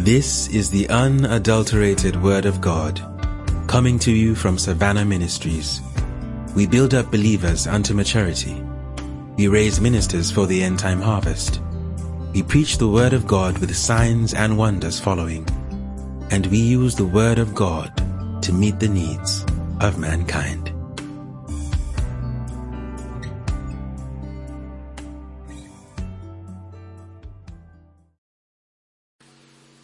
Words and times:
This 0.00 0.48
is 0.48 0.70
the 0.70 0.88
unadulterated 0.88 2.22
Word 2.22 2.46
of 2.46 2.62
God, 2.62 3.02
coming 3.68 3.98
to 3.98 4.10
you 4.10 4.34
from 4.34 4.56
Savannah 4.56 5.04
Ministries. 5.04 5.82
We 6.56 6.66
build 6.66 6.94
up 6.94 7.10
believers 7.10 7.66
unto 7.66 7.92
maturity. 7.92 8.64
We 9.36 9.48
raise 9.48 9.78
ministers 9.78 10.30
for 10.30 10.46
the 10.46 10.62
end 10.62 10.78
time 10.78 11.02
harvest. 11.02 11.60
We 12.32 12.42
preach 12.42 12.78
the 12.78 12.88
Word 12.88 13.12
of 13.12 13.26
God 13.26 13.58
with 13.58 13.76
signs 13.76 14.32
and 14.32 14.56
wonders 14.56 14.98
following. 14.98 15.46
And 16.30 16.46
we 16.46 16.56
use 16.56 16.94
the 16.94 17.04
Word 17.04 17.38
of 17.38 17.54
God 17.54 17.94
to 18.42 18.54
meet 18.54 18.80
the 18.80 18.88
needs 18.88 19.44
of 19.82 19.98
mankind. 19.98 20.72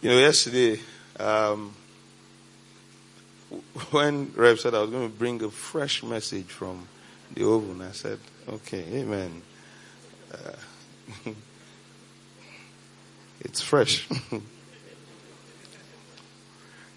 You 0.07 0.13
know, 0.13 0.19
yesterday, 0.19 0.79
um, 1.19 1.75
when 3.91 4.31
Rev 4.37 4.57
said 4.57 4.73
I 4.73 4.79
was 4.79 4.89
going 4.89 5.11
to 5.11 5.13
bring 5.13 5.43
a 5.43 5.49
fresh 5.51 6.01
message 6.01 6.45
from 6.45 6.87
the 7.33 7.45
oven, 7.45 7.81
I 7.81 7.91
said, 7.91 8.17
okay, 8.47 8.85
amen. 9.01 9.41
Uh, 10.31 10.53
it's 13.41 13.59
fresh. 13.59 14.07
you 14.31 14.41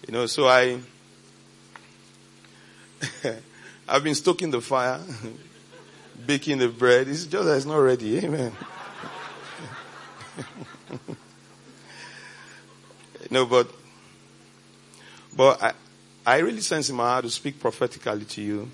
know, 0.07 0.25
so 0.25 0.47
I, 0.47 0.79
I've 3.89 4.05
been 4.05 4.15
stoking 4.15 4.51
the 4.51 4.61
fire, 4.61 5.01
baking 6.25 6.59
the 6.59 6.69
bread. 6.69 7.09
It's 7.09 7.25
just 7.25 7.43
that 7.43 7.57
it's 7.57 7.65
not 7.65 7.75
ready. 7.75 8.19
Amen. 8.19 8.53
No, 13.31 13.45
but 13.45 13.71
but 15.33 15.63
I 15.63 15.73
I 16.25 16.37
really 16.39 16.59
sense 16.59 16.89
in 16.89 16.97
my 16.97 17.05
heart 17.05 17.23
to 17.23 17.29
speak 17.29 17.61
prophetically 17.61 18.25
to 18.25 18.41
you 18.41 18.69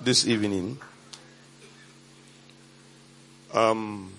this 0.00 0.26
evening. 0.26 0.78
Um, 3.54 4.12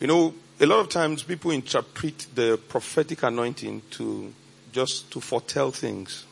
you 0.00 0.06
know, 0.06 0.32
a 0.58 0.64
lot 0.64 0.80
of 0.80 0.88
times 0.88 1.24
people 1.24 1.50
interpret 1.50 2.26
the 2.34 2.58
prophetic 2.68 3.22
anointing 3.22 3.82
to 3.90 4.32
just 4.72 5.10
to 5.12 5.20
foretell 5.20 5.72
things. 5.72 6.24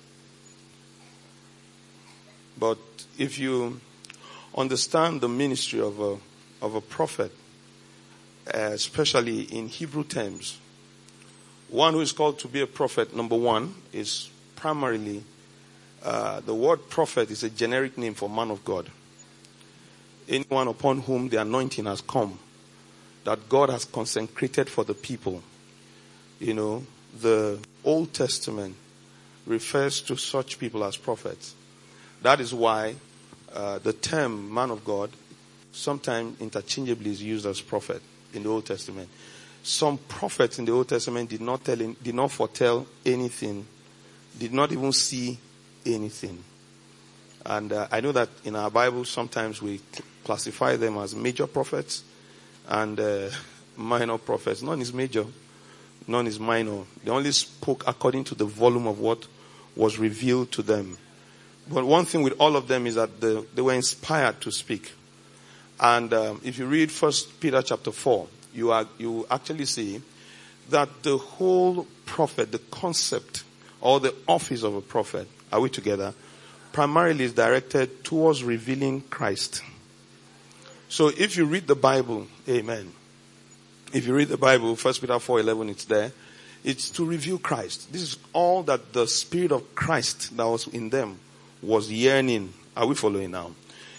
But 2.59 2.79
if 3.19 3.39
you 3.39 3.79
understand 4.57 5.21
the 5.21 5.29
ministry 5.29 5.83
of 5.83 6.01
a 6.01 6.17
of 6.63 6.75
a 6.75 6.81
prophet, 6.81 7.31
especially 8.55 9.43
in 9.43 9.69
Hebrew 9.69 10.05
terms. 10.05 10.59
One 11.69 11.95
who 11.95 12.01
is 12.01 12.13
called 12.13 12.39
to 12.41 12.49
be 12.49 12.63
a 12.63 12.67
prophet, 12.67 13.15
number 13.15 13.37
one, 13.37 13.75
is 13.93 14.31
primarily 14.57 15.23
uh, 16.03 16.41
the 16.41 16.55
word 16.55 16.89
prophet 16.89 17.31
is 17.31 17.43
a 17.43 17.51
generic 17.51 17.99
name 17.99 18.15
for 18.15 18.29
man 18.29 18.51
of 18.51 18.65
God. 18.65 18.91
Anyone 20.29 20.69
upon 20.69 21.01
whom 21.01 21.29
the 21.29 21.41
anointing 21.41 21.85
has 21.87 22.01
come, 22.01 22.39
that 23.25 23.49
God 23.49 23.71
has 23.71 23.85
consecrated 23.85 24.69
for 24.69 24.85
the 24.85 24.95
people. 24.95 25.43
You 26.41 26.55
know, 26.55 26.87
the 27.21 27.59
Old 27.85 28.15
Testament 28.15 28.77
refers 29.47 30.01
to 30.03 30.17
such 30.17 30.59
people 30.59 30.85
as 30.85 30.97
prophets. 30.97 31.55
That 32.23 32.41
is 32.41 32.55
why 32.55 32.95
uh, 33.53 33.79
the 33.79 33.93
term 33.93 34.53
man 34.53 34.71
of 34.71 34.85
God 34.85 35.11
sometimes 35.73 36.41
interchangeably 36.41 37.11
is 37.11 37.23
used 37.23 37.47
as 37.47 37.61
prophet 37.61 38.03
in 38.35 38.43
the 38.43 38.49
Old 38.49 38.67
Testament. 38.67 39.09
Some 39.63 39.99
prophets 39.99 40.59
in 40.59 40.65
the 40.65 40.73
Old 40.73 40.89
Testament 40.89 41.31
did 41.31 41.41
not 41.41 41.65
tell, 41.65 41.77
did 41.77 42.15
not 42.15 42.31
foretell 42.33 42.87
anything, 43.05 43.67
did 44.39 44.53
not 44.53 44.73
even 44.73 44.93
see 44.93 45.39
anything. 45.85 46.43
And 47.45 47.73
uh, 47.73 47.89
I 47.91 48.01
know 48.01 48.13
that 48.13 48.29
in 48.45 48.57
our 48.57 48.71
Bible 48.71 49.05
sometimes 49.05 49.63
we 49.63 49.81
classify 50.25 50.77
them 50.77 50.99
as 50.99 51.15
major 51.15 51.47
prophets 51.47 52.03
and 52.69 52.99
uh, 52.99 53.31
minor 53.77 54.19
prophets. 54.19 54.63
None 54.63 54.81
is 54.81 54.93
major, 54.93 55.25
none 56.07 56.27
is 56.27 56.39
minor. 56.39 56.83
They 57.05 57.11
only 57.11 57.33
spoke 57.33 57.85
according 57.87 58.25
to 58.25 58.35
the 58.35 58.45
volume 58.45 58.87
of 58.87 58.99
what 58.99 59.27
was 59.77 59.99
revealed 59.99 60.53
to 60.53 60.63
them. 60.63 60.99
But 61.71 61.85
one 61.85 62.05
thing 62.05 62.23
with 62.23 62.35
all 62.41 62.57
of 62.57 62.69
them 62.69 62.87
is 62.87 62.95
that 62.95 63.21
the, 63.21 63.47
they 63.55 63.63
were 63.63 63.75
inspired 63.75 64.41
to 64.43 64.51
speak. 64.51 64.93
And 65.81 66.13
um, 66.13 66.41
if 66.45 66.59
you 66.59 66.67
read 66.67 66.91
First 66.91 67.39
Peter 67.41 67.63
chapter 67.63 67.93
four, 67.93 68.27
you 68.53 68.73
are 68.73 68.87
you 68.99 69.27
actually 69.31 69.67
see 69.67 70.03
that 70.71 70.89
the 71.03 71.17
whole 71.17 71.87
prophet, 72.05 72.51
the 72.51 72.59
concept 72.59 73.45
or 73.81 74.01
the 74.01 74.15
office 74.27 74.65
of 74.65 74.75
a 74.75 74.81
prophet, 74.81 75.29
are 75.53 75.61
we 75.61 75.71
together? 75.71 76.15
Primarily 76.73 77.25
is 77.25 77.33
directed 77.33 78.05
towards 78.05 78.43
revealing 78.43 79.03
Christ. 79.03 79.63
So 80.89 81.09
if 81.09 81.37
you 81.37 81.45
read 81.45 81.67
the 81.67 81.77
Bible, 81.77 82.27
Amen. 82.49 82.93
If 83.93 84.07
you 84.07 84.15
read 84.15 84.29
the 84.29 84.37
Bible, 84.37 84.77
First 84.77 85.01
Peter 85.01 85.19
four 85.19 85.41
eleven, 85.41 85.69
it's 85.69 85.85
there. 85.85 86.13
It's 86.65 86.91
to 86.91 87.05
reveal 87.05 87.39
Christ. 87.39 87.93
This 87.93 88.03
is 88.03 88.19
all 88.33 88.65
that 88.65 88.93
the 88.93 89.07
Spirit 89.07 89.53
of 89.53 89.75
Christ 89.75 90.37
that 90.37 90.45
was 90.45 90.67
in 90.67 90.91
them 90.91 91.21
was 91.63 91.91
yearning. 91.91 92.53
Are 92.77 92.87
we 92.87 92.95
following 92.95 93.31
now? 93.31 93.53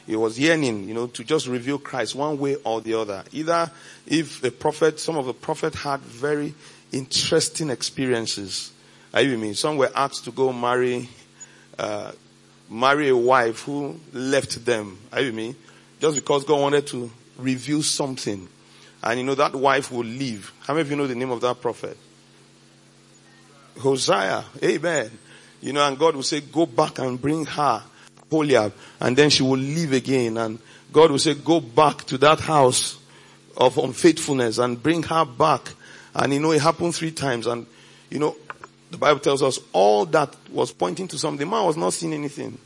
He 0.09 0.15
was 0.15 0.39
yearning, 0.39 0.87
you 0.87 0.95
know, 0.95 1.05
to 1.05 1.23
just 1.23 1.45
reveal 1.45 1.77
Christ 1.77 2.15
one 2.15 2.39
way 2.39 2.55
or 2.63 2.81
the 2.81 2.95
other. 2.95 3.23
Either 3.31 3.69
if 4.07 4.43
a 4.43 4.49
prophet, 4.49 4.99
some 4.99 5.15
of 5.17 5.27
the 5.27 5.35
prophet 5.35 5.75
had 5.75 5.99
very 5.99 6.55
interesting 6.91 7.69
experiences. 7.69 8.71
Are 9.13 9.21
you 9.21 9.29
with 9.29 9.39
me? 9.39 9.53
Some 9.53 9.77
were 9.77 9.91
asked 9.93 10.23
to 10.23 10.31
go 10.31 10.51
marry, 10.51 11.07
uh, 11.77 12.11
marry 12.71 13.09
a 13.09 13.15
wife 13.15 13.61
who 13.61 13.99
left 14.11 14.65
them. 14.65 14.97
Are 15.13 15.19
you 15.19 15.27
with 15.27 15.35
me? 15.35 15.55
Just 16.01 16.15
because 16.15 16.43
God 16.43 16.59
wanted 16.59 16.87
to 16.87 17.11
reveal 17.37 17.83
something. 17.83 18.49
And 19.03 19.19
you 19.19 19.23
know, 19.27 19.35
that 19.35 19.53
wife 19.53 19.91
will 19.91 20.05
leave. 20.05 20.51
How 20.61 20.73
many 20.73 20.81
of 20.81 20.89
you 20.89 20.97
know 20.97 21.05
the 21.05 21.13
name 21.13 21.29
of 21.29 21.41
that 21.41 21.61
prophet? 21.61 21.95
Hosea. 23.77 24.43
Amen. 24.63 25.11
You 25.61 25.73
know, 25.73 25.87
and 25.87 25.99
God 25.99 26.15
will 26.15 26.23
say, 26.23 26.41
go 26.41 26.65
back 26.65 26.97
and 26.97 27.21
bring 27.21 27.45
her 27.45 27.83
Oholiab, 28.29 28.71
and 28.99 29.17
then 29.17 29.29
she 29.29 29.43
will 29.43 29.57
leave 29.57 29.93
again. 29.93 30.37
And 30.37 30.59
God 30.91 31.11
will 31.11 31.19
say, 31.19 31.33
go 31.35 31.59
back 31.59 32.03
to 32.05 32.17
that 32.19 32.39
house 32.39 32.97
of 33.57 33.77
unfaithfulness 33.77 34.57
and 34.57 34.81
bring 34.81 35.03
her 35.03 35.25
back. 35.25 35.73
And 36.13 36.33
you 36.33 36.39
know, 36.39 36.51
it 36.51 36.61
happened 36.61 36.95
three 36.95 37.11
times. 37.11 37.47
And 37.47 37.65
you 38.09 38.19
know, 38.19 38.35
the 38.91 38.97
Bible 38.97 39.19
tells 39.19 39.43
us 39.43 39.59
all 39.73 40.05
that 40.07 40.35
was 40.51 40.71
pointing 40.71 41.07
to 41.09 41.17
something. 41.17 41.47
The 41.47 41.51
man 41.51 41.65
was 41.65 41.77
not 41.77 41.93
seeing 41.93 42.13
anything. 42.13 42.57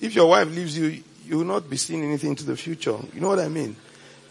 If 0.00 0.14
your 0.14 0.28
wife 0.28 0.48
leaves 0.48 0.76
you, 0.76 1.02
you 1.26 1.38
will 1.38 1.44
not 1.44 1.70
be 1.70 1.76
seeing 1.76 2.02
anything 2.02 2.30
into 2.30 2.44
the 2.44 2.56
future. 2.56 2.96
You 3.12 3.20
know 3.20 3.28
what 3.28 3.38
I 3.38 3.48
mean? 3.48 3.76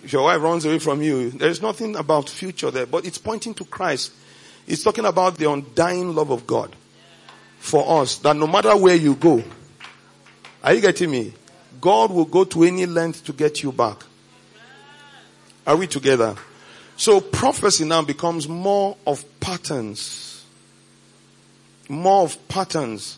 If 0.03 0.11
your 0.11 0.23
wife 0.23 0.41
runs 0.41 0.65
away 0.65 0.79
from 0.79 1.01
you, 1.01 1.31
there 1.31 1.49
is 1.49 1.61
nothing 1.61 1.95
about 1.95 2.29
future 2.29 2.69
there, 2.69 2.85
but 2.85 3.05
it's 3.05 3.17
pointing 3.17 3.53
to 3.55 3.65
Christ. 3.65 4.11
It's 4.67 4.83
talking 4.83 5.05
about 5.05 5.37
the 5.37 5.49
undying 5.49 6.13
love 6.13 6.29
of 6.29 6.45
God 6.45 6.75
for 7.57 8.01
us 8.01 8.17
that 8.17 8.35
no 8.35 8.45
matter 8.45 8.75
where 8.75 8.95
you 8.95 9.15
go, 9.15 9.41
are 10.63 10.73
you 10.73 10.81
getting 10.81 11.11
me? 11.11 11.33
God 11.81 12.11
will 12.11 12.25
go 12.25 12.43
to 12.45 12.63
any 12.63 12.85
length 12.85 13.25
to 13.25 13.33
get 13.33 13.61
you 13.61 13.71
back. 13.71 13.97
Are 15.65 15.75
we 15.75 15.87
together? 15.87 16.35
So 16.95 17.19
prophecy 17.19 17.85
now 17.85 18.01
becomes 18.01 18.47
more 18.47 18.95
of 19.05 19.25
patterns. 19.39 20.45
More 21.89 22.23
of 22.23 22.47
patterns 22.47 23.17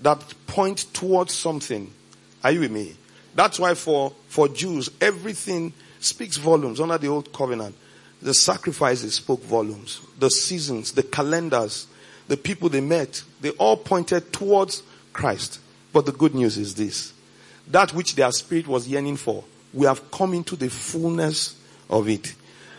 that 0.00 0.22
point 0.46 0.86
towards 0.94 1.34
something. 1.34 1.92
Are 2.42 2.52
you 2.52 2.60
with 2.60 2.70
me? 2.70 2.96
That's 3.34 3.58
why 3.58 3.74
for, 3.74 4.12
for 4.28 4.48
Jews, 4.48 4.90
everything 5.00 5.72
speaks 6.00 6.36
volumes 6.36 6.80
under 6.80 6.98
the 6.98 7.08
old 7.08 7.32
covenant. 7.32 7.74
The 8.22 8.34
sacrifices 8.34 9.14
spoke 9.14 9.42
volumes. 9.42 10.00
The 10.18 10.30
seasons, 10.30 10.92
the 10.92 11.02
calendars, 11.02 11.86
the 12.28 12.36
people 12.36 12.68
they 12.68 12.80
met, 12.80 13.22
they 13.40 13.50
all 13.50 13.76
pointed 13.76 14.32
towards 14.32 14.82
Christ. 15.12 15.60
But 15.92 16.06
the 16.06 16.12
good 16.12 16.34
news 16.34 16.58
is 16.58 16.74
this. 16.74 17.12
That 17.68 17.92
which 17.92 18.14
their 18.14 18.30
spirit 18.32 18.66
was 18.66 18.88
yearning 18.88 19.16
for, 19.16 19.44
we 19.72 19.86
have 19.86 20.10
come 20.10 20.34
into 20.34 20.56
the 20.56 20.70
fullness 20.70 21.56
of 21.90 22.08
it. 22.08 22.34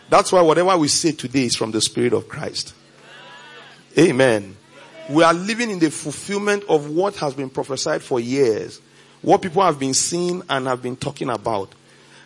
That's 0.08 0.32
why 0.32 0.42
whatever 0.42 0.76
we 0.76 0.88
say 0.88 1.12
today 1.12 1.44
is 1.44 1.54
from 1.54 1.70
the 1.70 1.80
Spirit 1.80 2.12
of 2.12 2.28
Christ. 2.28 2.74
Amen. 3.96 4.56
We 5.08 5.22
are 5.22 5.34
living 5.34 5.70
in 5.70 5.78
the 5.78 5.90
fulfillment 5.90 6.64
of 6.68 6.90
what 6.90 7.16
has 7.16 7.34
been 7.34 7.50
prophesied 7.50 8.02
for 8.02 8.20
years. 8.20 8.80
What 9.22 9.42
people 9.42 9.62
have 9.62 9.78
been 9.78 9.94
seeing 9.94 10.42
and 10.48 10.66
have 10.66 10.82
been 10.82 10.96
talking 10.96 11.30
about. 11.30 11.72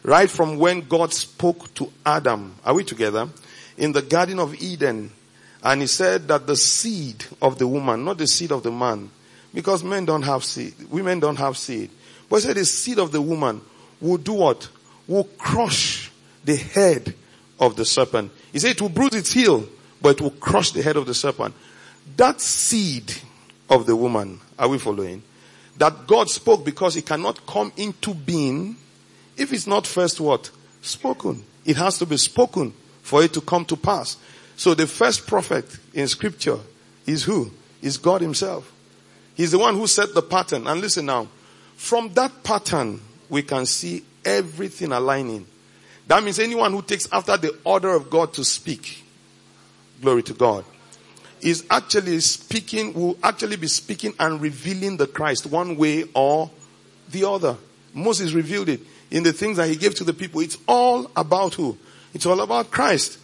Right 0.02 0.30
from 0.30 0.58
when 0.58 0.82
God 0.82 1.12
spoke 1.12 1.72
to 1.74 1.90
Adam. 2.04 2.54
Are 2.64 2.74
we 2.74 2.84
together? 2.84 3.28
In 3.76 3.92
the 3.92 4.02
Garden 4.02 4.38
of 4.38 4.54
Eden. 4.62 5.10
And 5.62 5.80
he 5.80 5.86
said 5.86 6.28
that 6.28 6.46
the 6.46 6.56
seed 6.56 7.24
of 7.40 7.58
the 7.58 7.66
woman, 7.66 8.04
not 8.04 8.18
the 8.18 8.26
seed 8.26 8.52
of 8.52 8.62
the 8.62 8.70
man, 8.70 9.10
because 9.54 9.84
men 9.84 10.04
don't 10.04 10.22
have 10.22 10.44
seed. 10.44 10.74
Women 10.90 11.20
don't 11.20 11.36
have 11.36 11.56
seed. 11.56 11.90
But 12.28 12.36
he 12.36 12.42
said 12.42 12.56
the 12.56 12.64
seed 12.64 12.98
of 12.98 13.12
the 13.12 13.22
woman 13.22 13.60
will 14.00 14.18
do 14.18 14.34
what? 14.34 14.68
Will 15.06 15.24
crush 15.38 16.10
the 16.44 16.56
head 16.56 17.14
of 17.60 17.76
the 17.76 17.84
serpent. 17.84 18.32
He 18.52 18.58
said 18.58 18.72
it 18.72 18.82
will 18.82 18.88
bruise 18.88 19.14
its 19.14 19.32
heel, 19.32 19.66
but 20.02 20.16
it 20.16 20.20
will 20.20 20.32
crush 20.32 20.72
the 20.72 20.82
head 20.82 20.96
of 20.96 21.06
the 21.06 21.14
serpent. 21.14 21.54
That 22.16 22.40
seed 22.40 23.14
of 23.70 23.86
the 23.86 23.96
woman, 23.96 24.40
are 24.58 24.68
we 24.68 24.78
following? 24.78 25.22
That 25.78 26.06
God 26.06 26.28
spoke 26.28 26.64
because 26.64 26.96
it 26.96 27.06
cannot 27.06 27.46
come 27.46 27.72
into 27.76 28.12
being 28.12 28.76
if 29.36 29.52
it's 29.52 29.66
not 29.66 29.86
first 29.86 30.20
what? 30.20 30.50
Spoken. 30.82 31.44
It 31.64 31.76
has 31.76 31.98
to 31.98 32.06
be 32.06 32.16
spoken 32.16 32.72
for 33.02 33.22
it 33.22 33.32
to 33.34 33.40
come 33.40 33.64
to 33.66 33.76
pass. 33.76 34.16
So 34.56 34.74
the 34.74 34.86
first 34.86 35.26
prophet 35.26 35.64
in 35.92 36.06
scripture 36.08 36.58
is 37.06 37.24
who? 37.24 37.50
Is 37.82 37.98
God 37.98 38.20
himself. 38.20 38.72
He's 39.34 39.50
the 39.50 39.58
one 39.58 39.74
who 39.74 39.86
set 39.86 40.14
the 40.14 40.22
pattern. 40.22 40.66
And 40.66 40.80
listen 40.80 41.06
now, 41.06 41.28
from 41.76 42.12
that 42.14 42.42
pattern, 42.42 43.00
we 43.28 43.42
can 43.42 43.66
see 43.66 44.04
everything 44.24 44.92
aligning. 44.92 45.46
That 46.06 46.22
means 46.22 46.38
anyone 46.38 46.72
who 46.72 46.82
takes 46.82 47.08
after 47.10 47.36
the 47.36 47.58
order 47.64 47.90
of 47.90 48.10
God 48.10 48.32
to 48.34 48.44
speak, 48.44 49.02
glory 50.00 50.22
to 50.24 50.34
God, 50.34 50.64
is 51.40 51.64
actually 51.70 52.20
speaking, 52.20 52.94
will 52.94 53.18
actually 53.22 53.56
be 53.56 53.66
speaking 53.66 54.14
and 54.18 54.40
revealing 54.40 54.96
the 54.96 55.06
Christ 55.06 55.46
one 55.46 55.76
way 55.76 56.04
or 56.14 56.50
the 57.10 57.28
other. 57.28 57.56
Moses 57.92 58.32
revealed 58.32 58.68
it 58.68 58.80
in 59.10 59.22
the 59.22 59.32
things 59.32 59.56
that 59.56 59.68
he 59.68 59.76
gave 59.76 59.94
to 59.96 60.04
the 60.04 60.12
people. 60.12 60.40
It's 60.40 60.58
all 60.66 61.10
about 61.16 61.54
who? 61.54 61.76
It's 62.12 62.26
all 62.26 62.40
about 62.40 62.70
Christ. 62.70 63.18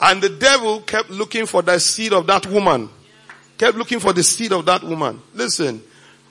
And 0.00 0.22
the 0.22 0.28
devil 0.28 0.80
kept 0.80 1.10
looking 1.10 1.46
for 1.46 1.62
the 1.62 1.78
seed 1.78 2.12
of 2.12 2.26
that 2.26 2.46
woman. 2.46 2.88
Kept 3.64 3.78
looking 3.78 3.98
for 3.98 4.12
the 4.12 4.22
seed 4.22 4.52
of 4.52 4.66
that 4.66 4.82
woman. 4.82 5.22
Listen, 5.32 5.82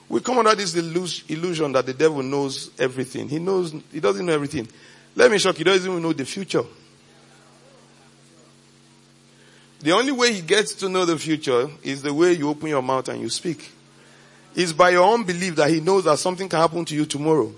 we 0.08 0.20
come 0.20 0.38
under 0.38 0.54
this 0.54 0.72
illusion 0.76 1.72
that 1.72 1.84
the 1.84 1.92
devil 1.92 2.22
knows 2.22 2.70
everything. 2.78 3.28
He 3.28 3.40
knows, 3.40 3.74
he 3.90 3.98
doesn't 3.98 4.24
know 4.24 4.32
everything. 4.32 4.68
Let 5.16 5.32
me 5.32 5.38
shock 5.38 5.56
you, 5.56 5.58
he 5.58 5.64
doesn't 5.64 5.90
even 5.90 6.00
know 6.00 6.12
the 6.12 6.24
future. 6.24 6.62
The 9.80 9.90
only 9.90 10.12
way 10.12 10.32
he 10.32 10.42
gets 10.42 10.74
to 10.74 10.88
know 10.88 11.04
the 11.04 11.18
future 11.18 11.68
is 11.82 12.02
the 12.02 12.14
way 12.14 12.34
you 12.34 12.48
open 12.48 12.68
your 12.68 12.82
mouth 12.82 13.08
and 13.08 13.20
you 13.20 13.28
speak. 13.28 13.68
It's 14.54 14.72
by 14.72 14.90
your 14.90 15.02
own 15.02 15.24
belief 15.24 15.56
that 15.56 15.70
he 15.70 15.80
knows 15.80 16.04
that 16.04 16.20
something 16.20 16.48
can 16.48 16.60
happen 16.60 16.84
to 16.84 16.94
you 16.94 17.04
tomorrow. 17.04 17.52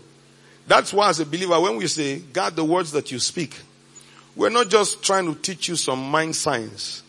That's 0.66 0.90
why 0.90 1.10
as 1.10 1.20
a 1.20 1.26
believer, 1.26 1.60
when 1.60 1.76
we 1.76 1.86
say, 1.86 2.20
guard 2.20 2.56
the 2.56 2.64
words 2.64 2.92
that 2.92 3.12
you 3.12 3.18
speak, 3.18 3.54
we're 4.34 4.48
not 4.48 4.70
just 4.70 5.02
trying 5.02 5.26
to 5.26 5.38
teach 5.38 5.68
you 5.68 5.76
some 5.76 6.02
mind 6.02 6.34
science. 6.34 7.02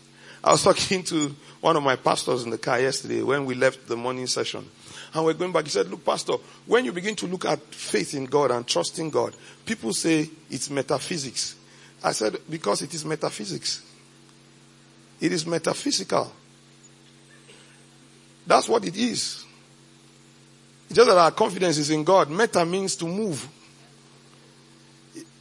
I 0.44 0.52
was 0.52 0.64
talking 0.64 1.04
to 1.04 1.34
one 1.62 1.76
of 1.76 1.84
my 1.84 1.96
pastors 1.96 2.44
in 2.44 2.50
the 2.50 2.58
car 2.58 2.80
yesterday 2.80 3.22
when 3.22 3.46
we 3.46 3.56
left 3.56 3.88
the 3.88 3.96
morning 3.96 4.28
session. 4.28 4.68
And 5.14 5.26
we're 5.26 5.34
going 5.34 5.52
back. 5.52 5.64
He 5.64 5.70
said, 5.70 5.90
look, 5.90 6.06
pastor, 6.06 6.34
when 6.66 6.86
you 6.86 6.92
begin 6.92 7.16
to 7.16 7.28
look 7.28 7.46
at 7.46 7.60
faith 7.74 8.14
in 8.14 8.26
God 8.26 8.52
and 8.52 8.68
trusting 8.68 9.10
God, 9.10 9.34
people 9.66 9.94
say 9.94 10.30
it's 10.50 10.70
metaphysics. 10.70 11.56
I 12.04 12.12
said, 12.12 12.38
because 12.50 12.82
it 12.82 12.94
is 12.94 13.04
metaphysics. 13.06 13.84
It 15.20 15.32
is 15.32 15.48
metaphysical. 15.48 16.32
That's 18.46 18.70
what 18.70 18.86
it 18.86 18.96
is. 18.96 19.44
It's 20.86 20.96
just 20.96 21.10
that 21.10 21.18
our 21.18 21.32
confidence 21.32 21.78
is 21.78 21.90
in 21.90 22.04
God. 22.04 22.30
Meta 22.30 22.66
means 22.66 22.96
to 22.98 23.06
move. 23.06 23.48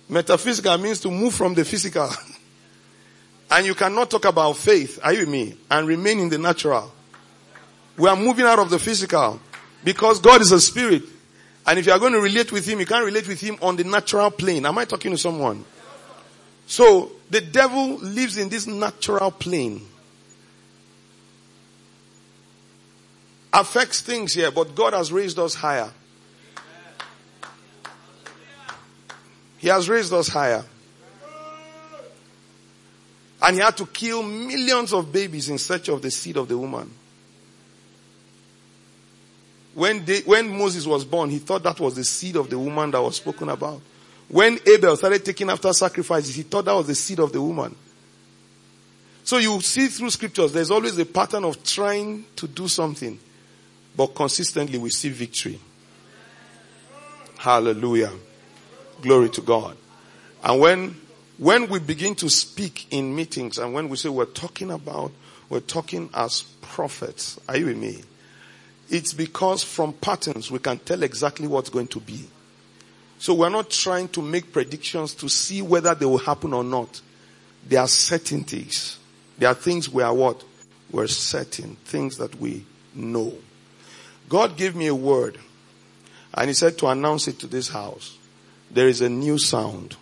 Metaphysical 0.09 0.79
means 0.79 1.01
to 1.01 1.11
move 1.11 1.35
from 1.35 1.55
the 1.55 1.65
physical. 1.65 2.09
and 3.51 3.67
you 3.67 3.75
cannot 3.75 4.11
talk 4.11 4.25
about 4.25 4.57
faith, 4.57 4.99
are 5.03 5.13
you 5.13 5.21
with 5.21 5.29
me? 5.29 5.55
And 5.71 5.87
remain 5.87 6.19
in 6.19 6.29
the 6.29 6.39
natural. 6.39 6.93
We 7.97 8.09
are 8.09 8.17
moving 8.17 8.45
out 8.45 8.59
of 8.59 8.71
the 8.71 8.79
physical. 8.79 9.41
Because 9.85 10.21
God 10.21 10.41
is 10.41 10.51
a 10.51 10.61
spirit. 10.61 11.05
And 11.65 11.79
if 11.79 11.87
you 11.87 11.93
are 11.93 11.99
going 11.99 12.13
to 12.13 12.21
relate 12.21 12.51
with 12.51 12.67
Him, 12.67 12.81
you 12.81 12.87
can't 12.87 13.05
relate 13.05 13.29
with 13.29 13.41
Him 13.41 13.57
on 13.63 13.77
the 13.77 13.85
natural 13.85 14.31
plane. 14.31 14.67
Am 14.67 14.77
I 14.77 14.85
talking 14.85 15.13
to 15.13 15.19
someone? 15.19 15.65
So, 16.67 17.13
the 17.31 17.41
devil 17.41 17.97
lives 17.99 18.37
in 18.37 18.49
this 18.49 18.67
natural 18.67 19.31
plane. 19.31 19.87
Affects 23.53 24.01
things 24.01 24.35
here, 24.35 24.51
but 24.51 24.75
God 24.75 24.93
has 24.93 25.13
raised 25.13 25.39
us 25.39 25.55
higher. 25.55 25.91
He 29.59 29.69
has 29.69 29.89
raised 29.89 30.13
us 30.13 30.29
higher. 30.29 30.65
And 33.47 33.55
he 33.55 33.63
had 33.63 33.77
to 33.77 33.87
kill 33.87 34.25
millions 34.25 34.93
of 34.93 35.13
babies 35.13 35.49
in 35.49 35.59
search 35.59 35.89
of 35.89 36.03
the 36.03 36.11
seed 36.11 36.37
of 36.37 36.49
the 36.49 36.59
woman. 36.59 36.91
When, 39.73 40.05
they, 40.05 40.23
when 40.23 40.59
Moses 40.59 40.85
was 40.85 41.05
born, 41.05 41.31
he 41.31 41.39
thought 41.39 41.63
that 41.63 41.79
was 41.79 41.95
the 41.95 42.03
seed 42.03 42.35
of 42.35 42.51
the 42.51 42.59
woman 42.59 42.91
that 42.91 43.01
was 43.01 43.17
spoken 43.17 43.49
about. 43.49 43.81
When 44.27 44.59
Abel 44.67 44.97
started 44.97 45.25
taking 45.25 45.49
after 45.49 45.73
sacrifices, 45.73 46.35
he 46.35 46.43
thought 46.43 46.65
that 46.65 46.75
was 46.75 46.89
the 46.89 46.95
seed 46.97 47.21
of 47.21 47.33
the 47.33 47.41
woman. 47.41 47.77
So 49.23 49.39
you 49.39 49.61
see 49.61 49.87
through 49.87 50.11
scriptures, 50.11 50.53
there's 50.53 50.73
always 50.73 50.99
a 50.99 51.07
pattern 51.07 51.45
of 51.45 51.63
trying 51.63 52.25
to 52.35 52.49
do 52.49 52.67
something, 52.67 53.17
but 53.97 54.09
consistently 54.09 54.79
we 54.79 54.91
see 54.91 55.11
victory. 55.11 55.61
Hallelujah. 57.37 58.13
Glory 59.03 59.31
to 59.31 59.41
God. 59.41 59.77
And 60.43 60.61
when, 60.61 61.01
when 61.39 61.69
we 61.69 61.79
begin 61.79 62.15
to 62.17 62.31
speak 62.31 62.87
in 62.91 63.15
meetings 63.15 63.59
and 63.59 63.75
when 63.75 63.89
we 63.89 63.97
say 63.97 64.09
we're 64.09 64.25
talking 64.25 64.71
about, 64.71 65.13
we're 65.49 65.61
talking 65.61 66.09
as 66.15 66.43
prophets, 66.63 67.39
are 67.49 67.57
you 67.57 67.67
with 67.67 67.77
me? 67.77 68.03
It's 68.89 69.13
because 69.13 69.63
from 69.63 69.93
patterns 69.93 70.51
we 70.51 70.59
can 70.59 70.79
tell 70.79 71.03
exactly 71.03 71.47
what's 71.47 71.71
going 71.71 71.89
to 71.89 72.01
be. 72.01 72.27
So 73.19 73.35
we're 73.35 73.51
not 73.51 73.71
trying 73.71 74.09
to 74.09 74.23
make 74.23 74.53
predictions 74.53 75.15
to 75.15 75.29
see 75.29 75.63
whether 75.63 75.95
they 75.95 76.07
will 76.07 76.19
happen 76.19 76.53
or 76.53 76.65
not. 76.65 77.01
There 77.67 77.81
are 77.81 77.89
certainties. 77.89 78.99
There 79.39 79.49
are 79.49 79.55
things 79.55 79.89
we 79.89 80.03
are 80.03 80.15
what? 80.15 80.45
We're 80.91 81.07
certain. 81.07 81.77
Things 81.85 82.19
that 82.19 82.35
we 82.41 82.65
know. 82.95 83.35
God 84.29 84.57
gave 84.57 84.75
me 84.77 84.87
a 84.87 84.95
word 84.95 85.39
and 86.35 86.49
he 86.49 86.55
said 86.55 86.79
to 86.79 86.89
announce 86.89 87.29
it 87.29 87.39
to 87.41 87.47
this 87.47 87.69
house. 87.69 88.19
There 88.71 88.89
is 88.89 89.01
a 89.01 89.09
new 89.09 89.39
sound. 89.39 89.97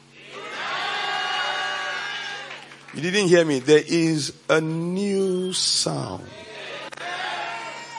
You 2.94 3.00
didn't 3.10 3.28
hear 3.28 3.44
me. 3.44 3.58
There 3.58 3.82
is 3.84 4.32
a 4.48 4.60
new 4.60 5.52
sound. 5.52 6.24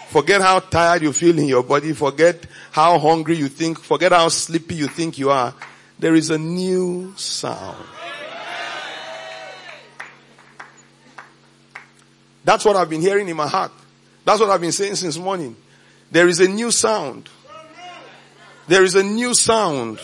Forget 0.07 0.39
how 0.39 0.59
tired 0.59 1.01
you 1.01 1.11
feel 1.11 1.37
in 1.37 1.47
your 1.47 1.63
body. 1.63 1.91
Forget 1.91 2.45
how 2.71 2.97
hungry 2.97 3.35
you 3.35 3.49
think. 3.49 3.79
Forget 3.79 4.13
how 4.13 4.29
sleepy 4.29 4.75
you 4.75 4.87
think 4.87 5.17
you 5.17 5.29
are. 5.31 5.53
There 5.99 6.15
is 6.15 6.29
a 6.29 6.37
new 6.37 7.13
sound. 7.17 7.85
That's 12.45 12.63
what 12.63 12.77
I've 12.77 12.89
been 12.89 13.01
hearing 13.01 13.27
in 13.27 13.35
my 13.35 13.47
heart. 13.47 13.71
That's 14.23 14.39
what 14.39 14.49
I've 14.49 14.61
been 14.61 14.71
saying 14.71 14.95
since 14.95 15.17
morning. 15.17 15.57
There 16.11 16.29
is 16.29 16.39
a 16.39 16.47
new 16.47 16.71
sound. 16.71 17.27
There 18.67 18.83
is 18.83 18.95
a 18.95 19.03
new 19.03 19.33
sound. 19.33 19.99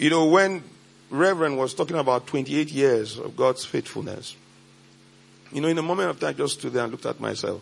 You 0.00 0.08
know, 0.08 0.24
when 0.24 0.64
Reverend 1.10 1.58
was 1.58 1.74
talking 1.74 1.98
about 1.98 2.26
28 2.26 2.70
years 2.70 3.18
of 3.18 3.36
God's 3.36 3.66
faithfulness, 3.66 4.34
you 5.52 5.60
know, 5.60 5.68
in 5.68 5.76
a 5.76 5.82
moment 5.82 6.08
of 6.08 6.18
time, 6.18 6.30
I 6.30 6.32
just 6.32 6.58
stood 6.58 6.72
there 6.72 6.84
and 6.84 6.90
looked 6.90 7.04
at 7.04 7.20
myself. 7.20 7.60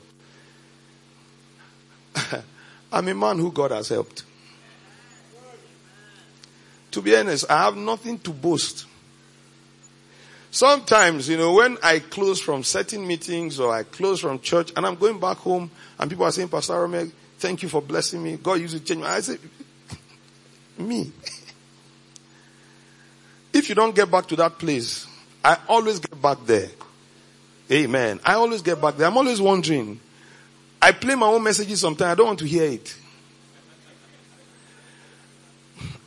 I'm 2.93 3.09
a 3.09 3.15
man 3.15 3.39
who 3.41 3.51
God 3.51 3.73
has 3.73 3.89
helped. 3.89 4.23
To 6.93 7.03
be 7.03 7.17
honest, 7.17 7.51
I 7.51 7.65
have 7.65 7.77
nothing 7.77 8.21
to 8.21 8.31
boast. 8.31 8.87
Sometimes, 10.53 11.29
you 11.29 11.39
know, 11.39 11.55
when 11.55 11.77
I 11.83 11.99
close 11.99 12.41
from 12.41 12.63
certain 12.63 13.05
meetings 13.05 13.59
or 13.59 13.75
I 13.75 13.83
close 13.83 14.21
from 14.21 14.39
church 14.39 14.73
and 14.77 14.87
I'm 14.87 14.95
going 14.95 15.19
back 15.19 15.39
home 15.39 15.73
and 15.99 16.09
people 16.09 16.25
are 16.25 16.31
saying, 16.31 16.51
Pastor 16.51 16.75
Arome, 16.75 17.11
thank 17.39 17.65
you 17.65 17.69
for 17.69 17.83
blessing 17.83 18.23
me. 18.23 18.37
God 18.37 18.61
used 18.61 18.75
to 18.75 18.81
change 18.81 19.01
me. 19.01 19.07
I 19.09 19.21
say, 19.23 19.39
me. 20.79 21.11
if 23.59 23.69
you 23.69 23.75
don't 23.75 23.95
get 23.95 24.11
back 24.11 24.27
to 24.29 24.37
that 24.37 24.59
place, 24.59 25.07
I 25.45 25.59
always 25.69 25.99
get 25.99 26.21
back 26.21 26.39
there. 26.47 26.71
Amen. 27.71 28.19
I 28.25 28.35
always 28.35 28.63
get 28.63 28.81
back 28.81 28.97
there. 28.97 29.07
I'm 29.07 29.17
always 29.17 29.41
wondering. 29.41 30.01
I 30.81 30.93
play 30.93 31.15
my 31.15 31.27
own 31.27 31.43
messages 31.43 31.81
sometimes. 31.81 32.13
I 32.13 32.15
don't 32.15 32.29
want 32.29 32.39
to 32.39 32.47
hear 32.47 32.65
it. 32.65 32.97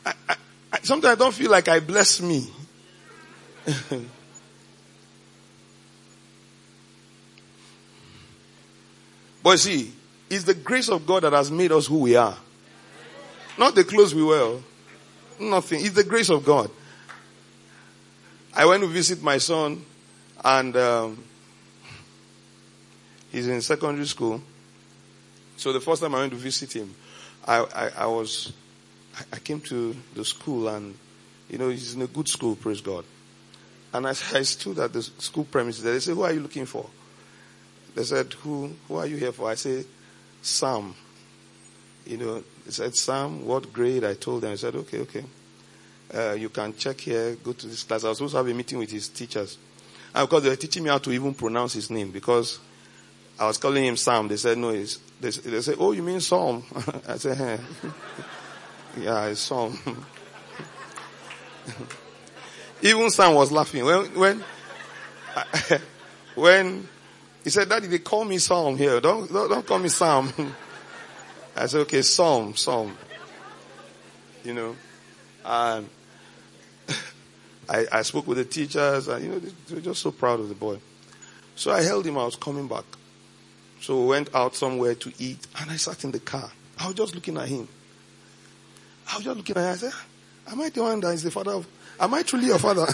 I, 0.04 0.12
I, 0.28 0.34
I, 0.72 0.78
sometimes 0.82 1.16
I 1.16 1.18
don't 1.18 1.34
feel 1.34 1.50
like 1.50 1.68
I 1.68 1.78
bless 1.78 2.20
me. 2.20 2.50
but 9.42 9.58
see, 9.60 9.92
it's 10.28 10.44
the 10.44 10.54
grace 10.54 10.88
of 10.88 11.06
God 11.06 11.22
that 11.22 11.32
has 11.32 11.50
made 11.50 11.70
us 11.70 11.86
who 11.86 11.98
we 12.00 12.16
are. 12.16 12.36
Not 13.58 13.74
the 13.74 13.84
clothes 13.84 14.14
we 14.14 14.24
wear. 14.24 14.56
Nothing. 15.38 15.84
It's 15.84 15.94
the 15.94 16.04
grace 16.04 16.30
of 16.30 16.44
God. 16.44 16.70
I 18.54 18.66
went 18.66 18.82
to 18.82 18.88
visit 18.88 19.22
my 19.22 19.38
son 19.38 19.84
and 20.44 20.76
um, 20.76 21.24
He's 23.32 23.48
in 23.48 23.62
secondary 23.62 24.06
school. 24.06 24.42
So 25.56 25.72
the 25.72 25.80
first 25.80 26.02
time 26.02 26.14
I 26.14 26.18
went 26.18 26.32
to 26.32 26.38
visit 26.38 26.74
him, 26.74 26.94
I, 27.46 27.60
I, 27.60 27.90
I 28.04 28.06
was 28.06 28.52
I 29.32 29.38
came 29.38 29.60
to 29.62 29.96
the 30.14 30.24
school 30.24 30.68
and, 30.68 30.94
you 31.48 31.58
know, 31.58 31.68
he's 31.68 31.94
in 31.94 32.02
a 32.02 32.06
good 32.06 32.28
school, 32.28 32.56
praise 32.56 32.80
God. 32.80 33.04
And 33.92 34.06
as 34.06 34.34
I 34.34 34.42
stood 34.42 34.78
at 34.78 34.92
the 34.92 35.02
school 35.02 35.44
premises, 35.44 35.82
they 35.82 35.98
said, 36.00 36.14
who 36.14 36.22
are 36.22 36.32
you 36.32 36.40
looking 36.40 36.66
for? 36.66 36.88
They 37.94 38.04
said, 38.04 38.32
who, 38.34 38.72
who 38.88 38.96
are 38.96 39.06
you 39.06 39.16
here 39.16 39.32
for? 39.32 39.50
I 39.50 39.54
said, 39.54 39.84
Sam. 40.40 40.94
You 42.06 42.16
know, 42.16 42.44
they 42.64 42.70
said, 42.70 42.96
Sam, 42.96 43.46
what 43.46 43.72
grade? 43.72 44.04
I 44.04 44.14
told 44.14 44.42
them. 44.42 44.52
I 44.52 44.56
said, 44.56 44.74
okay, 44.76 45.00
okay. 45.00 45.24
Uh, 46.14 46.32
you 46.32 46.50
can 46.50 46.74
check 46.76 47.00
here, 47.00 47.36
go 47.36 47.52
to 47.52 47.66
this 47.66 47.82
class. 47.84 48.04
I 48.04 48.08
was 48.08 48.18
supposed 48.18 48.32
to 48.32 48.38
have 48.38 48.48
a 48.48 48.54
meeting 48.54 48.78
with 48.78 48.90
his 48.90 49.08
teachers. 49.08 49.56
And 50.14 50.28
because 50.28 50.42
they 50.42 50.50
were 50.50 50.56
teaching 50.56 50.82
me 50.82 50.90
how 50.90 50.98
to 50.98 51.10
even 51.10 51.32
pronounce 51.32 51.72
his 51.72 51.90
name 51.90 52.10
because 52.10 52.58
I 53.38 53.46
was 53.46 53.56
calling 53.58 53.84
him 53.84 53.96
Sam. 53.96 54.28
They 54.28 54.36
said, 54.36 54.58
no, 54.58 54.72
they, 54.72 54.84
they 55.30 55.60
said, 55.62 55.76
oh, 55.78 55.92
you 55.92 56.02
mean 56.02 56.20
Psalm? 56.20 56.64
I 57.08 57.16
said, 57.16 57.36
hey. 57.36 57.58
yeah, 59.00 59.26
it's 59.26 59.40
Psalm. 59.40 59.78
even 62.82 63.10
Sam 63.10 63.34
was 63.34 63.50
laughing. 63.50 63.84
When, 63.84 64.04
when, 64.14 64.44
when 66.34 66.88
he 67.42 67.50
said, 67.50 67.68
Daddy, 67.68 67.86
they 67.86 67.98
call 68.00 68.24
me 68.24 68.36
Psalm 68.38 68.76
here. 68.76 69.00
Don't, 69.00 69.32
don't, 69.32 69.48
don't 69.48 69.66
call 69.66 69.78
me 69.78 69.88
Sam. 69.88 70.30
I 71.56 71.66
said, 71.66 71.80
okay, 71.80 72.02
Psalm, 72.02 72.54
Psalm. 72.54 72.96
You 74.44 74.54
know, 74.54 74.76
and 75.44 75.88
I, 77.72 77.86
I 77.90 78.02
spoke 78.02 78.26
with 78.26 78.36
the 78.36 78.44
teachers 78.44 79.08
and, 79.08 79.24
you 79.24 79.30
know, 79.30 79.38
they 79.38 79.74
were 79.74 79.80
just 79.80 80.02
so 80.02 80.10
proud 80.10 80.40
of 80.40 80.50
the 80.50 80.54
boy. 80.54 80.78
So 81.56 81.72
I 81.72 81.82
held 81.82 82.06
him. 82.06 82.18
I 82.18 82.24
was 82.24 82.36
coming 82.36 82.68
back. 82.68 82.84
So 83.80 84.02
we 84.02 84.08
went 84.08 84.34
out 84.34 84.54
somewhere 84.54 84.94
to 84.94 85.10
eat 85.18 85.46
and 85.58 85.70
I 85.70 85.76
sat 85.76 86.04
in 86.04 86.10
the 86.10 86.20
car. 86.20 86.50
I 86.78 86.88
was 86.88 86.96
just 86.96 87.14
looking 87.14 87.38
at 87.38 87.48
him. 87.48 87.66
I 89.10 89.16
was 89.16 89.24
just 89.24 89.38
looking 89.38 89.56
at 89.56 89.62
him. 89.62 89.70
I 89.70 89.76
said, 89.76 89.92
ah, 89.94 90.04
am 90.52 90.60
I 90.60 90.68
the 90.68 90.82
one 90.82 91.00
that 91.00 91.14
is 91.14 91.22
the 91.22 91.30
father 91.30 91.52
of, 91.52 91.66
am 91.98 92.12
I 92.12 92.22
truly 92.22 92.48
your 92.48 92.58
father? 92.58 92.84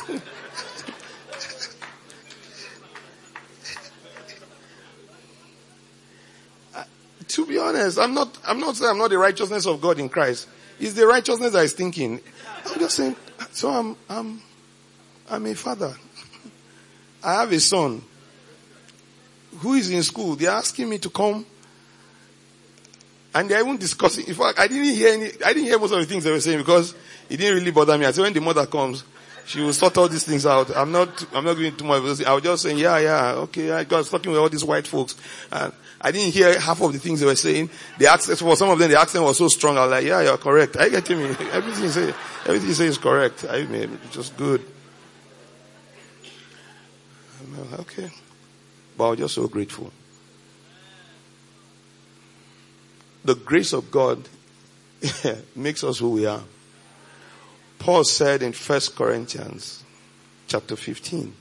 to 7.27 7.47
be 7.47 7.59
honest, 7.59 7.99
I'm 7.99 8.15
not, 8.15 8.39
I'm 8.47 8.61
not 8.61 8.77
saying 8.77 8.93
I'm 8.93 8.99
not 8.99 9.11
the 9.11 9.19
righteousness 9.19 9.67
of 9.67 9.81
God 9.81 9.99
in 9.99 10.09
Christ. 10.09 10.47
It's 10.79 10.93
the 10.95 11.05
righteousness 11.05 11.57
I 11.57 11.63
was 11.63 11.73
thinking. 11.73 12.21
I'm 12.65 12.79
just 12.79 12.95
saying, 12.95 13.17
so 13.51 13.71
I'm, 13.71 13.97
I'm, 14.09 14.41
I'm 15.31 15.47
a 15.47 15.55
father. 15.55 15.95
I 17.23 17.35
have 17.41 17.53
a 17.53 17.61
son 17.61 18.03
who 19.59 19.75
is 19.75 19.91
in 19.91 20.03
school. 20.03 20.37
They're 20.37 20.51
asking 20.51 20.89
me 20.89 20.99
to 20.99 21.11
come 21.11 21.45
and 23.35 23.49
they're 23.49 23.61
even 23.61 23.77
discussing. 23.77 24.27
In 24.27 24.35
fact, 24.35 24.59
I 24.59 24.69
didn't 24.69 24.95
hear 24.95 25.13
any, 25.15 25.27
I 25.45 25.53
didn't 25.53 25.65
hear 25.65 25.79
most 25.79 25.93
of 25.93 25.99
the 25.99 26.07
things 26.07 26.25
they 26.25 26.31
were 26.31 26.41
saying 26.41 26.59
because 26.59 26.95
it 27.29 27.37
didn't 27.37 27.59
really 27.59 27.71
bother 27.71 27.99
me. 27.99 28.07
I 28.07 28.11
said 28.13 28.23
when 28.23 28.33
the 28.33 28.41
mother 28.41 28.67
comes, 28.67 29.05
she 29.47 29.61
will 29.61 29.73
sort 29.73 29.97
all 29.97 30.09
these 30.09 30.25
things 30.25 30.45
out. 30.45 30.75
I'm 30.77 30.93
not, 30.93 31.27
I'm 31.35 31.45
not 31.45 31.55
going 31.55 31.75
too 31.75 31.85
much. 31.85 32.23
I 32.23 32.35
was 32.35 32.43
just 32.43 32.63
saying, 32.63 32.79
yeah, 32.79 32.99
yeah, 32.99 33.33
okay. 33.35 33.71
I 33.73 33.83
was 33.85 34.11
talking 34.11 34.31
with 34.31 34.41
all 34.41 34.49
these 34.49 34.65
white 34.65 34.87
folks 34.87 35.17
and 35.51 35.73
I 36.01 36.13
didn't 36.13 36.33
hear 36.33 36.59
half 36.61 36.81
of 36.81 36.93
the 36.93 36.99
things 36.99 37.21
they 37.21 37.27
were 37.27 37.35
saying. 37.35 37.71
The 37.99 38.07
accent, 38.07 38.39
for 38.39 38.57
some 38.57 38.71
of 38.71 38.79
them, 38.79 38.91
the 38.91 39.01
accent 39.01 39.25
was 39.25 39.39
so 39.39 39.49
strong. 39.49 39.77
I 39.77 39.83
was 39.83 39.91
like, 39.91 40.05
yeah, 40.05 40.21
you're 40.21 40.37
correct. 40.37 40.77
I 40.77 40.89
get 40.89 41.09
me. 41.11 41.25
Everything 41.53 41.85
you 41.85 41.91
say, 41.91 42.15
everything 42.47 42.69
you 42.69 42.75
say 42.75 42.87
is 42.87 42.99
correct. 42.99 43.47
I 43.49 43.65
mean, 43.65 43.99
just 44.11 44.37
good. 44.37 44.63
Okay. 47.81 48.11
But 48.97 49.05
I 49.05 49.11
was 49.11 49.19
just 49.19 49.35
so 49.35 49.47
grateful. 49.49 49.93
The 53.25 53.35
grace 53.35 53.73
of 53.73 53.91
God 53.91 54.29
makes 55.57 55.85
us 55.85 55.99
who 55.99 56.11
we 56.11 56.27
are. 56.27 56.43
Paul 57.79 58.05
said 58.05 58.43
in 58.43 58.53
First 58.53 58.97
Corinthians 58.97 59.85
chapter 60.49 60.77
15, 60.77 61.33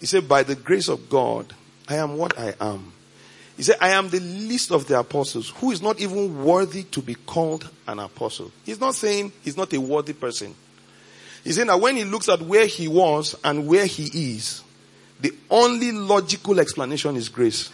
he 0.00 0.06
said, 0.06 0.28
by 0.28 0.42
the 0.42 0.54
grace 0.54 0.88
of 0.88 1.08
God, 1.08 1.52
I 1.88 1.96
am 1.96 2.16
what 2.16 2.38
I 2.38 2.54
am. 2.60 2.92
He 3.56 3.62
said, 3.62 3.76
I 3.80 3.90
am 3.90 4.08
the 4.08 4.20
least 4.20 4.72
of 4.72 4.88
the 4.88 4.98
apostles 4.98 5.50
who 5.50 5.70
is 5.70 5.80
not 5.80 6.00
even 6.00 6.44
worthy 6.44 6.82
to 6.84 7.00
be 7.00 7.14
called 7.14 7.68
an 7.86 8.00
apostle. 8.00 8.50
He's 8.64 8.80
not 8.80 8.94
saying 8.94 9.32
he's 9.42 9.56
not 9.56 9.72
a 9.72 9.80
worthy 9.80 10.12
person. 10.12 10.54
He's 11.44 11.56
saying 11.56 11.68
that 11.68 11.80
when 11.80 11.96
he 11.96 12.04
looks 12.04 12.28
at 12.28 12.40
where 12.42 12.66
he 12.66 12.88
was 12.88 13.36
and 13.44 13.68
where 13.68 13.86
he 13.86 14.34
is, 14.34 14.62
the 15.20 15.34
only 15.50 15.92
logical 15.92 16.60
explanation 16.60 17.16
is 17.16 17.28
grace. 17.28 17.70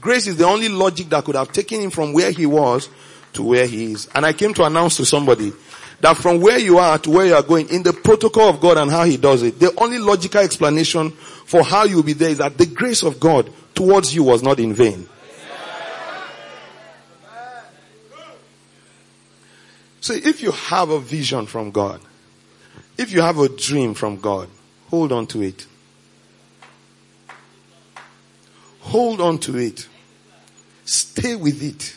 Grace 0.00 0.26
is 0.26 0.36
the 0.36 0.46
only 0.46 0.68
logic 0.68 1.08
that 1.08 1.24
could 1.24 1.34
have 1.34 1.52
taken 1.52 1.80
him 1.80 1.90
from 1.90 2.12
where 2.12 2.30
he 2.30 2.46
was 2.46 2.88
to 3.32 3.42
where 3.42 3.66
he 3.66 3.92
is. 3.92 4.08
And 4.14 4.24
I 4.24 4.32
came 4.32 4.54
to 4.54 4.64
announce 4.64 4.96
to 4.98 5.04
somebody 5.04 5.52
that 6.00 6.16
from 6.16 6.40
where 6.40 6.58
you 6.58 6.78
are 6.78 6.98
to 6.98 7.10
where 7.10 7.26
you 7.26 7.34
are 7.34 7.42
going 7.42 7.68
in 7.68 7.82
the 7.82 7.92
protocol 7.92 8.48
of 8.48 8.60
God 8.60 8.78
and 8.78 8.90
how 8.90 9.04
he 9.04 9.16
does 9.16 9.42
it, 9.42 9.58
the 9.58 9.74
only 9.78 9.98
logical 9.98 10.40
explanation 10.40 11.10
for 11.10 11.62
how 11.62 11.84
you'll 11.84 12.02
be 12.02 12.14
there 12.14 12.30
is 12.30 12.38
that 12.38 12.56
the 12.56 12.66
grace 12.66 13.02
of 13.02 13.20
God 13.20 13.52
towards 13.74 14.14
you 14.14 14.24
was 14.24 14.42
not 14.42 14.58
in 14.58 14.72
vain. 14.72 15.08
So 20.00 20.14
if 20.14 20.42
you 20.42 20.50
have 20.50 20.88
a 20.88 20.98
vision 20.98 21.46
from 21.46 21.70
God, 21.70 22.00
if 22.96 23.12
you 23.12 23.20
have 23.20 23.38
a 23.38 23.48
dream 23.48 23.94
from 23.94 24.16
God, 24.16 24.48
hold 24.88 25.12
on 25.12 25.26
to 25.28 25.42
it. 25.42 25.66
Hold 28.90 29.20
on 29.20 29.38
to 29.38 29.56
it. 29.56 29.86
Stay 30.84 31.36
with 31.36 31.62
it. 31.62 31.96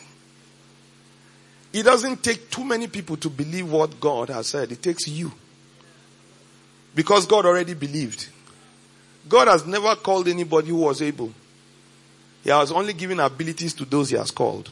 It 1.72 1.82
doesn't 1.82 2.22
take 2.22 2.48
too 2.50 2.64
many 2.64 2.86
people 2.86 3.16
to 3.16 3.28
believe 3.28 3.68
what 3.68 3.98
God 3.98 4.28
has 4.28 4.46
said. 4.46 4.70
It 4.70 4.80
takes 4.80 5.08
you. 5.08 5.32
Because 6.94 7.26
God 7.26 7.46
already 7.46 7.74
believed. 7.74 8.28
God 9.28 9.48
has 9.48 9.66
never 9.66 9.96
called 9.96 10.28
anybody 10.28 10.68
who 10.68 10.76
was 10.76 11.02
able. 11.02 11.32
He 12.44 12.50
has 12.50 12.70
only 12.70 12.92
given 12.92 13.18
abilities 13.18 13.74
to 13.74 13.84
those 13.84 14.10
he 14.10 14.16
has 14.16 14.30
called. 14.30 14.70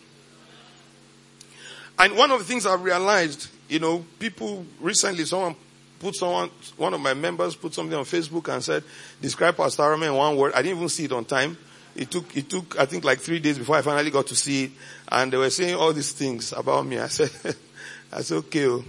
And 1.99 2.17
one 2.17 2.31
of 2.31 2.38
the 2.38 2.45
things 2.45 2.67
I've 2.67 2.85
realized, 2.85 3.49
you 3.69 3.81
know, 3.81 4.05
people 4.21 4.64
recently, 4.81 5.25
someone 5.25 5.57
put 5.99 6.14
someone, 6.14 6.50
one 6.76 6.95
of 6.95 7.00
my 7.00 7.14
members 7.14 7.57
put 7.57 7.75
something 7.75 7.99
on 7.99 8.05
Facebook 8.05 8.47
and 8.52 8.62
said, 8.62 8.85
describe 9.21 9.57
Pastor 9.57 9.83
Arome 9.83 10.07
in 10.07 10.14
one 10.14 10.37
word. 10.37 10.52
I 10.52 10.62
didn't 10.62 10.76
even 10.76 10.88
see 10.88 11.07
it 11.07 11.12
on 11.12 11.25
time. 11.25 11.59
It 11.95 12.11
took, 12.11 12.37
it 12.37 12.49
took, 12.49 12.79
I 12.79 12.87
think 12.87 13.05
like 13.05 13.19
three 13.19 13.39
days 13.39 13.59
before 13.59 13.77
I 13.77 13.83
finally 13.83 14.11
got 14.11 14.27
to 14.29 14.37
see 14.37 14.65
it. 14.65 14.71
And 15.11 15.33
they 15.33 15.37
were 15.37 15.51
saying 15.51 15.75
all 15.75 15.93
these 15.93 16.13
things 16.13 16.53
about 16.53 16.87
me. 16.87 16.99
I 16.99 17.09
said, 17.09 17.31
I 18.13 18.23
said, 18.23 18.37
okay, 18.37 18.67
oh, 18.67 18.85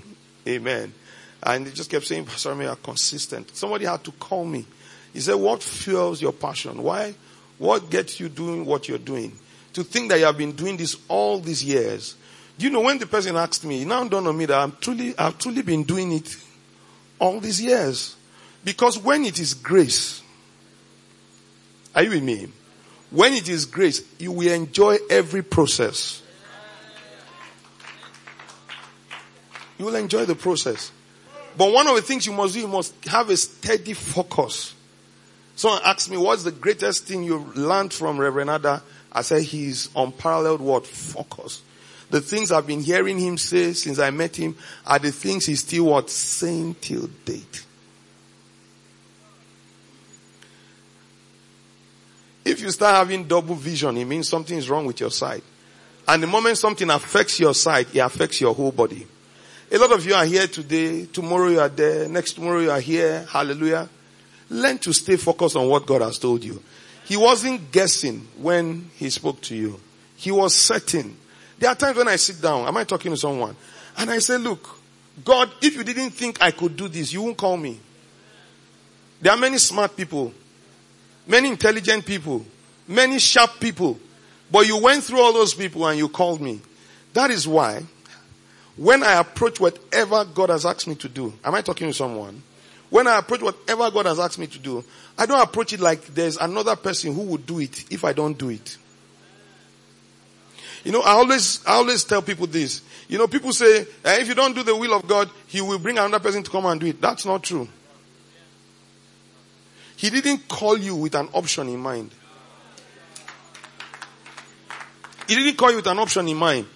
amen. 0.48 0.94
And 1.42 1.68
they 1.68 1.72
just 1.72 1.90
kept 1.90 2.06
saying, 2.06 2.26
Pastor 2.26 2.56
you 2.62 2.70
are 2.70 2.76
consistent. 2.78 3.56
Somebody 3.56 3.86
had 3.86 4.04
to 4.06 4.12
call 4.14 4.46
me. 4.46 4.66
He 5.12 5.20
said, 5.20 5.36
what 5.36 5.62
fuels 5.62 6.22
your 6.22 6.32
passion? 6.32 6.82
Why? 6.82 7.14
What 7.58 7.90
gets 7.90 8.20
you 8.20 8.30
doing 8.30 8.66
what 8.66 8.88
you're 8.88 8.98
doing? 8.98 9.38
To 9.74 9.84
think 9.84 10.10
that 10.10 10.20
you 10.20 10.26
have 10.26 10.38
been 10.38 10.54
doing 10.54 10.78
this 10.78 10.98
all 11.08 11.40
these 11.40 11.64
years. 11.64 12.16
Do 12.58 12.66
you 12.66 12.72
know 12.72 12.82
when 12.82 13.00
the 13.00 13.08
person 13.08 13.36
asked 13.36 13.66
me, 13.66 13.84
now 13.84 14.08
dawned 14.08 14.28
on 14.28 14.38
me 14.38 14.46
that 14.46 14.58
I'm 14.58 14.72
truly, 14.80 15.18
I've 15.18 15.38
truly 15.38 15.62
been 15.62 15.84
doing 15.84 16.12
it 16.14 16.36
all 17.20 17.40
these 17.40 17.62
years. 17.62 18.16
Because 18.64 18.98
when 18.98 19.26
it 19.26 19.40
is 19.40 19.54
grace, 19.54 20.22
are 21.96 22.04
you 22.04 22.12
with 22.12 22.24
me? 22.24 22.48
When 23.13 23.34
it 23.34 23.48
is 23.48 23.67
grace, 23.67 24.01
you 24.17 24.32
will 24.32 24.51
enjoy 24.51 24.98
every 25.08 25.43
process. 25.43 26.24
You 29.77 29.86
will 29.86 29.96
enjoy 29.96 30.25
the 30.25 30.34
process. 30.34 30.91
But 31.55 31.72
one 31.72 31.86
of 31.86 31.96
the 31.96 32.01
things 32.01 32.25
you 32.25 32.34
must 32.34 32.55
do, 32.55 32.62
you 32.62 32.67
must 32.67 33.05
have 33.05 33.29
a 33.29 33.38
steady 33.38 33.93
focus. 33.93 34.74
Someone 35.55 35.82
asked 35.86 36.10
me, 36.10 36.17
what's 36.17 36.41
the 36.41 36.51
greatest 36.51 37.05
thing 37.05 37.24
you 37.24 37.38
learned 37.55 37.93
from 37.93 38.17
Reverend 38.17 38.50
Ada? 38.50 38.82
I 39.12 39.22
said, 39.22 39.43
he's 39.43 39.89
unparalleled 39.96 40.62
word, 40.62 40.88
focus. 40.88 41.62
The 42.10 42.20
things 42.20 42.51
I've 42.51 42.65
been 42.65 42.82
hearing 42.82 43.20
him 43.20 43.38
say 43.38 43.74
since 43.74 44.00
I 44.00 44.10
met 44.10 44.36
him 44.36 44.58
are 44.88 44.98
the 44.98 45.12
things 45.12 45.46
he's 45.46 45.60
still 45.60 45.86
what 45.86 46.10
saying 46.10 46.77
till 46.82 47.08
date. 47.25 47.63
If 52.46 52.62
you 52.62 52.72
start 52.72 52.96
having 52.96 53.26
double 53.26 53.56
vision, 53.56 53.98
it 53.98 54.06
means 54.06 54.28
something 54.28 54.58
is 54.58 54.70
wrong 54.70 54.86
with 54.86 55.00
your 55.00 55.12
sight. 55.12 55.44
And 56.08 56.22
the 56.22 56.28
moment 56.28 56.58
something 56.58 56.90
affects 56.90 57.40
your 57.40 57.54
sight, 57.54 57.96
it 57.96 58.00
affects 58.00 58.42
your 58.42 58.54
whole 58.54 58.72
body. 58.72 59.08
A 59.72 59.78
lot 59.78 59.92
of 59.94 60.06
you 60.06 60.14
are 60.14 60.26
here 60.26 60.48
today, 60.48 61.06
tomorrow 61.06 61.48
you 61.48 61.60
are 61.60 61.70
there, 61.70 62.08
next 62.08 62.34
tomorrow 62.34 62.60
you 62.60 62.70
are 62.70 62.80
here, 62.80 63.26
hallelujah. 63.30 63.90
Learn 64.50 64.78
to 64.80 64.94
stay 64.94 65.16
focused 65.16 65.56
on 65.56 65.68
what 65.68 65.86
God 65.86 66.02
has 66.02 66.20
told 66.20 66.44
you. 66.44 66.62
He 67.06 67.18
wasn't 67.18 67.72
guessing 67.72 68.28
when 68.38 68.90
he 68.96 69.10
spoke 69.10 69.42
to 69.42 69.56
you. 69.56 69.80
He 70.16 70.32
was 70.32 70.54
certain. 70.54 71.18
There 71.58 71.70
are 71.70 71.76
times 71.76 71.98
when 71.98 72.08
I 72.08 72.18
sit 72.18 72.42
down, 72.42 72.68
am 72.68 72.78
I 72.78 72.84
talking 72.84 73.12
to 73.12 73.18
someone? 73.18 73.56
And 73.98 74.10
I 74.10 74.20
say, 74.20 74.38
look, 74.38 74.80
God, 75.24 75.50
if 75.62 75.76
you 75.76 75.84
didn't 75.84 76.12
think 76.12 76.42
I 76.42 76.52
could 76.52 76.76
do 76.76 76.88
this, 76.88 77.14
you 77.14 77.22
won't 77.22 77.38
call 77.38 77.58
me. 77.58 77.80
There 79.22 79.32
are 79.32 79.38
many 79.38 79.58
smart 79.58 79.96
people 79.96 80.34
many 81.27 81.50
intelligent 81.50 82.06
people, 82.06 82.46
many 82.88 83.20
sharp 83.20 83.60
people. 83.60 84.00
But 84.51 84.68
you 84.68 84.77
went 84.77 85.03
through 85.03 85.20
all 85.20 85.34
those 85.34 85.53
people 85.53 85.88
and 85.88 85.98
you 85.98 86.10
called 86.10 86.42
me. 86.42 86.62
That 87.13 87.32
is 87.32 87.48
why 87.48 87.84
When 88.75 89.03
I 89.03 89.20
approach 89.20 89.60
whatever 89.60 90.25
God 90.25 90.50
has 90.50 90.65
asked 90.65 90.88
me 90.88 90.96
to 90.96 91.10
do, 91.10 91.34
am 91.44 91.53
I 91.53 91.62
talking 91.62 91.88
to 91.88 91.94
someone? 91.94 92.42
When 92.89 93.08
I 93.08 93.20
approach 93.20 93.42
whatever 93.42 93.89
God 93.92 94.06
has 94.06 94.20
asked 94.20 94.39
me 94.39 94.48
to 94.48 94.60
do, 94.60 94.84
I 95.18 95.25
don't 95.25 95.42
approach 95.42 95.74
it 95.74 95.80
like 95.80 96.01
there's 96.08 96.38
another 96.38 96.75
person 96.75 97.13
who 97.13 97.22
would 97.24 97.46
do 97.46 97.60
it 97.60 97.92
if 97.92 98.03
I 98.03 98.13
don't 98.13 98.38
do 98.38 98.50
it. 98.50 98.77
You 100.84 100.92
know, 100.92 101.01
I 101.01 101.12
always, 101.12 101.65
I 101.65 101.74
always 101.74 102.03
tell 102.03 102.22
people 102.22 102.46
this. 102.46 102.82
You 103.08 103.18
know, 103.18 103.27
people 103.27 103.53
say, 103.53 103.86
eh, 104.03 104.22
if 104.22 104.27
you 104.27 104.36
don't 104.36 104.53
do 104.53 104.63
the 104.63 104.75
will 104.75 104.94
of 104.94 105.08
God, 105.08 105.30
He 105.48 105.62
will 105.62 105.80
bring 105.80 105.98
another 105.98 106.20
person 106.20 106.44
to 106.44 106.51
come 106.51 106.65
and 106.65 106.80
do 106.80 106.88
it. 106.88 107.00
That's 107.00 107.25
not 107.25 107.44
true. 107.44 107.68
He 109.96 110.10
didn't 110.10 110.48
call 110.48 110.78
you 110.78 110.96
with 110.96 111.16
an 111.16 111.30
option 111.34 111.70
in 111.70 111.80
mind. 111.80 112.12
He 115.28 115.36
didn't 115.36 115.58
call 115.58 115.72
you 115.72 115.78
with 115.78 115.88
an 115.88 116.00
option 116.00 116.28
in 116.28 116.38
mind. 116.38 116.68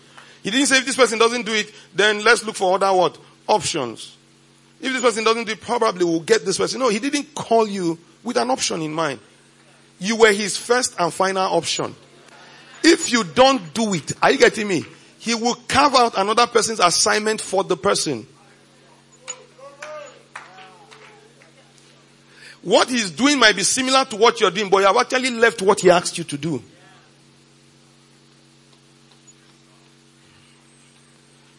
He 0.43 0.51
didn't 0.51 0.67
say 0.67 0.77
if 0.77 0.85
this 0.85 0.95
person 0.95 1.19
doesn't 1.19 1.45
do 1.45 1.53
it, 1.53 1.73
then 1.93 2.23
let's 2.23 2.43
look 2.45 2.55
for 2.55 2.75
other 2.75 2.93
what? 2.93 3.17
Options. 3.47 4.15
If 4.79 4.93
this 4.93 5.01
person 5.01 5.23
doesn't 5.23 5.45
do 5.45 5.51
it, 5.51 5.61
probably 5.61 6.05
we'll 6.05 6.19
get 6.21 6.45
this 6.45 6.57
person. 6.57 6.79
No, 6.79 6.89
he 6.89 6.99
didn't 6.99 7.33
call 7.33 7.67
you 7.67 7.97
with 8.23 8.37
an 8.37 8.49
option 8.49 8.81
in 8.81 8.93
mind. 8.93 9.19
You 9.99 10.15
were 10.17 10.31
his 10.31 10.55
first 10.55 10.95
and 10.99 11.11
final 11.11 11.43
option. 11.43 11.95
If 12.83 13.11
you 13.11 13.23
don't 13.23 13.73
do 13.73 13.93
it, 13.95 14.11
are 14.21 14.31
you 14.31 14.37
getting 14.37 14.67
me? 14.67 14.85
He 15.19 15.33
will 15.33 15.55
carve 15.67 15.95
out 15.95 16.17
another 16.17 16.47
person's 16.47 16.79
assignment 16.79 17.41
for 17.41 17.63
the 17.63 17.75
person. 17.75 18.27
What 22.67 22.89
he's 22.89 23.11
doing 23.11 23.39
might 23.39 23.55
be 23.55 23.63
similar 23.63 24.03
to 24.03 24.17
what 24.17 24.41
you're 24.41 24.51
doing, 24.51 24.69
but 24.69 24.79
you 24.79 24.87
have 24.87 24.97
actually 24.97 25.29
left 25.29 25.61
what 25.61 25.79
he 25.79 25.89
asked 25.89 26.17
you 26.17 26.25
to 26.25 26.37
do. 26.37 26.61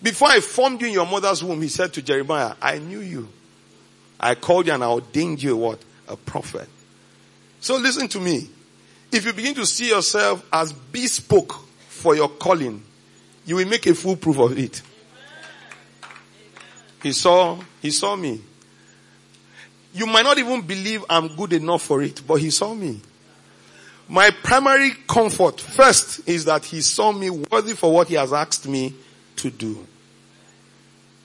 Before 0.03 0.29
I 0.29 0.41
formed 0.41 0.83
you 0.83 0.88
in 0.88 0.93
your 0.93 1.07
mother's 1.07 1.43
womb, 1.43 1.62
he 1.62 1.69
said 1.69 1.95
to 1.95 2.03
Jeremiah, 2.03 2.57
I 2.61 2.77
knew 2.79 3.00
you. 3.00 3.27
I 4.21 4.35
called 4.35 4.67
you 4.67 4.75
and 4.75 4.85
I 4.85 4.88
ordained 4.88 5.43
you 5.43 5.57
what? 5.57 5.79
A 6.09 6.17
prophet. 6.17 6.69
So 7.59 7.79
listen 7.79 8.09
to 8.09 8.21
me. 8.21 8.47
If 9.11 9.25
you 9.25 9.33
begin 9.33 9.55
to 9.55 9.65
see 9.65 9.88
yourself 9.88 10.45
as 10.53 10.75
bespoke 10.75 11.55
for 11.88 12.17
your 12.17 12.29
calling, 12.29 12.83
you 13.47 13.57
will 13.57 13.67
make 13.67 13.87
a 13.87 13.95
full 13.95 14.17
proof 14.17 14.38
of 14.41 14.59
it. 14.59 14.83
He 17.03 17.12
saw, 17.12 17.59
he 17.81 17.93
saw 17.93 18.15
me. 18.15 18.43
You 19.99 20.07
might 20.07 20.23
not 20.23 20.38
even 20.38 20.61
believe 20.61 21.05
I'm 21.11 21.35
good 21.35 21.52
enough 21.52 21.83
for 21.83 22.00
it, 22.02 22.23
but 22.25 22.37
he 22.37 22.50
saw 22.50 22.73
me. 22.73 23.00
My 24.09 24.31
primary 24.31 24.93
comfort 25.09 25.61
first 25.61 26.26
is 26.28 26.45
that 26.45 26.64
he 26.64 26.83
saw 26.83 27.11
me 27.11 27.31
worthy 27.31 27.75
for 27.75 27.93
what 27.93 28.07
he 28.07 28.14
has 28.14 28.33
asked 28.33 28.69
me 28.69 28.95
to 29.37 29.50
do. 29.50 29.85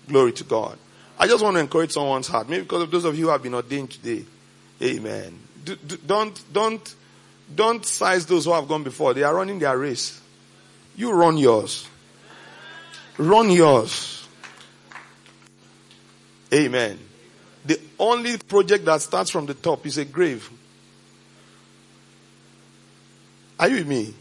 Glory 0.08 0.32
to 0.34 0.44
God. 0.44 0.80
I 1.20 1.28
just 1.28 1.44
want 1.44 1.56
to 1.56 1.60
encourage 1.60 1.92
someone's 1.92 2.28
heart. 2.28 2.50
Maybe 2.50 2.64
because 2.64 2.82
of 2.82 2.90
those 2.90 3.06
of 3.06 3.16
you 3.16 3.26
who 3.26 3.32
have 3.32 3.44
been 3.44 3.54
ordained 3.54 3.92
today. 3.92 4.26
Amen. 4.82 5.38
Do, 5.64 5.76
do, 5.76 5.98
don't, 5.98 6.44
don't, 6.52 6.96
don't 7.54 7.86
size 7.86 8.26
those 8.26 8.46
who 8.46 8.54
have 8.54 8.68
gone 8.68 8.84
before. 8.84 9.14
They 9.14 9.22
are 9.22 9.36
running 9.36 9.60
their 9.60 9.78
race. 9.78 10.20
You 10.96 11.12
run 11.12 11.38
yours. 11.38 11.88
Run 13.20 13.52
yours. 13.52 14.28
Amen. 16.52 16.98
Only 18.04 18.38
project 18.38 18.84
that 18.84 19.02
starts 19.02 19.30
from 19.30 19.46
the 19.46 19.54
top 19.54 19.86
is 19.86 19.98
a 19.98 20.04
grave. 20.04 20.50
Are 23.58 23.70
you 23.70 23.78
with 23.78 23.88
me? 23.88 24.14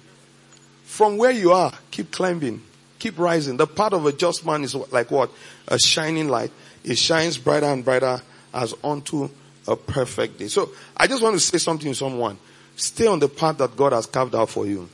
From 0.85 1.17
where 1.17 1.33
you 1.33 1.51
are, 1.51 1.73
keep 1.91 2.13
climbing. 2.13 2.63
Keep 3.01 3.19
rising. 3.19 3.57
The 3.57 3.67
path 3.67 3.93
of 3.93 4.07
a 4.07 4.13
just 4.13 4.47
man 4.47 4.63
is 4.63 4.77
like 4.93 5.11
what? 5.11 5.33
A 5.67 5.81
shining 5.81 6.29
light. 6.29 6.53
It 6.85 6.97
shines 6.97 7.37
brighter 7.39 7.67
and 7.67 7.85
brighter 7.85 8.23
as 8.55 8.73
unto 8.85 9.29
a 9.67 9.75
perfect 9.75 10.39
day. 10.39 10.47
So 10.47 10.71
I 10.97 11.09
just 11.09 11.21
want 11.21 11.35
to 11.35 11.41
say 11.41 11.59
something 11.59 11.91
to 11.91 11.97
someone. 11.97 12.39
Stay 12.77 13.09
on 13.09 13.19
the 13.19 13.29
path 13.29 13.59
that 13.59 13.75
God 13.75 13.93
has 13.93 14.07
carved 14.07 14.37
out 14.37 14.49
for 14.49 14.65
you. 14.65 14.89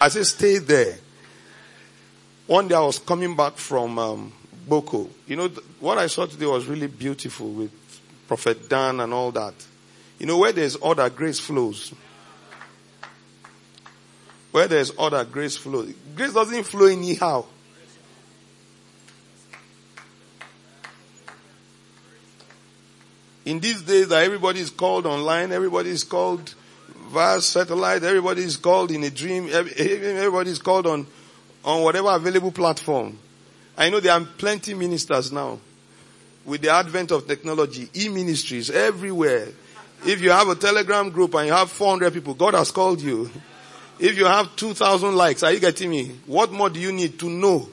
I 0.00 0.08
say 0.08 0.22
stay 0.22 0.56
there. 0.56 0.96
One 2.46 2.68
day 2.68 2.74
I 2.74 2.80
was 2.80 2.98
coming 2.98 3.36
back 3.36 3.58
from 3.58 3.98
um, 3.98 4.32
Boko. 4.66 5.10
You 5.26 5.36
know, 5.36 5.48
what 5.78 5.98
I 5.98 6.06
saw 6.06 6.24
today 6.24 6.46
was 6.46 6.64
really 6.64 6.86
beautiful 6.86 7.50
with 7.50 7.83
Prophet 8.26 8.68
Dan 8.68 9.00
and 9.00 9.12
all 9.12 9.30
that. 9.32 9.54
You 10.18 10.26
know, 10.26 10.38
where 10.38 10.52
there's 10.52 10.76
order, 10.76 11.08
grace 11.10 11.40
flows. 11.40 11.92
Where 14.52 14.68
there's 14.68 14.90
order, 14.90 15.24
grace 15.24 15.56
flows. 15.56 15.92
Grace 16.14 16.32
doesn't 16.32 16.64
flow 16.64 16.86
anyhow. 16.86 17.44
In 23.44 23.60
these 23.60 23.82
days 23.82 24.08
that 24.08 24.24
everybody 24.24 24.60
is 24.60 24.70
called 24.70 25.04
online, 25.04 25.52
everybody 25.52 25.90
is 25.90 26.02
called 26.02 26.54
via 27.08 27.40
satellite, 27.40 28.02
everybody 28.02 28.42
is 28.42 28.56
called 28.56 28.90
in 28.90 29.04
a 29.04 29.10
dream, 29.10 29.50
everybody 29.52 30.50
is 30.50 30.58
called 30.58 30.86
on, 30.86 31.06
on 31.62 31.82
whatever 31.82 32.08
available 32.08 32.52
platform. 32.52 33.18
I 33.76 33.90
know 33.90 34.00
there 34.00 34.12
are 34.12 34.24
plenty 34.38 34.72
ministers 34.72 35.30
now 35.30 35.58
with 36.44 36.60
the 36.60 36.70
advent 36.70 37.10
of 37.10 37.26
technology, 37.26 37.88
e-ministries 37.94 38.70
everywhere. 38.70 39.48
If 40.06 40.20
you 40.20 40.30
have 40.30 40.48
a 40.48 40.54
telegram 40.54 41.10
group 41.10 41.34
and 41.34 41.46
you 41.46 41.52
have 41.52 41.70
400 41.70 42.12
people, 42.12 42.34
God 42.34 42.54
has 42.54 42.70
called 42.70 43.00
you. 43.00 43.30
If 43.98 44.18
you 44.18 44.26
have 44.26 44.54
2,000 44.56 45.14
likes, 45.14 45.42
are 45.42 45.52
you 45.52 45.60
getting 45.60 45.90
me? 45.90 46.16
What 46.26 46.52
more 46.52 46.68
do 46.68 46.80
you 46.80 46.92
need 46.92 47.18
to 47.20 47.30
know 47.30 47.68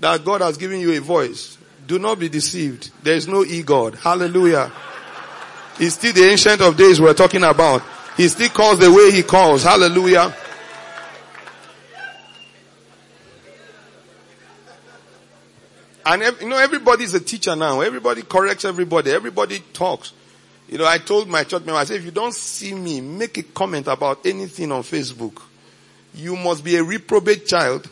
that 0.00 0.24
God 0.24 0.40
has 0.40 0.56
given 0.56 0.80
you 0.80 0.92
a 0.96 1.00
voice? 1.00 1.58
Do 1.86 1.98
not 1.98 2.18
be 2.18 2.28
deceived. 2.28 2.90
There 3.02 3.14
is 3.14 3.28
no 3.28 3.44
e-God. 3.44 3.96
Hallelujah. 3.96 4.72
He's 5.78 5.94
still 5.94 6.12
the 6.12 6.24
ancient 6.24 6.60
of 6.60 6.76
days 6.76 7.00
we're 7.00 7.14
talking 7.14 7.44
about. 7.44 7.82
He 8.16 8.28
still 8.28 8.48
calls 8.48 8.78
the 8.78 8.90
way 8.92 9.10
he 9.10 9.22
calls. 9.22 9.62
Hallelujah. 9.62 10.34
And 16.04 16.22
you 16.40 16.48
know, 16.48 16.58
everybody 16.58 17.04
is 17.04 17.14
a 17.14 17.20
teacher 17.20 17.54
now. 17.54 17.80
Everybody 17.80 18.22
corrects 18.22 18.64
everybody. 18.64 19.10
Everybody 19.10 19.60
talks. 19.72 20.12
You 20.68 20.78
know, 20.78 20.86
I 20.86 20.98
told 20.98 21.28
my 21.28 21.44
church 21.44 21.64
member, 21.64 21.78
I 21.78 21.84
said, 21.84 21.96
if 21.96 22.04
you 22.04 22.10
don't 22.10 22.34
see 22.34 22.74
me 22.74 23.00
make 23.00 23.36
a 23.38 23.42
comment 23.42 23.86
about 23.88 24.24
anything 24.24 24.72
on 24.72 24.82
Facebook, 24.82 25.42
you 26.14 26.34
must 26.36 26.64
be 26.64 26.76
a 26.76 26.82
reprobate 26.82 27.46
child 27.46 27.88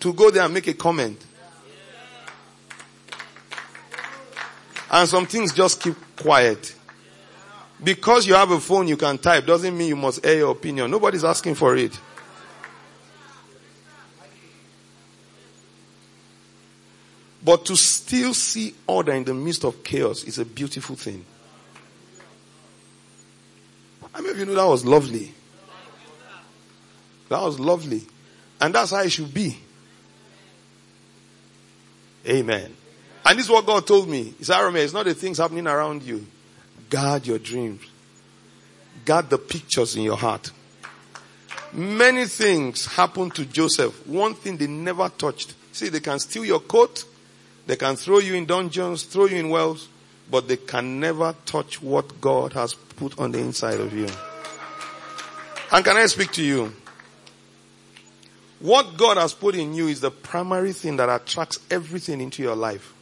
to 0.00 0.12
go 0.12 0.30
there 0.30 0.44
and 0.44 0.54
make 0.54 0.66
a 0.68 0.74
comment. 0.74 1.24
And 4.90 5.08
some 5.08 5.26
things 5.26 5.52
just 5.52 5.80
keep 5.80 5.96
quiet. 6.16 6.74
Because 7.82 8.26
you 8.26 8.34
have 8.34 8.50
a 8.52 8.60
phone 8.60 8.86
you 8.86 8.96
can 8.96 9.18
type 9.18 9.44
doesn't 9.44 9.76
mean 9.76 9.88
you 9.88 9.96
must 9.96 10.24
air 10.24 10.36
your 10.36 10.52
opinion. 10.52 10.90
Nobody's 10.90 11.24
asking 11.24 11.56
for 11.56 11.76
it. 11.76 11.98
But 17.44 17.66
to 17.66 17.76
still 17.76 18.32
see 18.32 18.74
order 18.86 19.12
in 19.12 19.24
the 19.24 19.34
midst 19.34 19.64
of 19.64 19.84
chaos 19.84 20.24
is 20.24 20.38
a 20.38 20.46
beautiful 20.46 20.96
thing. 20.96 21.24
I 24.14 24.22
mean, 24.22 24.38
you 24.38 24.46
know 24.46 24.54
that 24.54 24.66
was 24.66 24.84
lovely. 24.86 25.34
That 27.28 27.42
was 27.42 27.60
lovely. 27.60 28.02
And 28.60 28.74
that's 28.74 28.92
how 28.92 29.02
it 29.02 29.10
should 29.10 29.34
be. 29.34 29.58
Amen. 32.26 32.74
And 33.26 33.38
this 33.38 33.46
is 33.46 33.50
what 33.50 33.66
God 33.66 33.86
told 33.86 34.08
me. 34.08 34.34
He 34.38 34.44
said, 34.44 34.74
it's 34.76 34.92
not 34.92 35.04
the 35.04 35.14
things 35.14 35.38
happening 35.38 35.66
around 35.66 36.02
you. 36.02 36.26
Guard 36.88 37.26
your 37.26 37.38
dreams. 37.38 37.82
Guard 39.04 39.28
the 39.28 39.38
pictures 39.38 39.96
in 39.96 40.02
your 40.02 40.16
heart. 40.16 40.50
Many 41.72 42.26
things 42.26 42.86
happened 42.86 43.34
to 43.34 43.44
Joseph. 43.44 44.06
One 44.06 44.34
thing 44.34 44.56
they 44.56 44.66
never 44.66 45.08
touched. 45.08 45.54
See, 45.72 45.88
they 45.88 46.00
can 46.00 46.18
steal 46.20 46.44
your 46.44 46.60
coat. 46.60 47.04
They 47.66 47.76
can 47.76 47.96
throw 47.96 48.18
you 48.18 48.34
in 48.34 48.46
dungeons, 48.46 49.04
throw 49.04 49.26
you 49.26 49.36
in 49.36 49.48
wells, 49.48 49.88
but 50.30 50.48
they 50.48 50.56
can 50.56 51.00
never 51.00 51.34
touch 51.46 51.82
what 51.82 52.20
God 52.20 52.52
has 52.52 52.74
put 52.74 53.18
on 53.18 53.32
the 53.32 53.38
inside 53.38 53.80
of 53.80 53.92
you. 53.92 54.08
And 55.72 55.84
can 55.84 55.96
I 55.96 56.06
speak 56.06 56.32
to 56.32 56.44
you? 56.44 56.72
What 58.60 58.96
God 58.96 59.16
has 59.16 59.34
put 59.34 59.54
in 59.54 59.74
you 59.74 59.88
is 59.88 60.00
the 60.00 60.10
primary 60.10 60.72
thing 60.72 60.96
that 60.96 61.08
attracts 61.08 61.58
everything 61.70 62.20
into 62.20 62.42
your 62.42 62.56
life. 62.56 62.94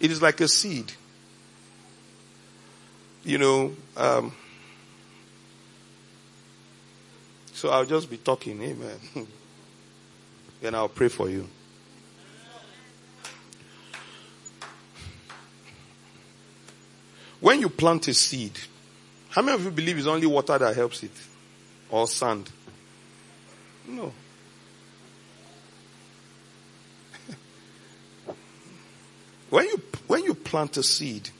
It 0.00 0.10
is 0.10 0.20
like 0.20 0.40
a 0.40 0.48
seed. 0.48 0.92
You 3.22 3.38
know, 3.38 3.76
um, 3.96 4.34
so 7.52 7.70
I'll 7.70 7.84
just 7.84 8.08
be 8.08 8.16
talking, 8.16 8.62
amen. 8.62 8.98
then 10.60 10.74
I'll 10.74 10.88
pray 10.88 11.08
for 11.08 11.28
you. 11.28 11.48
When 17.40 17.60
you 17.60 17.68
plant 17.68 18.08
a 18.08 18.14
seed, 18.14 18.58
how 19.28 19.42
many 19.42 19.54
of 19.54 19.64
you 19.64 19.70
believe 19.70 19.98
it's 19.98 20.06
only 20.06 20.26
water 20.26 20.58
that 20.58 20.74
helps 20.74 21.02
it? 21.02 21.10
Or 21.90 22.06
sand? 22.06 22.50
No. 23.86 24.12
When 29.48 29.64
you, 29.66 29.80
when 30.08 30.24
you 30.24 30.34
plant 30.34 30.76
a 30.76 30.82
seed, 30.82 31.30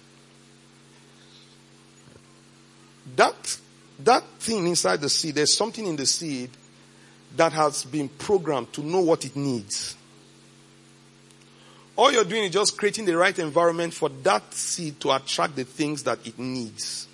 that, 3.17 3.59
that 4.01 4.25
thing 4.39 4.69
inside 4.69 5.01
the 5.01 5.09
seed, 5.09 5.35
there's 5.35 5.57
something 5.57 5.87
in 5.87 5.97
the 5.97 6.07
seed 6.07 6.51
that 7.37 7.53
has 7.53 7.85
been 7.85 8.09
programmed 8.09 8.73
to 8.75 8.83
know 8.83 9.01
what 9.01 9.25
it 9.25 9.35
needs. 9.35 9.97
All 11.97 12.13
you're 12.13 12.25
doing 12.25 12.45
is 12.45 12.51
just 12.51 12.77
creating 12.77 13.07
the 13.07 13.17
right 13.17 13.37
environment 13.39 13.95
for 13.95 14.11
that 14.23 14.53
seed 14.53 15.01
to 15.01 15.13
attract 15.13 15.57
the 15.57 15.65
things 15.65 16.03
that 16.03 16.25
it 16.27 16.39
needs. 16.39 17.09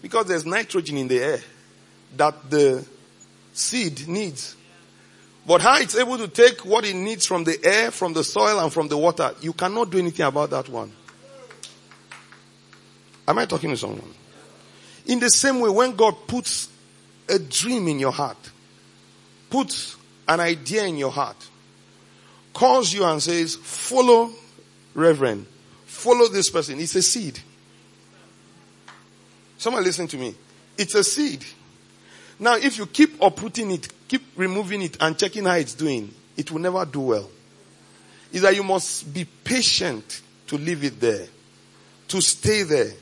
Because 0.00 0.26
there's 0.26 0.46
nitrogen 0.46 0.96
in 0.96 1.08
the 1.08 1.20
air 1.20 1.40
that 2.16 2.50
the 2.50 2.84
seed 3.52 4.06
needs. 4.06 4.56
But 5.44 5.60
how 5.60 5.78
it's 5.78 5.96
able 5.96 6.18
to 6.18 6.28
take 6.28 6.64
what 6.64 6.84
it 6.84 6.94
needs 6.94 7.26
from 7.26 7.42
the 7.42 7.58
air, 7.64 7.90
from 7.90 8.12
the 8.12 8.22
soil, 8.22 8.60
and 8.60 8.72
from 8.72 8.86
the 8.88 8.96
water, 8.96 9.34
you 9.40 9.52
cannot 9.52 9.90
do 9.90 9.98
anything 9.98 10.24
about 10.24 10.50
that 10.50 10.68
one. 10.68 10.92
Am 13.26 13.38
I 13.38 13.46
talking 13.46 13.70
to 13.70 13.76
someone? 13.76 14.14
In 15.06 15.18
the 15.18 15.30
same 15.30 15.58
way, 15.58 15.70
when 15.70 15.96
God 15.96 16.28
puts 16.28 16.68
a 17.28 17.38
dream 17.38 17.88
in 17.88 17.98
your 17.98 18.12
heart, 18.12 18.38
puts 19.50 19.96
an 20.28 20.38
idea 20.38 20.84
in 20.84 20.96
your 20.96 21.10
heart, 21.10 21.36
calls 22.52 22.92
you 22.92 23.04
and 23.04 23.22
says, 23.22 23.56
follow 23.56 24.30
Reverend, 24.94 25.46
follow 25.86 26.28
this 26.28 26.50
person. 26.50 26.78
It's 26.78 26.94
a 26.94 27.02
seed. 27.02 27.38
Someone 29.56 29.84
listen 29.84 30.06
to 30.08 30.16
me. 30.16 30.34
It's 30.76 30.94
a 30.94 31.04
seed. 31.04 31.44
Now, 32.38 32.56
if 32.56 32.76
you 32.76 32.86
keep 32.86 33.20
uprooting 33.22 33.70
it, 33.70 33.88
keep 34.08 34.22
removing 34.36 34.82
it 34.82 34.96
and 35.00 35.16
checking 35.16 35.44
how 35.44 35.54
it's 35.54 35.74
doing, 35.74 36.12
it 36.36 36.50
will 36.50 36.60
never 36.60 36.84
do 36.84 37.00
well. 37.00 37.30
Is 38.32 38.42
that 38.42 38.54
you 38.54 38.62
must 38.62 39.12
be 39.12 39.24
patient 39.24 40.22
to 40.48 40.58
leave 40.58 40.82
it 40.84 41.00
there, 41.00 41.26
to 42.08 42.20
stay 42.20 42.62
there. 42.64 42.92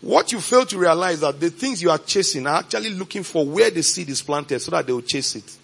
What 0.00 0.32
you 0.32 0.40
fail 0.40 0.66
to 0.66 0.78
realize 0.78 1.20
that 1.20 1.40
the 1.40 1.50
things 1.50 1.82
you 1.82 1.90
are 1.90 1.98
chasing 1.98 2.46
are 2.46 2.58
actually 2.58 2.90
looking 2.90 3.22
for 3.22 3.46
where 3.46 3.70
the 3.70 3.82
seed 3.82 4.08
is 4.08 4.22
planted 4.22 4.60
so 4.60 4.70
that 4.72 4.86
they 4.86 4.92
will 4.92 5.02
chase 5.02 5.36
it. 5.36 5.56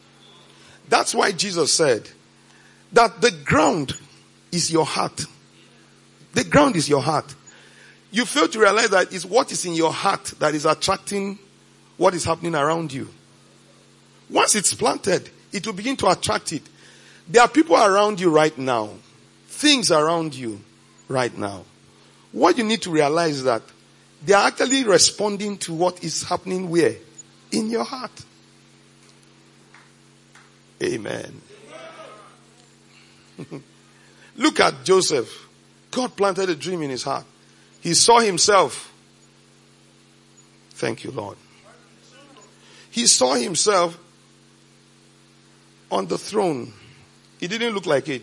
That's 0.88 1.14
why 1.14 1.32
Jesus 1.32 1.72
said 1.72 2.08
that 2.92 3.20
the 3.20 3.30
ground 3.30 3.96
is 4.50 4.70
your 4.70 4.84
heart. 4.84 5.24
The 6.34 6.44
ground 6.44 6.76
is 6.76 6.88
your 6.88 7.02
heart. 7.02 7.34
You 8.10 8.24
fail 8.26 8.48
to 8.48 8.58
realize 8.58 8.90
that 8.90 9.12
it's 9.12 9.24
what 9.24 9.50
is 9.52 9.64
in 9.64 9.74
your 9.74 9.92
heart 9.92 10.24
that 10.38 10.54
is 10.54 10.66
attracting 10.66 11.38
what 11.96 12.14
is 12.14 12.24
happening 12.24 12.54
around 12.54 12.92
you. 12.92 13.08
Once 14.30 14.54
it's 14.54 14.74
planted, 14.74 15.28
it 15.52 15.66
will 15.66 15.74
begin 15.74 15.96
to 15.96 16.08
attract 16.08 16.52
it. 16.52 16.62
There 17.28 17.42
are 17.42 17.48
people 17.48 17.76
around 17.76 18.20
you 18.20 18.30
right 18.30 18.56
now, 18.56 18.90
things 19.46 19.90
around 19.90 20.34
you 20.34 20.60
right 21.08 21.36
now. 21.36 21.64
What 22.32 22.58
you 22.58 22.64
need 22.64 22.82
to 22.82 22.90
realize 22.90 23.36
is 23.36 23.44
that 23.44 23.62
they 24.24 24.34
are 24.34 24.46
actually 24.46 24.84
responding 24.84 25.58
to 25.58 25.72
what 25.72 26.02
is 26.02 26.22
happening 26.22 26.70
where? 26.70 26.96
In 27.50 27.70
your 27.70 27.84
heart. 27.84 28.12
Amen. 30.82 31.40
Look 34.36 34.60
at 34.60 34.84
Joseph. 34.84 35.48
God 35.90 36.16
planted 36.16 36.48
a 36.48 36.56
dream 36.56 36.82
in 36.82 36.90
his 36.90 37.02
heart. 37.02 37.24
He 37.80 37.94
saw 37.94 38.20
himself. 38.20 38.92
Thank 40.70 41.04
you, 41.04 41.10
Lord. 41.10 41.36
He 42.90 43.06
saw 43.06 43.34
himself 43.34 43.98
on 45.90 46.06
the 46.06 46.18
throne. 46.18 46.72
He 47.38 47.48
didn't 47.48 47.74
look 47.74 47.86
like 47.86 48.08
it. 48.08 48.22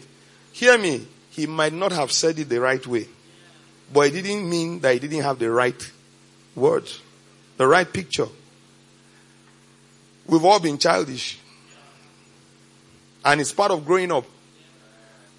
Hear 0.51 0.77
me. 0.77 1.07
He 1.31 1.45
might 1.47 1.73
not 1.73 1.91
have 1.91 2.11
said 2.11 2.37
it 2.39 2.49
the 2.49 2.59
right 2.59 2.85
way. 2.85 3.07
But 3.93 4.07
it 4.07 4.21
didn't 4.21 4.49
mean 4.49 4.79
that 4.81 4.93
he 4.93 4.99
didn't 4.99 5.23
have 5.23 5.39
the 5.39 5.49
right 5.49 5.91
words, 6.55 7.01
the 7.57 7.67
right 7.67 7.91
picture. 7.91 8.27
We've 10.27 10.45
all 10.45 10.59
been 10.59 10.77
childish. 10.77 11.39
And 13.25 13.41
it's 13.41 13.51
part 13.51 13.71
of 13.71 13.85
growing 13.85 14.11
up. 14.11 14.25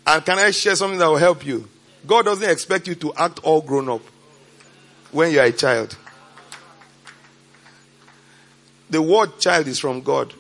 And 0.07 0.25
can 0.25 0.39
I 0.39 0.51
share 0.51 0.77
something 0.77 0.99
that 0.99 1.07
will 1.07 1.17
help 1.17 1.45
you? 1.45 1.69
God 2.07 2.25
doesn't 2.25 2.49
expect 2.49 2.89
you 2.89 2.95
to 2.97 3.15
act 3.15 3.41
all 3.43 3.61
grown 3.61 3.89
up 3.89 4.03
when 5.13 5.33
you 5.33 5.41
are 5.41 5.47
a 5.47 5.53
child. 5.53 5.97
The 8.89 9.01
word 9.01 9.39
child 9.39 9.67
is 9.67 9.79
from 9.79 10.01
God. 10.01 10.33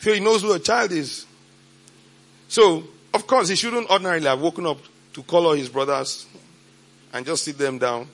So 0.00 0.14
he 0.14 0.20
knows 0.20 0.42
who 0.42 0.52
a 0.52 0.58
child 0.58 0.92
is. 0.92 1.26
So, 2.48 2.84
of 3.12 3.26
course, 3.26 3.48
he 3.48 3.56
shouldn't 3.56 3.90
ordinarily 3.90 4.26
have 4.26 4.40
woken 4.40 4.66
up 4.66 4.78
to 5.12 5.22
call 5.22 5.46
all 5.46 5.52
his 5.52 5.68
brothers 5.68 6.26
and 7.12 7.26
just 7.26 7.44
sit 7.44 7.58
them 7.58 7.78
down 7.78 8.08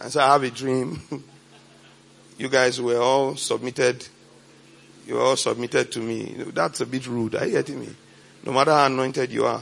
and 0.00 0.12
say, 0.12 0.20
I 0.20 0.32
have 0.32 0.42
a 0.42 0.50
dream. 0.50 1.00
you 2.38 2.48
guys 2.48 2.80
were 2.80 2.98
all 2.98 3.36
submitted. 3.36 4.06
You 5.06 5.14
were 5.14 5.22
all 5.22 5.36
submitted 5.36 5.90
to 5.92 6.00
me. 6.00 6.34
That's 6.52 6.80
a 6.80 6.86
bit 6.86 7.06
rude. 7.06 7.36
Are 7.36 7.46
you 7.46 7.52
getting 7.52 7.80
me? 7.80 7.88
No 8.46 8.52
matter 8.52 8.70
how 8.70 8.86
anointed 8.86 9.32
you 9.32 9.44
are. 9.44 9.60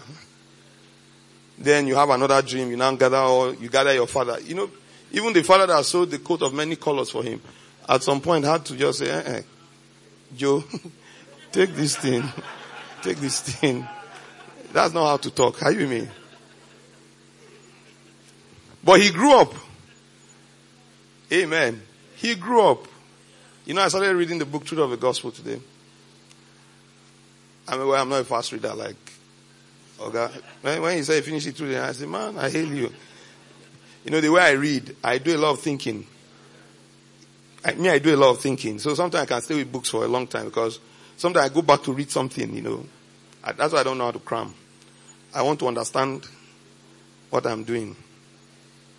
Then 1.57 1.87
you 1.87 1.95
have 1.95 2.11
another 2.11 2.43
dream. 2.43 2.69
You 2.71 2.77
now 2.77 2.95
gather 2.95 3.17
all, 3.17 3.55
you 3.55 3.71
gather 3.71 3.95
your 3.95 4.07
father. 4.07 4.39
You 4.41 4.55
know, 4.55 4.71
even 5.11 5.33
the 5.33 5.43
father 5.43 5.67
that 5.69 5.85
sold 5.87 6.11
the 6.11 6.19
coat 6.19 6.43
of 6.43 6.53
many 6.53 6.77
colors 6.77 7.11
for 7.11 7.23
him, 7.23 7.41
at 7.89 8.03
some 8.03 8.21
point 8.21 8.45
had 8.45 8.63
to 8.67 8.77
just 8.77 8.99
say, 8.99 9.09
eh, 9.11 9.23
eh, 9.25 9.43
Joe, 10.37 10.63
take 11.53 11.75
this 11.75 11.97
thing. 11.97 12.23
Take 13.03 13.19
this 13.19 13.41
thing. 13.41 13.87
That's 14.73 14.95
not 14.95 15.07
how 15.07 15.19
to 15.19 15.31
talk. 15.31 15.61
How 15.61 15.69
you 15.69 15.87
mean? 15.87 16.09
But 18.83 19.03
he 19.03 19.11
grew 19.11 19.41
up. 19.41 19.53
Amen. 21.31 21.83
He 22.17 22.35
grew 22.35 22.63
up. 22.63 22.87
You 23.67 23.75
know, 23.75 23.83
I 23.83 23.89
started 23.89 24.17
reading 24.17 24.39
the 24.39 24.47
book 24.47 24.65
Truth 24.65 24.81
of 24.81 24.89
the 24.89 24.97
Gospel 24.97 25.33
today. 25.33 25.61
I 27.67 27.77
mean, 27.77 27.89
well, 27.89 28.01
I'm 28.01 28.09
not 28.09 28.21
a 28.21 28.25
fast 28.25 28.53
reader 28.53 28.75
like 28.75 28.97
oh 30.01 30.09
Okay. 30.09 30.29
When, 30.63 30.83
when 30.83 30.97
he 30.97 31.03
said 31.03 31.25
finish 31.25 31.47
it 31.47 31.57
through, 31.57 31.79
I 31.79 31.93
said, 31.93 32.09
man, 32.09 32.37
I 32.39 32.51
hate 32.51 32.69
you. 32.69 32.93
You 34.05 34.11
know, 34.11 34.21
the 34.21 34.29
way 34.29 34.43
I 34.43 34.51
read, 34.53 34.97
I 35.03 35.19
do 35.19 35.35
a 35.37 35.39
lot 35.39 35.53
of 35.53 35.61
thinking. 35.61 36.07
I 37.65 37.75
me, 37.75 37.89
I 37.89 37.99
do 37.99 38.15
a 38.15 38.19
lot 38.19 38.31
of 38.31 38.41
thinking. 38.41 38.79
So 38.79 38.95
sometimes 38.95 39.23
I 39.23 39.27
can 39.27 39.41
stay 39.41 39.55
with 39.55 39.73
books 39.73 39.89
for 39.89 40.05
a 40.05 40.09
long 40.09 40.27
time 40.27 40.45
because 40.47 40.79
sometimes 41.17 41.51
I 41.51 41.55
go 41.55 41.63
back 41.63 41.83
to 41.85 41.93
read 41.93 42.11
something, 42.11 42.55
you 42.55 42.61
know. 42.61 42.85
I, 43.43 43.53
that's 43.53 43.73
why 43.73 43.81
I 43.81 43.83
don't 43.83 43.97
know 43.97 44.05
how 44.05 44.11
to 44.11 44.19
cram. 44.19 44.53
I 45.33 45.43
want 45.43 45.59
to 45.61 45.69
understand 45.69 46.27
what 47.31 47.47
I'm 47.47 47.65
doing. 47.65 47.97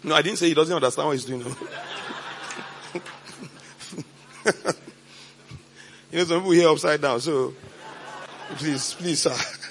No, 0.04 0.16
I 0.16 0.22
didn't 0.22 0.40
say 0.40 0.48
he 0.48 0.54
doesn't 0.54 0.76
understand 0.76 1.08
what 1.08 1.14
he's 1.14 1.26
doing. 1.26 1.42
you 6.12 6.20
know, 6.20 6.24
some 6.26 6.40
people 6.40 6.52
here 6.52 6.70
upside 6.70 7.02
down, 7.02 7.22
so 7.22 7.54
please, 8.58 8.94
please, 8.94 9.22
sir. 9.22 9.36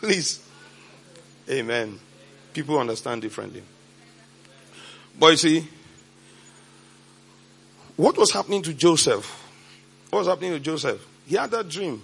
Please. 0.00 0.40
Amen. 1.50 1.98
People 2.52 2.78
understand 2.78 3.22
differently. 3.22 3.62
But 5.18 5.32
you 5.32 5.36
see, 5.36 5.68
what 7.96 8.16
was 8.16 8.30
happening 8.30 8.62
to 8.62 8.74
Joseph? 8.74 9.26
What 10.10 10.20
was 10.20 10.28
happening 10.28 10.52
to 10.52 10.60
Joseph? 10.60 11.04
He 11.26 11.34
had 11.34 11.50
that 11.50 11.68
dream. 11.68 12.02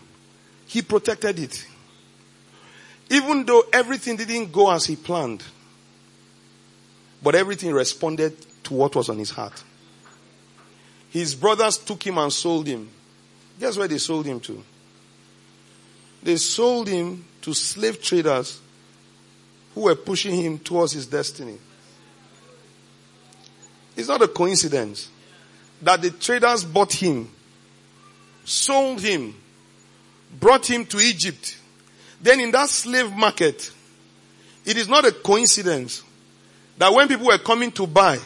He 0.66 0.82
protected 0.82 1.38
it. 1.38 1.66
Even 3.10 3.44
though 3.44 3.62
everything 3.72 4.16
didn't 4.16 4.50
go 4.50 4.70
as 4.70 4.86
he 4.86 4.96
planned, 4.96 5.44
but 7.22 7.34
everything 7.34 7.72
responded 7.72 8.34
to 8.64 8.74
what 8.74 8.96
was 8.96 9.08
on 9.08 9.18
his 9.18 9.30
heart. 9.30 9.62
His 11.10 11.34
brothers 11.34 11.78
took 11.78 12.04
him 12.04 12.18
and 12.18 12.32
sold 12.32 12.66
him. 12.66 12.90
Guess 13.60 13.76
where 13.76 13.86
they 13.86 13.98
sold 13.98 14.26
him 14.26 14.40
to? 14.40 14.64
They 16.24 16.36
sold 16.36 16.88
him 16.88 17.22
to 17.42 17.52
slave 17.52 18.02
traders 18.02 18.58
who 19.74 19.82
were 19.82 19.94
pushing 19.94 20.34
him 20.34 20.58
towards 20.58 20.92
his 20.92 21.06
destiny. 21.06 21.58
It's 23.94 24.08
not 24.08 24.22
a 24.22 24.28
coincidence 24.28 25.10
that 25.82 26.00
the 26.00 26.10
traders 26.10 26.64
bought 26.64 26.94
him, 26.94 27.30
sold 28.44 29.02
him, 29.02 29.34
brought 30.40 30.68
him 30.68 30.86
to 30.86 30.98
Egypt. 30.98 31.58
Then 32.22 32.40
in 32.40 32.50
that 32.52 32.70
slave 32.70 33.12
market, 33.12 33.70
it 34.64 34.78
is 34.78 34.88
not 34.88 35.04
a 35.04 35.12
coincidence 35.12 36.02
that 36.78 36.92
when 36.92 37.06
people 37.06 37.26
were 37.26 37.38
coming 37.38 37.70
to 37.72 37.86
buy, 37.86 38.18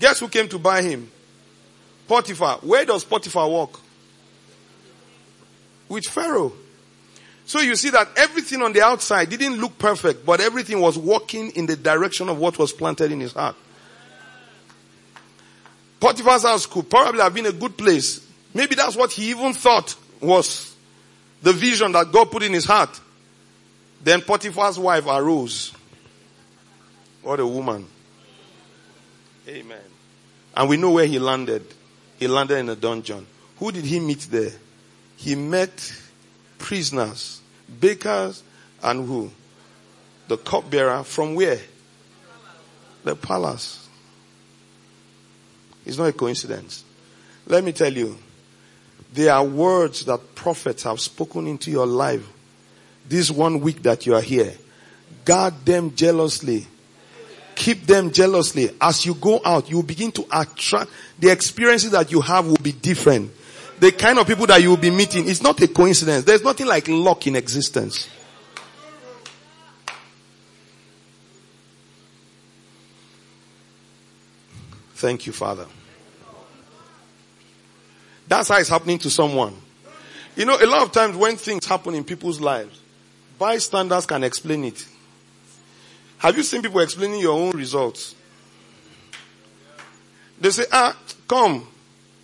guess 0.00 0.18
who 0.20 0.28
came 0.28 0.48
to 0.48 0.58
buy 0.58 0.80
him? 0.80 1.10
Potiphar. 2.08 2.58
Where 2.62 2.86
does 2.86 3.04
Potiphar 3.04 3.50
work? 3.50 3.80
With 5.88 6.04
Pharaoh. 6.04 6.52
So 7.46 7.60
you 7.60 7.76
see 7.76 7.90
that 7.90 8.08
everything 8.16 8.60
on 8.60 8.72
the 8.72 8.82
outside 8.82 9.30
didn't 9.30 9.60
look 9.60 9.78
perfect, 9.78 10.26
but 10.26 10.40
everything 10.40 10.80
was 10.80 10.98
walking 10.98 11.50
in 11.52 11.66
the 11.66 11.76
direction 11.76 12.28
of 12.28 12.38
what 12.38 12.58
was 12.58 12.72
planted 12.72 13.12
in 13.12 13.20
his 13.20 13.32
heart. 13.32 13.54
Potiphar's 16.00 16.42
house 16.42 16.66
could 16.66 16.90
probably 16.90 17.20
have 17.20 17.32
been 17.32 17.46
a 17.46 17.52
good 17.52 17.76
place. 17.76 18.26
Maybe 18.52 18.74
that's 18.74 18.96
what 18.96 19.12
he 19.12 19.30
even 19.30 19.52
thought 19.52 19.94
was 20.20 20.74
the 21.42 21.52
vision 21.52 21.92
that 21.92 22.10
God 22.10 22.30
put 22.30 22.42
in 22.42 22.52
his 22.52 22.64
heart. 22.64 23.00
Then 24.02 24.22
Potiphar's 24.22 24.78
wife 24.78 25.06
arose. 25.06 25.72
What 27.22 27.40
a 27.40 27.46
woman. 27.46 27.86
Amen. 29.48 29.78
And 30.56 30.68
we 30.68 30.76
know 30.76 30.90
where 30.90 31.06
he 31.06 31.18
landed. 31.18 31.64
He 32.18 32.26
landed 32.26 32.58
in 32.58 32.68
a 32.68 32.76
dungeon. 32.76 33.26
Who 33.58 33.72
did 33.72 33.84
he 33.84 34.00
meet 34.00 34.20
there? 34.30 34.52
He 35.16 35.34
met 35.34 35.92
prisoners, 36.58 37.40
bakers, 37.80 38.42
and 38.82 39.06
who? 39.06 39.30
The 40.28 40.36
cupbearer 40.36 41.02
from 41.04 41.34
where? 41.34 41.60
The 43.04 43.16
palace. 43.16 43.88
It's 45.84 45.98
not 45.98 46.08
a 46.08 46.12
coincidence. 46.12 46.84
Let 47.46 47.62
me 47.62 47.72
tell 47.72 47.92
you, 47.92 48.18
there 49.12 49.32
are 49.32 49.44
words 49.44 50.04
that 50.06 50.34
prophets 50.34 50.82
have 50.82 51.00
spoken 51.00 51.46
into 51.46 51.70
your 51.70 51.86
life 51.86 52.26
this 53.08 53.30
one 53.30 53.60
week 53.60 53.82
that 53.82 54.04
you 54.04 54.14
are 54.14 54.20
here. 54.20 54.52
Guard 55.24 55.54
them 55.64 55.94
jealously. 55.94 56.66
Keep 57.54 57.86
them 57.86 58.10
jealously. 58.10 58.70
As 58.80 59.06
you 59.06 59.14
go 59.14 59.40
out, 59.44 59.70
you 59.70 59.82
begin 59.82 60.12
to 60.12 60.26
attract, 60.32 60.90
the 61.18 61.30
experiences 61.30 61.92
that 61.92 62.10
you 62.10 62.20
have 62.20 62.46
will 62.46 62.56
be 62.56 62.72
different. 62.72 63.30
The 63.78 63.92
kind 63.92 64.18
of 64.18 64.26
people 64.26 64.46
that 64.46 64.62
you 64.62 64.70
will 64.70 64.76
be 64.76 64.90
meeting, 64.90 65.28
it's 65.28 65.42
not 65.42 65.60
a 65.60 65.68
coincidence. 65.68 66.24
There's 66.24 66.42
nothing 66.42 66.66
like 66.66 66.88
luck 66.88 67.26
in 67.26 67.36
existence. 67.36 68.08
Thank 74.94 75.26
you, 75.26 75.32
Father. 75.32 75.66
That's 78.26 78.48
how 78.48 78.56
it's 78.58 78.70
happening 78.70 78.98
to 79.00 79.10
someone. 79.10 79.54
You 80.34 80.46
know, 80.46 80.56
a 80.60 80.66
lot 80.66 80.82
of 80.82 80.92
times 80.92 81.16
when 81.16 81.36
things 81.36 81.66
happen 81.66 81.94
in 81.94 82.02
people's 82.02 82.40
lives, 82.40 82.80
bystanders 83.38 84.06
can 84.06 84.24
explain 84.24 84.64
it. 84.64 84.86
Have 86.18 86.36
you 86.36 86.42
seen 86.42 86.62
people 86.62 86.80
explaining 86.80 87.20
your 87.20 87.38
own 87.38 87.50
results? 87.50 88.14
They 90.40 90.50
say, 90.50 90.64
ah, 90.72 90.96
come. 91.28 91.66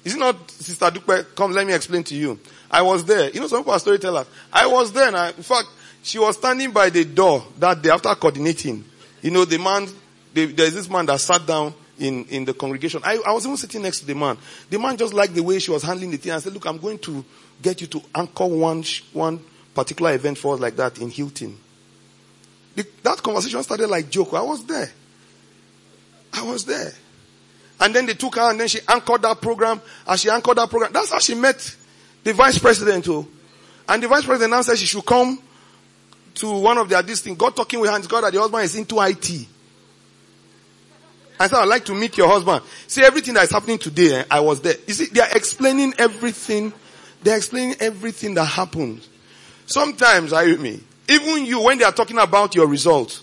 Is 0.04 0.14
it 0.14 0.18
not 0.18 0.50
Sister 0.50 0.90
Dupe? 0.90 1.34
Come, 1.36 1.52
let 1.52 1.66
me 1.66 1.72
explain 1.72 2.02
to 2.04 2.14
you. 2.14 2.38
I 2.70 2.82
was 2.82 3.04
there. 3.04 3.30
You 3.30 3.40
know, 3.40 3.46
some 3.46 3.60
people 3.60 3.72
are 3.74 3.78
storytellers. 3.78 4.26
I 4.52 4.66
was 4.66 4.92
there 4.92 5.08
and 5.08 5.16
I, 5.16 5.28
in 5.28 5.42
fact, 5.42 5.68
she 6.02 6.18
was 6.18 6.36
standing 6.36 6.72
by 6.72 6.90
the 6.90 7.04
door 7.04 7.44
that 7.58 7.80
day 7.82 7.90
after 7.90 8.12
coordinating. 8.14 8.84
You 9.20 9.30
know, 9.30 9.44
the 9.44 9.58
man, 9.58 9.88
the, 10.34 10.46
there's 10.46 10.74
this 10.74 10.90
man 10.90 11.06
that 11.06 11.20
sat 11.20 11.46
down 11.46 11.72
in, 11.98 12.24
in 12.24 12.44
the 12.44 12.54
congregation. 12.54 13.00
I, 13.04 13.18
I 13.24 13.32
was 13.32 13.44
even 13.44 13.56
sitting 13.56 13.82
next 13.82 14.00
to 14.00 14.06
the 14.06 14.14
man. 14.14 14.36
The 14.68 14.78
man 14.78 14.96
just 14.96 15.14
liked 15.14 15.34
the 15.34 15.42
way 15.42 15.58
she 15.60 15.70
was 15.70 15.82
handling 15.82 16.10
the 16.10 16.16
thing. 16.16 16.32
I 16.32 16.38
said, 16.38 16.52
look, 16.52 16.66
I'm 16.66 16.78
going 16.78 16.98
to 17.00 17.24
get 17.60 17.80
you 17.80 17.86
to 17.88 18.02
anchor 18.14 18.46
one, 18.46 18.82
one 19.12 19.40
particular 19.74 20.12
event 20.14 20.38
for 20.38 20.54
us 20.54 20.60
like 20.60 20.76
that 20.76 20.98
in 20.98 21.10
Hilton. 21.10 21.56
The, 22.74 22.86
that 23.02 23.22
conversation 23.22 23.62
started 23.62 23.88
like 23.88 24.10
joke. 24.10 24.32
I 24.34 24.42
was 24.42 24.64
there. 24.64 24.90
I 26.32 26.42
was 26.42 26.64
there. 26.64 26.92
And 27.80 27.94
then 27.94 28.06
they 28.06 28.14
took 28.14 28.36
her 28.36 28.50
and 28.50 28.60
then 28.60 28.68
she 28.68 28.80
anchored 28.88 29.22
that 29.22 29.40
program. 29.40 29.80
As 30.06 30.20
she 30.20 30.30
anchored 30.30 30.56
that 30.58 30.70
program, 30.70 30.92
that's 30.92 31.10
how 31.10 31.18
she 31.18 31.34
met 31.34 31.76
the 32.22 32.32
vice 32.32 32.58
president 32.58 33.04
too. 33.04 33.26
And 33.88 34.02
the 34.02 34.08
vice 34.08 34.24
president 34.24 34.50
now 34.50 34.74
she 34.74 34.86
should 34.86 35.04
come 35.04 35.40
to 36.34 36.58
one 36.58 36.78
of 36.78 36.88
their 36.88 37.02
this 37.02 37.20
thing. 37.20 37.34
God 37.34 37.56
talking 37.56 37.80
with 37.80 37.90
her 37.90 37.96
and 37.96 38.08
God 38.08 38.24
that 38.24 38.32
the 38.32 38.40
husband 38.40 38.64
is 38.64 38.76
into 38.76 39.00
IT. 39.00 39.48
I 41.38 41.48
said, 41.48 41.58
I'd 41.58 41.68
like 41.68 41.84
to 41.86 41.94
meet 41.94 42.16
your 42.16 42.28
husband. 42.28 42.62
See 42.86 43.02
everything 43.02 43.34
that 43.34 43.44
is 43.44 43.50
happening 43.50 43.78
today, 43.78 44.20
eh, 44.20 44.24
I 44.30 44.40
was 44.40 44.60
there. 44.60 44.76
You 44.86 44.94
see, 44.94 45.06
they 45.06 45.20
are 45.20 45.30
explaining 45.34 45.92
everything. 45.98 46.72
They're 47.22 47.36
explaining 47.36 47.76
everything 47.80 48.34
that 48.34 48.44
happened. 48.44 49.04
Sometimes, 49.66 50.32
I 50.32 50.46
me, 50.56 50.80
even 51.08 51.44
you, 51.46 51.60
when 51.60 51.78
they 51.78 51.84
are 51.84 51.92
talking 51.92 52.18
about 52.18 52.54
your 52.54 52.66
results, 52.66 53.22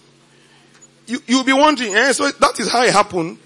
you, 1.05 1.19
you'll 1.27 1.43
be 1.43 1.53
wondering, 1.53 1.95
eh, 1.95 2.11
so 2.11 2.29
that 2.29 2.59
is 2.59 2.69
how 2.69 2.83
it 2.83 2.91
happened. 2.91 3.37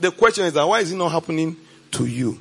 The 0.00 0.10
question 0.10 0.46
is 0.46 0.54
that 0.54 0.66
why 0.66 0.80
is 0.80 0.92
it 0.92 0.96
not 0.96 1.12
happening 1.12 1.56
to 1.92 2.06
you? 2.06 2.40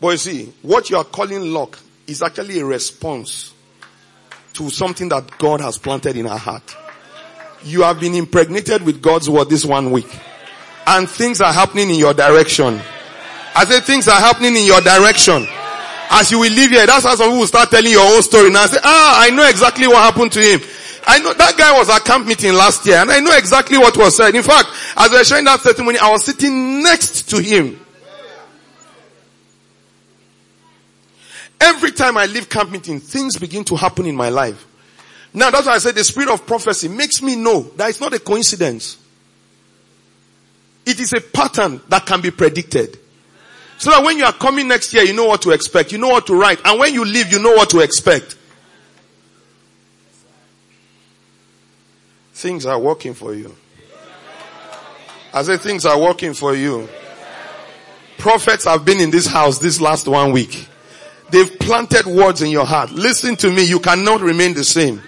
But 0.00 0.10
you 0.10 0.16
see, 0.18 0.52
what 0.62 0.90
you 0.90 0.96
are 0.96 1.04
calling 1.04 1.52
luck 1.52 1.78
is 2.06 2.22
actually 2.22 2.60
a 2.60 2.64
response 2.64 3.54
to 4.52 4.70
something 4.70 5.08
that 5.08 5.38
God 5.38 5.60
has 5.60 5.78
planted 5.78 6.16
in 6.16 6.26
our 6.26 6.38
heart. 6.38 6.76
You 7.64 7.82
have 7.82 7.98
been 7.98 8.14
impregnated 8.14 8.82
with 8.82 9.00
God's 9.00 9.28
word 9.28 9.48
this 9.48 9.64
one 9.64 9.90
week. 9.90 10.08
And 10.86 11.08
things 11.08 11.40
are 11.40 11.52
happening 11.52 11.90
in 11.90 11.96
your 11.96 12.12
direction. 12.12 12.80
I 13.56 13.64
say 13.64 13.80
things 13.80 14.06
are 14.06 14.20
happening 14.20 14.54
in 14.56 14.66
your 14.66 14.80
direction. 14.80 15.46
As 16.10 16.30
you 16.30 16.38
will 16.38 16.52
leave 16.52 16.70
here, 16.70 16.86
that's 16.86 17.04
how 17.04 17.14
some 17.16 17.28
people 17.28 17.40
will 17.40 17.46
start 17.46 17.70
telling 17.70 17.90
your 17.90 18.14
own 18.14 18.22
story 18.22 18.50
now. 18.50 18.66
Say, 18.66 18.78
ah, 18.84 19.22
I 19.22 19.30
know 19.30 19.48
exactly 19.48 19.86
what 19.88 19.96
happened 19.96 20.32
to 20.32 20.40
him. 20.40 20.60
I 21.06 21.18
know 21.18 21.34
that 21.34 21.56
guy 21.56 21.76
was 21.78 21.90
at 21.90 22.04
camp 22.04 22.26
meeting 22.26 22.54
last 22.54 22.86
year 22.86 22.96
and 22.96 23.10
I 23.10 23.20
know 23.20 23.36
exactly 23.36 23.78
what 23.78 23.96
was 23.96 24.16
said. 24.16 24.34
In 24.34 24.42
fact, 24.42 24.68
as 24.96 25.12
I 25.12 25.18
was 25.18 25.28
sharing 25.28 25.44
that 25.44 25.60
testimony, 25.60 25.98
I 25.98 26.10
was 26.10 26.24
sitting 26.24 26.82
next 26.82 27.28
to 27.30 27.42
him. 27.42 27.80
Every 31.60 31.92
time 31.92 32.16
I 32.16 32.26
leave 32.26 32.48
camp 32.48 32.70
meeting, 32.70 33.00
things 33.00 33.36
begin 33.38 33.64
to 33.64 33.76
happen 33.76 34.06
in 34.06 34.16
my 34.16 34.28
life. 34.28 34.66
Now 35.32 35.50
that's 35.50 35.66
why 35.66 35.74
I 35.74 35.78
said 35.78 35.94
the 35.94 36.04
spirit 36.04 36.28
of 36.28 36.46
prophecy 36.46 36.88
makes 36.88 37.20
me 37.22 37.36
know 37.36 37.62
that 37.76 37.90
it's 37.90 38.00
not 38.00 38.12
a 38.14 38.18
coincidence. 38.18 38.98
It 40.86 41.00
is 41.00 41.12
a 41.12 41.20
pattern 41.20 41.80
that 41.88 42.06
can 42.06 42.20
be 42.20 42.30
predicted. 42.30 42.98
So 43.78 43.90
that 43.90 44.04
when 44.04 44.18
you 44.18 44.24
are 44.24 44.32
coming 44.32 44.68
next 44.68 44.94
year, 44.94 45.02
you 45.02 45.14
know 45.14 45.24
what 45.24 45.42
to 45.42 45.50
expect. 45.50 45.92
You 45.92 45.98
know 45.98 46.08
what 46.08 46.26
to 46.28 46.34
write. 46.34 46.60
And 46.64 46.78
when 46.78 46.94
you 46.94 47.04
leave, 47.04 47.32
you 47.32 47.42
know 47.42 47.52
what 47.52 47.70
to 47.70 47.80
expect. 47.80 48.36
Things 52.44 52.66
are 52.66 52.78
working 52.78 53.14
for 53.14 53.32
you. 53.32 53.56
I 55.32 55.42
say 55.44 55.56
things 55.56 55.86
are 55.86 55.98
working 55.98 56.34
for 56.34 56.54
you. 56.54 56.86
Prophets 58.18 58.66
have 58.66 58.84
been 58.84 59.00
in 59.00 59.10
this 59.10 59.26
house 59.26 59.58
this 59.60 59.80
last 59.80 60.06
one 60.06 60.30
week. 60.30 60.68
They've 61.30 61.58
planted 61.58 62.04
words 62.04 62.42
in 62.42 62.50
your 62.50 62.66
heart. 62.66 62.90
Listen 62.90 63.34
to 63.36 63.50
me, 63.50 63.64
you 63.64 63.80
cannot 63.80 64.20
remain 64.20 64.52
the 64.52 64.62
same. 64.62 65.00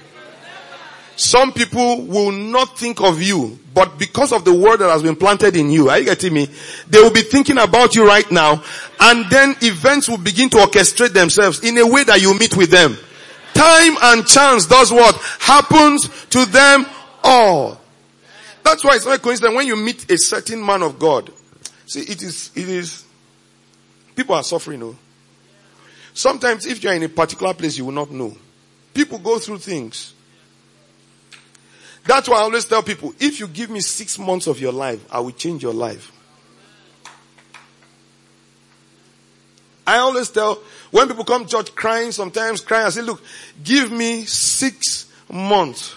Some 1.16 1.52
people 1.52 2.06
will 2.06 2.32
not 2.32 2.78
think 2.78 3.02
of 3.02 3.20
you, 3.20 3.58
but 3.74 3.98
because 3.98 4.32
of 4.32 4.46
the 4.46 4.54
word 4.54 4.78
that 4.78 4.88
has 4.88 5.02
been 5.02 5.16
planted 5.16 5.56
in 5.56 5.68
you, 5.68 5.90
are 5.90 5.98
you 5.98 6.06
getting 6.06 6.32
me? 6.32 6.48
They 6.88 7.02
will 7.02 7.12
be 7.12 7.20
thinking 7.20 7.58
about 7.58 7.94
you 7.94 8.08
right 8.08 8.30
now, 8.30 8.64
and 8.98 9.28
then 9.28 9.54
events 9.60 10.08
will 10.08 10.16
begin 10.16 10.48
to 10.48 10.56
orchestrate 10.56 11.12
themselves 11.12 11.62
in 11.62 11.76
a 11.76 11.86
way 11.86 12.02
that 12.04 12.22
you 12.22 12.32
meet 12.38 12.56
with 12.56 12.70
them. 12.70 12.96
Time 13.52 13.94
and 14.04 14.26
chance 14.26 14.64
does 14.64 14.90
what? 14.90 15.14
Happens 15.38 16.08
to 16.28 16.46
them 16.46 16.86
all. 17.22 17.80
That's 18.62 18.82
why 18.82 18.96
it's 18.96 19.06
not 19.06 19.18
a 19.18 19.20
coincidence 19.20 19.54
when 19.54 19.66
you 19.66 19.76
meet 19.76 20.10
a 20.10 20.18
certain 20.18 20.64
man 20.64 20.82
of 20.82 20.98
God. 20.98 21.32
See, 21.86 22.00
it 22.00 22.22
is, 22.22 22.50
it 22.54 22.68
is, 22.68 23.04
people 24.14 24.34
are 24.34 24.42
suffering, 24.42 24.82
oh. 24.82 24.96
Sometimes 26.14 26.66
if 26.66 26.82
you're 26.82 26.94
in 26.94 27.02
a 27.02 27.08
particular 27.08 27.54
place, 27.54 27.78
you 27.78 27.84
will 27.84 27.92
not 27.92 28.10
know. 28.10 28.36
People 28.94 29.18
go 29.18 29.38
through 29.38 29.58
things. 29.58 30.14
That's 32.06 32.28
why 32.28 32.38
I 32.38 32.40
always 32.40 32.64
tell 32.64 32.82
people, 32.82 33.14
if 33.20 33.38
you 33.38 33.46
give 33.46 33.68
me 33.68 33.80
six 33.80 34.18
months 34.18 34.46
of 34.46 34.60
your 34.60 34.72
life, 34.72 35.04
I 35.12 35.20
will 35.20 35.32
change 35.32 35.62
your 35.62 35.74
life. 35.74 36.10
I 39.86 39.98
always 39.98 40.28
tell, 40.30 40.60
when 40.90 41.06
people 41.06 41.24
come 41.24 41.44
to 41.44 41.50
church 41.50 41.74
crying, 41.74 42.10
sometimes 42.10 42.60
crying, 42.60 42.86
I 42.86 42.90
say, 42.90 43.02
look, 43.02 43.22
give 43.62 43.92
me 43.92 44.24
six 44.24 45.06
months 45.30 45.94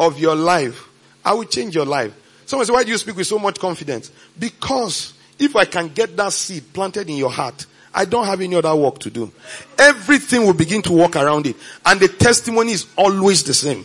of 0.00 0.18
your 0.18 0.34
life. 0.34 0.88
I 1.24 1.34
will 1.34 1.44
change 1.44 1.76
your 1.76 1.84
life. 1.84 2.12
Someone 2.46 2.66
say, 2.66 2.72
why 2.72 2.82
do 2.82 2.90
you 2.90 2.98
speak 2.98 3.16
with 3.16 3.26
so 3.26 3.38
much 3.38 3.60
confidence? 3.60 4.10
Because 4.36 5.12
if 5.38 5.54
I 5.54 5.66
can 5.66 5.88
get 5.88 6.16
that 6.16 6.32
seed 6.32 6.72
planted 6.72 7.08
in 7.08 7.16
your 7.16 7.30
heart, 7.30 7.66
I 7.92 8.06
don't 8.06 8.24
have 8.24 8.40
any 8.40 8.56
other 8.56 8.74
work 8.74 8.98
to 9.00 9.10
do. 9.10 9.30
Everything 9.78 10.46
will 10.46 10.54
begin 10.54 10.80
to 10.82 10.92
work 10.92 11.16
around 11.16 11.46
it. 11.46 11.56
And 11.84 12.00
the 12.00 12.08
testimony 12.08 12.72
is 12.72 12.86
always 12.96 13.44
the 13.44 13.54
same. 13.54 13.84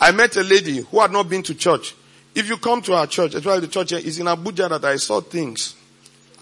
I 0.00 0.12
met 0.12 0.36
a 0.36 0.42
lady 0.42 0.82
who 0.82 1.00
had 1.00 1.10
not 1.10 1.28
been 1.28 1.42
to 1.44 1.54
church. 1.54 1.94
If 2.34 2.48
you 2.48 2.58
come 2.58 2.82
to 2.82 2.94
our 2.94 3.06
church, 3.06 3.34
as 3.34 3.44
well, 3.44 3.60
the 3.60 3.66
church 3.66 3.92
is 3.92 4.18
in 4.18 4.26
Abuja 4.26 4.68
that 4.68 4.84
I 4.84 4.96
saw 4.96 5.20
things. 5.20 5.74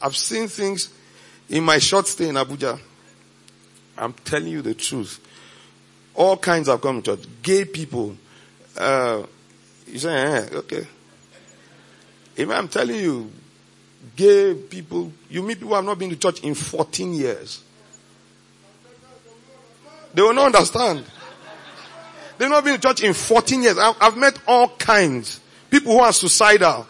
I've 0.02 0.16
seen 0.16 0.48
things 0.48 0.92
in 1.48 1.62
my 1.64 1.79
short 1.79 2.07
stay 2.07 2.29
in 2.29 2.35
Abuja. 2.35 2.79
I'm 3.96 4.12
telling 4.12 4.48
you 4.48 4.61
the 4.61 4.74
truth. 4.74 5.20
All 6.14 6.37
kinds 6.37 6.68
have 6.68 6.81
come 6.81 7.00
to 7.02 7.16
church. 7.16 7.26
Gay 7.42 7.64
people. 7.64 8.16
Uh, 8.77 9.23
you 9.87 9.99
say, 9.99 10.15
eh, 10.15 10.49
okay. 10.53 10.87
If 12.37 12.51
I'm 12.51 12.69
telling 12.69 12.97
you, 12.97 13.31
gay 14.15 14.55
people, 14.55 15.12
you 15.31 15.43
meet 15.43 15.55
people 15.55 15.69
who 15.71 15.75
have 15.75 15.85
not 15.85 15.99
been 15.99 16.11
to 16.11 16.17
church 16.17 16.41
in 16.41 16.55
14 16.55 17.15
years. 17.15 17.62
They 20.12 20.23
will 20.23 20.35
not 20.35 20.55
understand. 20.55 21.05
They've 22.39 22.49
not 22.49 22.65
been 22.65 22.75
to 22.75 22.81
church 22.81 23.03
in 23.03 23.15
14 23.15 23.62
years. 23.62 23.79
I've, 23.79 23.97
I've 24.01 24.17
met 24.17 24.39
all 24.47 24.69
kinds. 24.69 25.41
People 25.71 25.93
who 25.93 26.01
are 26.01 26.12
suicidal. 26.12 26.87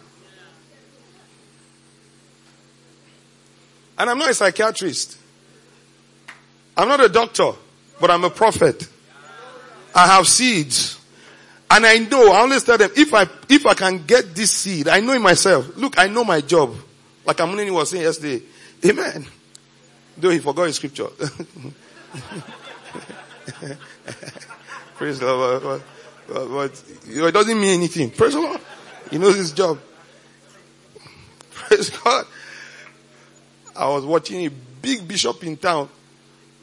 And 3.98 4.10
I'm 4.10 4.18
not 4.18 4.30
a 4.30 4.34
psychiatrist. 4.34 5.16
I'm 6.76 6.88
not 6.88 7.00
a 7.00 7.08
doctor, 7.08 7.52
but 8.00 8.10
I'm 8.10 8.24
a 8.24 8.30
prophet. 8.30 8.86
I 9.94 10.06
have 10.06 10.28
seeds. 10.28 11.00
And 11.70 11.84
I 11.84 11.98
know, 11.98 12.32
I 12.32 12.38
always 12.38 12.62
tell 12.62 12.78
them, 12.78 12.90
if 12.96 13.12
I, 13.12 13.26
if 13.48 13.66
I 13.66 13.74
can 13.74 14.04
get 14.06 14.34
this 14.34 14.52
seed, 14.52 14.88
I 14.88 15.00
know 15.00 15.12
it 15.12 15.20
myself. 15.20 15.76
Look, 15.76 15.98
I 15.98 16.06
know 16.06 16.24
my 16.24 16.40
job. 16.40 16.74
Like 17.24 17.36
Amunini 17.38 17.72
was 17.72 17.90
saying 17.90 18.04
yesterday. 18.04 18.42
Amen. 18.84 19.26
Though 20.16 20.30
he 20.30 20.38
forgot 20.38 20.66
his 20.68 20.76
scripture. 20.76 21.08
Praise 24.94 25.18
the 25.18 25.26
Lord. 25.26 25.82
But, 26.28 26.48
but, 26.48 26.84
you 27.06 27.20
know, 27.20 27.26
it 27.26 27.32
doesn't 27.32 27.60
mean 27.60 27.74
anything. 27.74 28.10
Praise 28.10 28.34
the 28.34 28.40
Lord. 28.40 28.60
He 29.10 29.18
knows 29.18 29.36
his 29.36 29.52
job. 29.52 29.80
Praise 31.50 31.90
God. 31.90 32.26
I 33.74 33.88
was 33.88 34.04
watching 34.04 34.46
a 34.46 34.50
big 34.50 35.06
bishop 35.06 35.42
in 35.44 35.56
town 35.56 35.88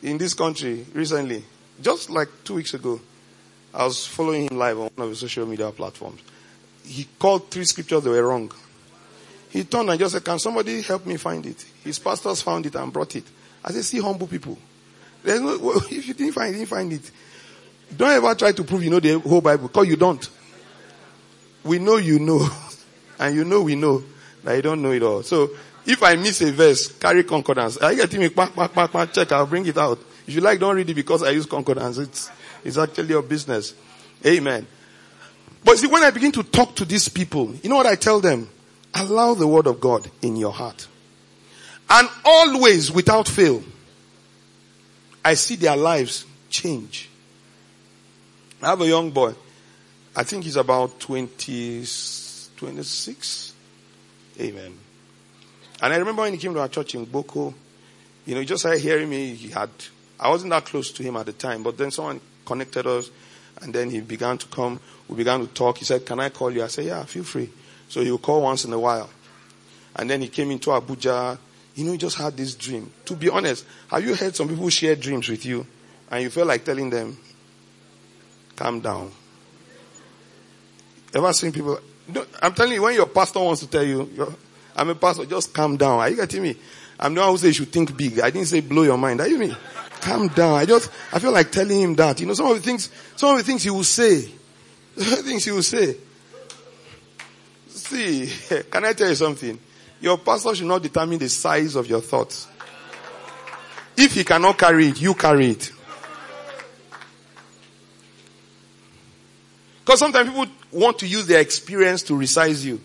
in 0.01 0.17
this 0.17 0.33
country 0.33 0.85
recently, 0.93 1.43
just 1.81 2.09
like 2.09 2.29
two 2.43 2.55
weeks 2.55 2.73
ago. 2.73 2.99
I 3.73 3.85
was 3.85 4.05
following 4.05 4.47
him 4.47 4.57
live 4.57 4.77
on 4.77 4.89
one 4.95 5.07
of 5.07 5.09
the 5.09 5.15
social 5.15 5.45
media 5.45 5.71
platforms. 5.71 6.21
He 6.85 7.07
called 7.17 7.49
three 7.49 7.65
scriptures 7.65 8.03
that 8.03 8.09
were 8.09 8.27
wrong. 8.27 8.51
He 9.49 9.63
turned 9.63 9.89
and 9.89 9.99
just 9.99 10.13
said, 10.13 10.23
Can 10.23 10.39
somebody 10.39 10.81
help 10.81 11.05
me 11.05 11.17
find 11.17 11.45
it? 11.45 11.63
His 11.83 11.99
pastors 11.99 12.41
found 12.41 12.65
it 12.65 12.75
and 12.75 12.91
brought 12.91 13.15
it. 13.15 13.23
I 13.63 13.71
said, 13.71 13.83
See 13.83 13.99
humble 13.99 14.27
people. 14.27 14.57
There's 15.23 15.41
no, 15.41 15.53
if 15.91 16.07
you 16.07 16.13
didn't 16.13 16.33
find 16.33 16.53
it, 16.53 16.57
didn't 16.57 16.69
find 16.69 16.93
it. 16.93 17.11
Don't 17.95 18.09
ever 18.09 18.35
try 18.35 18.51
to 18.51 18.63
prove 18.63 18.83
you 18.83 18.89
know 18.89 18.99
the 18.99 19.19
whole 19.19 19.41
Bible, 19.41 19.67
because 19.67 19.87
you 19.87 19.95
don't. 19.95 20.27
We 21.63 21.79
know 21.79 21.97
you 21.97 22.19
know. 22.19 22.47
And 23.19 23.35
you 23.35 23.45
know 23.45 23.61
we 23.61 23.75
know 23.75 24.03
that 24.43 24.55
you 24.55 24.61
don't 24.63 24.81
know 24.81 24.91
it 24.91 25.03
all. 25.03 25.21
So, 25.21 25.51
if 25.85 26.01
I 26.01 26.15
miss 26.15 26.41
a 26.41 26.51
verse, 26.51 26.91
carry 26.91 27.23
concordance. 27.23 27.77
I 27.77 27.93
get 27.93 28.11
me, 28.13 28.27
back, 28.29 28.55
back, 28.55 28.73
back, 28.73 28.91
back, 28.91 29.13
check, 29.13 29.31
I'll 29.31 29.45
bring 29.45 29.65
it 29.67 29.77
out. 29.77 29.99
If 30.25 30.33
you 30.33 30.41
like, 30.41 30.59
don't 30.59 30.75
read 30.75 30.89
it 30.89 30.93
because 30.95 31.21
I 31.21 31.29
use 31.29 31.45
concordance. 31.45 31.99
It's, 31.99 32.31
it's 32.63 32.77
actually 32.77 33.09
your 33.09 33.21
business. 33.21 33.73
Amen. 34.25 34.65
But 35.63 35.77
see, 35.77 35.87
when 35.87 36.03
I 36.03 36.11
begin 36.11 36.31
to 36.33 36.43
talk 36.43 36.75
to 36.75 36.85
these 36.85 37.09
people, 37.09 37.53
you 37.55 37.69
know 37.69 37.75
what 37.75 37.85
I 37.85 37.95
tell 37.95 38.19
them? 38.19 38.49
Allow 38.93 39.33
the 39.33 39.47
word 39.47 39.67
of 39.67 39.79
God 39.79 40.09
in 40.21 40.35
your 40.35 40.51
heart. 40.51 40.87
And 41.89 42.07
always, 42.25 42.91
without 42.91 43.27
fail, 43.27 43.63
I 45.23 45.35
see 45.35 45.55
their 45.55 45.75
lives 45.75 46.25
change. 46.49 47.09
I 48.61 48.67
have 48.67 48.81
a 48.81 48.87
young 48.87 49.11
boy. 49.11 49.33
I 50.15 50.23
think 50.23 50.43
he's 50.43 50.57
about 50.57 50.99
20, 50.99 51.85
26. 52.57 53.53
Amen. 54.39 54.77
And 55.81 55.93
I 55.93 55.97
remember 55.97 56.21
when 56.21 56.33
he 56.33 56.39
came 56.39 56.53
to 56.53 56.59
our 56.59 56.67
church 56.67 56.95
in 56.95 57.05
Boko, 57.05 57.53
you 58.25 58.33
know, 58.33 58.39
he 58.39 58.45
just 58.45 58.61
started 58.61 58.81
hearing 58.81 59.09
me. 59.09 59.33
He 59.33 59.49
had, 59.49 59.69
I 60.19 60.29
wasn't 60.29 60.51
that 60.51 60.65
close 60.65 60.91
to 60.91 61.03
him 61.03 61.15
at 61.17 61.25
the 61.25 61.33
time, 61.33 61.63
but 61.63 61.77
then 61.77 61.91
someone 61.91 62.21
connected 62.45 62.87
us 62.87 63.09
and 63.61 63.73
then 63.73 63.89
he 63.89 64.01
began 64.01 64.37
to 64.37 64.47
come. 64.47 64.79
We 65.07 65.15
began 65.15 65.39
to 65.41 65.47
talk. 65.47 65.77
He 65.77 65.85
said, 65.85 66.05
can 66.05 66.19
I 66.19 66.29
call 66.29 66.51
you? 66.51 66.63
I 66.63 66.67
said, 66.67 66.85
yeah, 66.85 67.03
feel 67.03 67.23
free. 67.23 67.49
So 67.89 68.01
he 68.01 68.11
would 68.11 68.21
call 68.21 68.41
once 68.41 68.65
in 68.65 68.73
a 68.73 68.79
while. 68.79 69.09
And 69.95 70.09
then 70.09 70.21
he 70.21 70.27
came 70.27 70.51
into 70.51 70.71
Abuja. 70.71 71.37
You 71.75 71.85
know, 71.85 71.91
he 71.91 71.97
just 71.97 72.17
had 72.17 72.35
this 72.35 72.55
dream. 72.55 72.91
To 73.05 73.15
be 73.15 73.29
honest, 73.29 73.65
have 73.89 74.03
you 74.05 74.15
heard 74.15 74.35
some 74.35 74.49
people 74.49 74.69
share 74.69 74.95
dreams 74.95 75.29
with 75.29 75.45
you 75.45 75.65
and 76.09 76.23
you 76.23 76.29
feel 76.29 76.45
like 76.45 76.63
telling 76.65 76.89
them, 76.89 77.17
calm 78.55 78.79
down? 78.79 79.11
Ever 81.13 81.31
seen 81.33 81.51
people? 81.51 81.79
I'm 82.41 82.53
telling 82.53 82.73
you, 82.73 82.81
when 82.81 82.95
your 82.95 83.05
pastor 83.05 83.39
wants 83.39 83.61
to 83.61 83.67
tell 83.67 83.83
you, 83.83 84.35
I'm 84.75 84.89
a 84.89 84.95
pastor, 84.95 85.25
just 85.25 85.53
calm 85.53 85.77
down. 85.77 85.99
Are 85.99 86.09
you 86.09 86.15
getting 86.15 86.41
me? 86.43 86.57
I'm 86.99 87.13
the 87.13 87.21
one 87.21 87.29
who 87.31 87.37
says 87.37 87.57
you 87.57 87.65
should 87.65 87.73
think 87.73 87.95
big. 87.95 88.19
I 88.19 88.29
didn't 88.29 88.47
say 88.47 88.61
blow 88.61 88.83
your 88.83 88.97
mind. 88.97 89.21
Are 89.21 89.27
you 89.27 89.37
me? 89.37 89.55
Calm 90.03 90.27
down. 90.27 90.55
I 90.55 90.65
just, 90.65 90.91
I 91.13 91.19
feel 91.19 91.31
like 91.31 91.49
telling 91.49 91.79
him 91.79 91.95
that. 91.95 92.19
You 92.19 92.25
know, 92.25 92.33
some 92.33 92.47
of 92.47 92.55
the 92.57 92.61
things, 92.61 92.89
some 93.15 93.31
of 93.31 93.37
the 93.37 93.43
things 93.43 93.63
he 93.63 93.69
will 93.69 93.85
say, 93.85 94.21
some 94.97 95.13
of 95.13 95.17
the 95.17 95.23
things 95.23 95.45
he 95.45 95.51
will 95.51 95.63
say. 95.63 95.95
See, 97.69 98.29
can 98.71 98.83
I 98.83 98.91
tell 98.91 99.07
you 99.07 99.15
something? 99.15 99.57
Your 100.01 100.17
pastor 100.17 100.53
should 100.55 100.67
not 100.67 100.83
determine 100.83 101.19
the 101.19 101.29
size 101.29 101.75
of 101.75 101.87
your 101.87 102.01
thoughts. 102.01 102.49
If 103.95 104.15
he 104.15 104.25
cannot 104.25 104.57
carry 104.57 104.89
it, 104.89 104.99
you 104.99 105.13
carry 105.13 105.51
it. 105.51 105.71
Because 109.85 109.99
sometimes 109.99 110.29
people 110.29 110.47
want 110.71 110.99
to 110.99 111.07
use 111.07 111.27
their 111.27 111.39
experience 111.39 112.03
to 112.03 112.13
resize 112.13 112.65
you. 112.65 112.81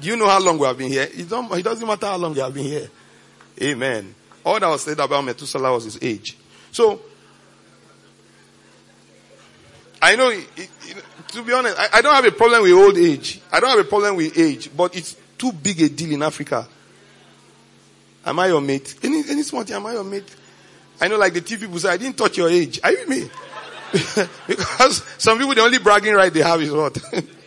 Do 0.00 0.08
you 0.08 0.16
know 0.16 0.26
how 0.26 0.40
long 0.40 0.58
we 0.58 0.66
have 0.66 0.78
been 0.78 0.90
here? 0.90 1.02
It, 1.02 1.20
it 1.20 1.62
doesn't 1.62 1.86
matter 1.86 2.06
how 2.06 2.16
long 2.16 2.34
you 2.34 2.40
have 2.42 2.54
been 2.54 2.64
here. 2.64 2.88
Amen. 3.62 4.14
All 4.44 4.58
that 4.58 4.68
was 4.68 4.82
said 4.82 4.98
about 4.98 5.24
Methuselah 5.24 5.72
was 5.72 5.84
his 5.84 5.98
age. 6.02 6.36
So, 6.78 7.00
I 10.00 10.14
know, 10.14 10.28
it, 10.28 10.46
it, 10.56 10.70
to 11.32 11.42
be 11.42 11.52
honest, 11.52 11.76
I, 11.76 11.88
I, 11.94 12.02
don't 12.02 12.14
have 12.14 12.24
a 12.24 12.30
problem 12.30 12.62
with 12.62 12.70
old 12.70 12.96
age. 12.96 13.40
I 13.50 13.58
don't 13.58 13.70
have 13.70 13.80
a 13.80 13.88
problem 13.88 14.14
with 14.14 14.38
age, 14.38 14.70
but 14.76 14.94
it's 14.94 15.16
too 15.36 15.50
big 15.50 15.82
a 15.82 15.88
deal 15.88 16.12
in 16.12 16.22
Africa. 16.22 16.68
Am 18.24 18.38
I 18.38 18.46
your 18.46 18.60
mate? 18.60 18.94
Any, 19.02 19.24
any 19.28 19.42
small 19.42 19.64
thing, 19.64 19.74
am 19.74 19.86
I 19.86 19.94
your 19.94 20.04
mate? 20.04 20.32
I 21.00 21.08
know 21.08 21.18
like 21.18 21.34
the 21.34 21.40
TV 21.40 21.62
people 21.62 21.80
say, 21.80 21.88
I 21.88 21.96
didn't 21.96 22.16
touch 22.16 22.36
your 22.36 22.48
age. 22.48 22.78
Are 22.84 22.92
you 22.92 23.08
me? 23.08 23.28
because 24.46 25.02
some 25.18 25.36
people, 25.36 25.56
the 25.56 25.62
only 25.62 25.78
bragging 25.78 26.14
right 26.14 26.32
they 26.32 26.42
have 26.42 26.62
is 26.62 26.70
what? 26.70 26.96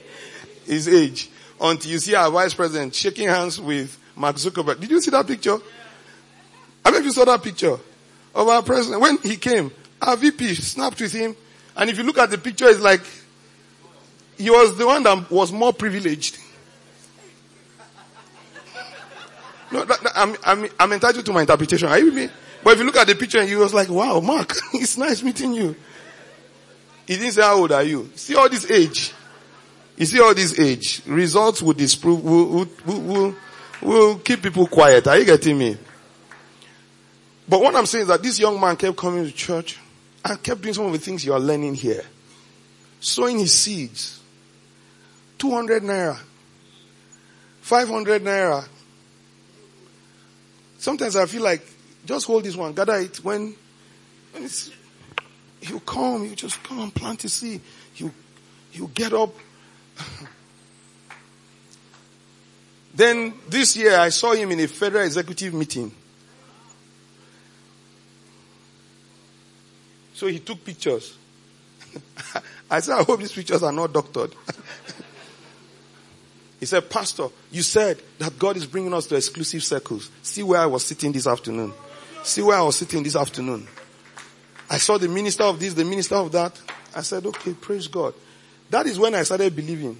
His 0.65 0.89
age. 0.89 1.30
Until 1.62 1.89
you 1.89 2.00
see 2.00 2.15
our 2.15 2.30
vice 2.30 2.54
president 2.54 2.94
shaking 2.94 3.30
hands 3.30 3.62
with 3.62 3.98
Mark 4.13 4.36
Zuckerberg. 4.36 4.82
Did 4.82 4.91
you 4.91 5.00
see 5.00 5.12
that 5.12 5.26
picture? 5.26 5.58
I 6.84 6.91
bet 6.91 7.02
you 7.02 7.12
saw 7.12 7.24
that 7.24 7.41
picture 7.41 7.78
of 8.34 8.48
our 8.48 8.63
president. 8.63 9.02
When 9.02 9.17
he 9.20 9.38
came, 9.38 9.72
our 10.02 10.15
VP 10.17 10.56
snapped 10.56 11.00
with 11.02 11.12
him. 11.12 11.36
And 11.76 11.89
if 11.89 11.98
you 11.98 12.04
look 12.04 12.17
at 12.17 12.30
the 12.30 12.38
picture, 12.38 12.67
it's 12.67 12.80
like 12.80 13.02
he 14.38 14.50
was 14.50 14.78
the 14.78 14.86
one 14.86 15.04
that 15.04 15.30
was 15.30 15.52
more 15.52 15.74
privileged. 15.74 16.38
No, 19.72 19.86
I'm, 20.15 20.36
I'm, 20.44 20.70
I'm 20.80 20.91
entitled 20.91 21.26
to 21.26 21.34
my 21.34 21.41
interpretation. 21.41 21.88
Are 21.88 21.98
you 21.98 22.06
with 22.06 22.15
me? 22.15 22.30
But 22.63 22.74
if 22.74 22.80
you 22.80 22.86
look 22.86 22.98
at 22.98 23.08
the 23.08 23.15
picture, 23.15 23.44
he 23.44 23.56
was 23.56 23.74
like, 23.74 23.89
wow, 23.89 24.20
Mark, 24.20 24.54
it's 24.74 24.98
nice 24.98 25.24
meeting 25.24 25.54
you. 25.54 25.76
He 27.08 27.15
didn't 27.15 27.32
say, 27.32 27.41
how 27.41 27.56
old 27.58 27.72
are 27.72 27.84
you? 27.84 28.10
See 28.15 28.36
all 28.36 28.50
this 28.50 28.70
age. 28.70 29.13
You 29.98 30.06
see 30.06 30.20
all 30.20 30.34
this 30.34 30.60
age. 30.60 31.02
Results 31.06 31.62
will 31.62 31.74
disprove, 31.74 32.24
will, 32.24 32.67
will, 32.86 33.00
will, 33.00 33.36
will 33.82 34.20
keep 34.20 34.41
people 34.41 34.67
quiet. 34.67 35.08
Are 35.08 35.17
you 35.17 35.26
getting 35.26 35.58
me? 35.58 35.78
But 37.51 37.61
what 37.61 37.75
I'm 37.75 37.85
saying 37.85 38.03
is 38.03 38.07
that 38.07 38.23
this 38.23 38.39
young 38.39 38.57
man 38.57 38.77
kept 38.77 38.95
coming 38.95 39.25
to 39.25 39.31
church 39.33 39.77
and 40.23 40.41
kept 40.41 40.61
doing 40.61 40.73
some 40.73 40.85
of 40.85 40.93
the 40.93 40.99
things 40.99 41.25
you 41.25 41.33
are 41.33 41.39
learning 41.39 41.75
here. 41.75 42.01
Sowing 43.01 43.39
his 43.39 43.53
seeds. 43.53 44.21
200 45.37 45.83
naira. 45.83 46.17
500 47.59 48.23
naira. 48.23 48.65
Sometimes 50.77 51.17
I 51.17 51.25
feel 51.25 51.43
like 51.43 51.61
just 52.05 52.25
hold 52.25 52.45
this 52.45 52.55
one, 52.55 52.71
gather 52.71 52.95
it 52.95 53.17
when, 53.17 53.53
when 54.31 54.45
it's 54.45 54.71
He'll 55.59 55.81
come, 55.81 56.23
he'll 56.23 56.35
just 56.35 56.63
come 56.63 56.79
and 56.79 56.95
plant 56.95 57.25
a 57.25 57.29
seed. 57.29 57.59
He'll, 57.95 58.13
he'll 58.71 58.87
get 58.87 59.11
up. 59.11 59.35
then 62.95 63.33
this 63.49 63.75
year 63.75 63.97
I 63.97 64.07
saw 64.07 64.31
him 64.31 64.51
in 64.51 64.61
a 64.61 64.69
federal 64.69 65.03
executive 65.03 65.53
meeting. 65.53 65.91
So 70.21 70.27
he 70.27 70.38
took 70.38 70.63
pictures. 70.63 71.17
I 72.69 72.79
said, 72.79 73.00
I 73.00 73.02
hope 73.02 73.21
these 73.21 73.31
pictures 73.31 73.63
are 73.63 73.71
not 73.71 73.91
doctored. 73.91 74.35
he 76.60 76.67
said, 76.67 76.87
Pastor, 76.91 77.29
you 77.50 77.63
said 77.63 78.00
that 78.19 78.37
God 78.37 78.56
is 78.56 78.67
bringing 78.67 78.93
us 78.93 79.08
to 79.08 79.15
exclusive 79.15 79.63
circles. 79.63 80.12
See 80.21 80.43
where 80.43 80.60
I 80.60 80.67
was 80.67 80.85
sitting 80.85 81.12
this 81.12 81.25
afternoon. 81.25 81.73
See 82.21 82.43
where 82.43 82.56
I 82.56 82.62
was 82.62 82.75
sitting 82.75 83.02
this 83.02 83.15
afternoon. 83.15 83.67
I 84.69 84.77
saw 84.77 85.00
the 85.00 85.08
minister 85.08 85.41
of 85.41 85.60
this, 85.60 85.73
the 85.73 85.85
minister 85.85 86.17
of 86.17 86.31
that. 86.33 86.56
I 86.96 87.02
said, 87.02 87.25
okay, 87.25 87.56
praise 87.56 87.87
God. 87.87 88.13
That 88.69 88.85
is 88.85 89.00
when 89.00 89.15
I 89.15 89.23
started 89.23 89.56
believing. 89.56 90.00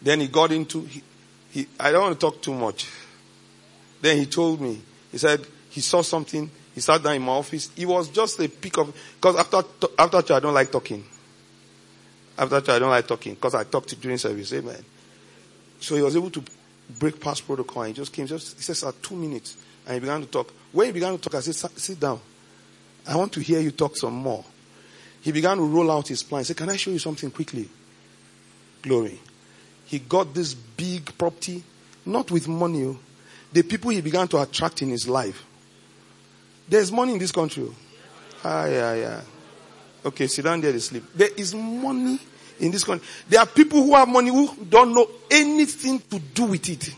Then 0.00 0.20
he 0.20 0.28
got 0.28 0.52
into, 0.52 0.82
he, 0.82 1.02
he, 1.50 1.66
I 1.80 1.90
don't 1.90 2.02
want 2.02 2.20
to 2.20 2.20
talk 2.24 2.40
too 2.40 2.54
much. 2.54 2.88
Then 4.00 4.18
he 4.18 4.26
told 4.26 4.60
me, 4.60 4.80
he 5.10 5.18
said 5.18 5.44
he 5.70 5.80
saw 5.80 6.02
something, 6.02 6.50
he 6.74 6.80
sat 6.80 7.02
down 7.02 7.16
in 7.16 7.22
my 7.22 7.32
office. 7.32 7.70
It 7.76 7.86
was 7.86 8.08
just 8.08 8.38
a 8.40 8.48
pick 8.48 8.78
of, 8.78 8.94
because 9.16 9.36
after, 9.36 9.62
after 9.98 10.22
church 10.22 10.30
I 10.30 10.40
don't 10.40 10.54
like 10.54 10.70
talking. 10.70 11.04
After 12.36 12.60
church 12.60 12.68
I 12.68 12.78
don't 12.78 12.90
like 12.90 13.06
talking, 13.06 13.34
because 13.34 13.54
I 13.54 13.64
talk 13.64 13.86
to 13.86 13.96
during 13.96 14.18
service, 14.18 14.52
amen. 14.52 14.84
So 15.80 15.96
he 15.96 16.02
was 16.02 16.16
able 16.16 16.30
to 16.30 16.42
break 16.98 17.20
past 17.20 17.46
protocol. 17.46 17.82
And 17.82 17.94
he 17.94 17.94
just 17.94 18.12
came, 18.12 18.26
just, 18.26 18.56
he 18.56 18.62
says, 18.62 18.84
two 19.02 19.16
minutes. 19.16 19.56
And 19.86 19.94
he 19.94 20.00
began 20.00 20.20
to 20.20 20.26
talk. 20.26 20.52
When 20.72 20.86
he 20.86 20.92
began 20.92 21.12
to 21.16 21.18
talk, 21.18 21.34
I 21.34 21.40
said, 21.40 21.54
sit 21.78 21.98
down. 21.98 22.20
I 23.06 23.16
want 23.16 23.32
to 23.32 23.40
hear 23.40 23.60
you 23.60 23.70
talk 23.70 23.96
some 23.96 24.14
more. 24.14 24.44
He 25.20 25.32
began 25.32 25.56
to 25.56 25.62
roll 25.64 25.90
out 25.90 26.08
his 26.08 26.22
plan. 26.22 26.40
He 26.40 26.44
said, 26.44 26.56
can 26.56 26.68
I 26.68 26.76
show 26.76 26.90
you 26.90 26.98
something 26.98 27.30
quickly? 27.30 27.68
Glory. 28.82 29.18
he 29.88 29.98
got 29.98 30.34
this 30.34 30.52
big 30.52 31.16
property, 31.16 31.64
not 32.04 32.30
with 32.30 32.46
money. 32.46 32.84
Oh, 32.84 32.98
oh. 33.48 33.52
The 33.52 33.62
people 33.62 33.90
he 33.90 34.00
began 34.00 34.28
to 34.28 34.40
attract 34.40 34.82
in 34.82 34.90
his 34.90 35.08
life. 35.08 35.44
There's 36.68 36.92
money 36.92 37.12
in 37.12 37.18
this 37.18 37.32
country. 37.32 37.64
oh. 37.68 37.74
Ah, 38.44 38.66
yeah, 38.66 38.94
yeah. 38.94 39.20
Okay, 40.04 40.26
sit 40.26 40.44
down 40.44 40.60
there 40.60 40.72
to 40.72 40.80
sleep. 40.80 41.04
There 41.14 41.30
is 41.36 41.54
money 41.54 42.18
in 42.60 42.70
this 42.70 42.84
country. 42.84 43.06
There 43.28 43.40
are 43.40 43.46
people 43.46 43.82
who 43.82 43.94
have 43.94 44.08
money 44.08 44.30
who 44.30 44.54
don't 44.64 44.94
know 44.94 45.08
anything 45.30 45.98
to 46.10 46.18
do 46.18 46.44
with 46.44 46.68
it. 46.68 46.94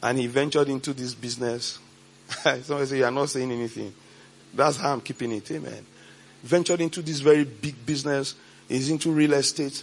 And 0.00 0.18
he 0.18 0.26
ventured 0.28 0.68
into 0.68 0.92
this 0.92 1.14
business. 1.14 1.78
Somebody 2.28 2.86
say, 2.86 2.98
you 2.98 3.04
are 3.04 3.10
not 3.10 3.30
saying 3.30 3.50
anything. 3.50 3.92
That's 4.54 4.76
how 4.76 4.92
I'm 4.92 5.00
keeping 5.00 5.32
it. 5.32 5.50
Amen. 5.50 5.84
Ventured 6.42 6.80
into 6.80 7.02
this 7.02 7.20
very 7.20 7.44
big 7.44 7.84
business. 7.84 8.34
He's 8.68 8.90
into 8.90 9.10
real 9.10 9.32
estate. 9.32 9.82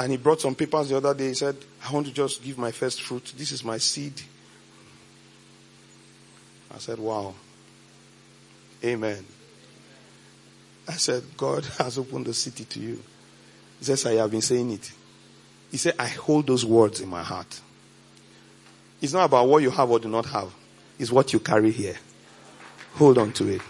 And 0.00 0.12
he 0.12 0.16
brought 0.16 0.40
some 0.40 0.54
papers 0.54 0.88
the 0.88 0.96
other 0.96 1.12
day. 1.12 1.28
He 1.28 1.34
said, 1.34 1.56
I 1.86 1.92
want 1.92 2.06
to 2.06 2.12
just 2.12 2.42
give 2.42 2.56
my 2.56 2.70
first 2.70 3.02
fruit. 3.02 3.34
This 3.36 3.52
is 3.52 3.62
my 3.62 3.76
seed. 3.76 4.14
I 6.74 6.78
said, 6.78 6.98
wow. 6.98 7.34
Amen. 8.82 9.22
I 10.88 10.92
said, 10.92 11.22
God 11.36 11.64
has 11.78 11.98
opened 11.98 12.24
the 12.24 12.32
city 12.32 12.64
to 12.64 12.80
you. 12.80 13.02
He 13.78 13.84
says, 13.84 14.06
I 14.06 14.14
have 14.14 14.30
been 14.30 14.40
saying 14.40 14.70
it. 14.70 14.90
He 15.70 15.76
said, 15.76 15.96
I 15.98 16.06
hold 16.06 16.46
those 16.46 16.64
words 16.64 17.02
in 17.02 17.10
my 17.10 17.22
heart. 17.22 17.60
It's 19.02 19.12
not 19.12 19.26
about 19.26 19.48
what 19.48 19.62
you 19.62 19.68
have 19.68 19.90
or 19.90 19.98
do 19.98 20.08
not 20.08 20.24
have. 20.24 20.50
It's 20.98 21.12
what 21.12 21.34
you 21.34 21.40
carry 21.40 21.72
here. 21.72 21.96
Hold 22.94 23.18
on 23.18 23.34
to 23.34 23.48
it. 23.48 23.60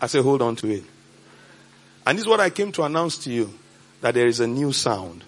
I 0.00 0.08
said, 0.08 0.24
hold 0.24 0.42
on 0.42 0.56
to 0.56 0.68
it. 0.68 0.82
And 2.04 2.18
this 2.18 2.24
is 2.24 2.28
what 2.28 2.40
I 2.40 2.50
came 2.50 2.72
to 2.72 2.82
announce 2.82 3.18
to 3.18 3.30
you 3.30 3.56
that 4.00 4.14
there 4.14 4.26
is 4.26 4.40
a 4.40 4.46
new 4.46 4.72
sound. 4.72 5.24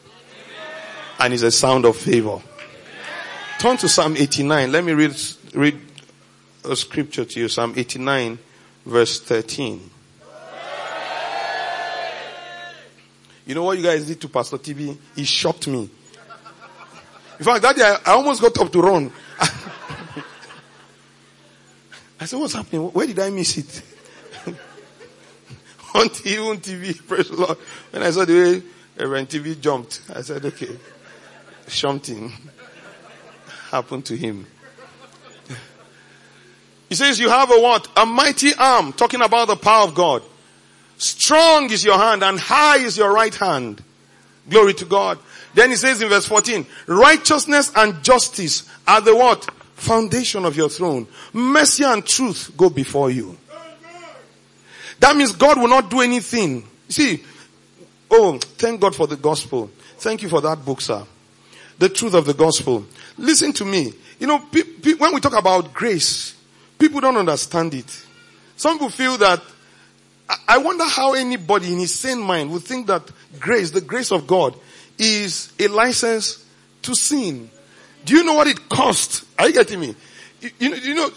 And 1.19 1.35
it's 1.35 1.43
a 1.43 1.51
sound 1.51 1.85
of 1.85 1.97
favor. 1.97 2.41
Turn 3.59 3.77
to 3.79 3.89
Psalm 3.89 4.17
89. 4.17 4.73
Let 4.73 4.85
me 4.85 4.93
read, 4.93 5.15
read 5.55 5.79
a 6.65 6.75
scripture 6.77 7.25
to 7.25 7.41
you. 7.41 7.49
Psalm 7.49 7.75
89 7.77 8.39
verse 8.87 9.21
13. 9.21 9.91
You 13.47 13.55
know 13.55 13.65
what 13.65 13.79
you 13.79 13.85
guys 13.85 14.07
did 14.07 14.21
to 14.21 14.29
Pastor 14.29 14.59
TV? 14.59 14.97
He 15.17 15.25
shocked 15.25 15.67
me. 15.67 15.91
In 17.39 17.45
fact, 17.45 17.63
that 17.63 17.75
day 17.75 17.83
I, 17.83 18.13
I 18.13 18.15
almost 18.15 18.41
got 18.41 18.57
up 18.59 18.71
to 18.71 18.81
run. 18.81 19.11
I 22.21 22.27
said, 22.27 22.39
what's 22.39 22.53
happening? 22.53 22.83
Where 22.83 23.07
did 23.07 23.19
I 23.19 23.31
miss 23.31 23.57
it? 23.59 23.83
on 25.95 26.09
TV, 26.09 26.51
on 26.51 26.59
TV, 26.59 27.07
praise 27.07 27.29
the 27.29 27.37
Lord. 27.37 27.59
When 27.91 28.03
I 28.03 28.11
saw 28.11 28.25
the 28.25 28.33
way 28.33 28.63
Reverend 28.97 29.29
TV 29.29 29.61
jumped, 29.61 30.03
I 30.15 30.23
said, 30.23 30.45
okay, 30.45 30.77
something 31.67 32.33
happened 33.71 34.05
to 34.07 34.17
him. 34.17 34.47
He 36.89 36.97
says, 36.97 37.21
you 37.21 37.29
have 37.29 37.53
a 37.53 37.61
what? 37.61 37.89
A 37.97 38.05
mighty 38.05 38.53
arm, 38.55 38.93
talking 38.93 39.23
about 39.23 39.47
the 39.47 39.55
power 39.55 39.85
of 39.85 39.95
God. 39.95 40.23
Strong 40.99 41.71
is 41.71 41.85
your 41.85 41.97
hand 41.97 42.23
and 42.23 42.39
high 42.39 42.79
is 42.79 42.97
your 42.99 43.13
right 43.13 43.35
hand. 43.35 43.83
Glory 44.49 44.75
to 44.75 44.85
God. 44.85 45.19
Then 45.55 45.71
he 45.71 45.77
says 45.77 46.03
in 46.03 46.09
verse 46.09 46.27
14, 46.27 46.67
righteousness 46.87 47.73
and 47.75 48.03
justice 48.03 48.69
are 48.87 49.01
the 49.01 49.17
what? 49.17 49.45
Foundation 49.75 50.45
of 50.45 50.57
your 50.57 50.69
throne. 50.69 51.07
Mercy 51.33 51.85
and 51.85 52.05
truth 52.05 52.53
go 52.57 52.69
before 52.69 53.11
you. 53.11 53.39
That 55.01 55.17
means 55.17 55.33
God 55.33 55.59
will 55.59 55.69
not 55.69 55.91
do 55.91 56.01
anything. 56.01 56.67
See, 56.89 57.23
oh, 58.11 58.39
thank 58.39 58.81
God 58.81 58.95
for 58.95 59.07
the 59.07 59.17
gospel. 59.17 59.71
Thank 59.99 60.23
you 60.23 60.29
for 60.29 60.41
that 60.43 60.65
book, 60.65 60.81
sir. 60.81 61.05
The 61.79 61.89
truth 61.89 62.15
of 62.15 62.27
the 62.27 62.35
gospel. 62.35 62.85
Listen 63.17 63.53
to 63.55 63.65
me. 63.65 63.95
You 64.19 64.27
know, 64.27 64.39
pe- 64.39 64.63
pe- 64.63 64.95
when 64.95 65.15
we 65.15 65.21
talk 65.21 65.37
about 65.37 65.73
grace, 65.73 66.35
people 66.79 67.01
don't 67.01 67.17
understand 67.17 67.73
it. 67.73 68.05
Some 68.57 68.75
people 68.75 68.91
feel 68.91 69.17
that, 69.19 69.41
I- 70.29 70.37
I 70.49 70.59
wonder 70.59 70.85
how 70.85 71.15
anybody 71.15 71.73
in 71.73 71.79
his 71.79 71.99
sane 71.99 72.21
mind 72.21 72.51
would 72.53 72.65
think 72.65 72.87
that 72.89 73.03
grace, 73.39 73.71
the 73.71 73.81
grace 73.81 74.13
of 74.13 74.27
God, 74.27 74.55
is 74.99 75.49
a 75.59 75.69
license 75.69 76.45
to 76.83 76.95
sin. 76.95 77.51
Do 78.05 78.15
you 78.15 78.25
know 78.25 78.35
what 78.35 78.47
it 78.49 78.69
costs? 78.69 79.23
Are 79.39 79.49
you 79.49 79.55
getting 79.55 79.81
me? 79.81 79.95
You, 80.43 80.51
you 80.59 80.75
you 80.75 80.95
know, 80.95 81.11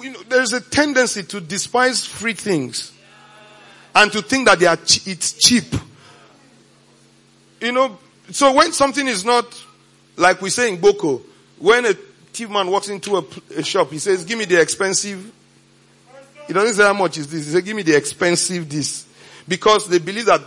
you 0.00 0.10
know, 0.10 0.20
there's 0.28 0.52
a 0.52 0.60
tendency 0.60 1.24
to 1.24 1.40
despise 1.40 2.04
free 2.04 2.34
things 2.34 2.92
and 3.94 4.12
to 4.12 4.22
think 4.22 4.46
that 4.46 4.58
they 4.58 4.66
are 4.66 4.78
it's 4.80 5.32
cheap. 5.34 5.64
You 7.60 7.72
know, 7.72 7.98
so 8.30 8.52
when 8.52 8.72
something 8.72 9.06
is 9.06 9.24
not 9.24 9.46
like 10.16 10.40
we 10.42 10.50
say 10.50 10.68
in 10.72 10.80
Boko, 10.80 11.22
when 11.58 11.86
a 11.86 11.94
thief 11.94 12.50
man 12.50 12.70
walks 12.70 12.88
into 12.88 13.24
a 13.56 13.62
shop, 13.62 13.90
he 13.90 13.98
says, 13.98 14.24
"Give 14.24 14.38
me 14.38 14.44
the 14.44 14.60
expensive." 14.60 15.32
He 16.46 16.52
doesn't 16.52 16.74
say 16.74 16.82
how 16.82 16.92
much 16.92 17.16
is 17.18 17.26
this. 17.26 17.46
He 17.46 17.52
says, 17.52 17.62
"Give 17.62 17.76
me 17.76 17.82
the 17.82 17.96
expensive 17.96 18.68
this," 18.68 19.04
because 19.48 19.88
they 19.88 19.98
believe 19.98 20.26
that 20.26 20.42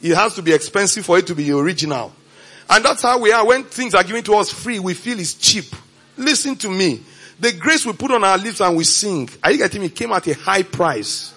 it 0.00 0.14
has 0.14 0.34
to 0.34 0.42
be 0.42 0.52
expensive 0.52 1.04
for 1.04 1.18
it 1.18 1.26
to 1.26 1.34
be 1.34 1.50
original. 1.52 2.12
And 2.68 2.84
that's 2.84 3.02
how 3.02 3.18
we 3.18 3.32
are. 3.32 3.44
When 3.44 3.64
things 3.64 3.94
are 3.94 4.04
given 4.04 4.22
to 4.24 4.34
us 4.36 4.50
free, 4.50 4.78
we 4.78 4.94
feel 4.94 5.18
it's 5.18 5.34
cheap. 5.34 5.74
Listen 6.16 6.54
to 6.56 6.70
me. 6.70 7.02
The 7.40 7.52
grace 7.52 7.84
we 7.84 7.92
put 7.94 8.10
on 8.12 8.22
our 8.22 8.38
lips 8.38 8.60
and 8.60 8.76
we 8.76 8.84
sing, 8.84 9.28
are 9.42 9.50
you 9.50 9.58
getting 9.58 9.80
me? 9.80 9.88
Came 9.88 10.12
at 10.12 10.26
a 10.28 10.34
high 10.34 10.62
price. 10.62 11.32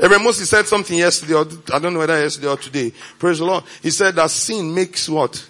Reverend 0.00 0.24
Moses 0.24 0.48
said 0.48 0.66
something 0.66 0.96
yesterday, 0.96 1.34
or 1.34 1.46
I 1.74 1.78
don't 1.78 1.92
know 1.92 1.98
whether 1.98 2.18
yesterday 2.18 2.48
or 2.48 2.56
today. 2.56 2.92
Praise 3.18 3.38
the 3.38 3.44
Lord. 3.44 3.64
He 3.82 3.90
said 3.90 4.16
that 4.16 4.30
sin 4.30 4.74
makes 4.74 5.08
what? 5.08 5.46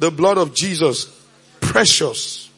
The 0.00 0.10
blood 0.10 0.36
of 0.36 0.52
Jesus 0.52 1.06
precious. 1.60 2.50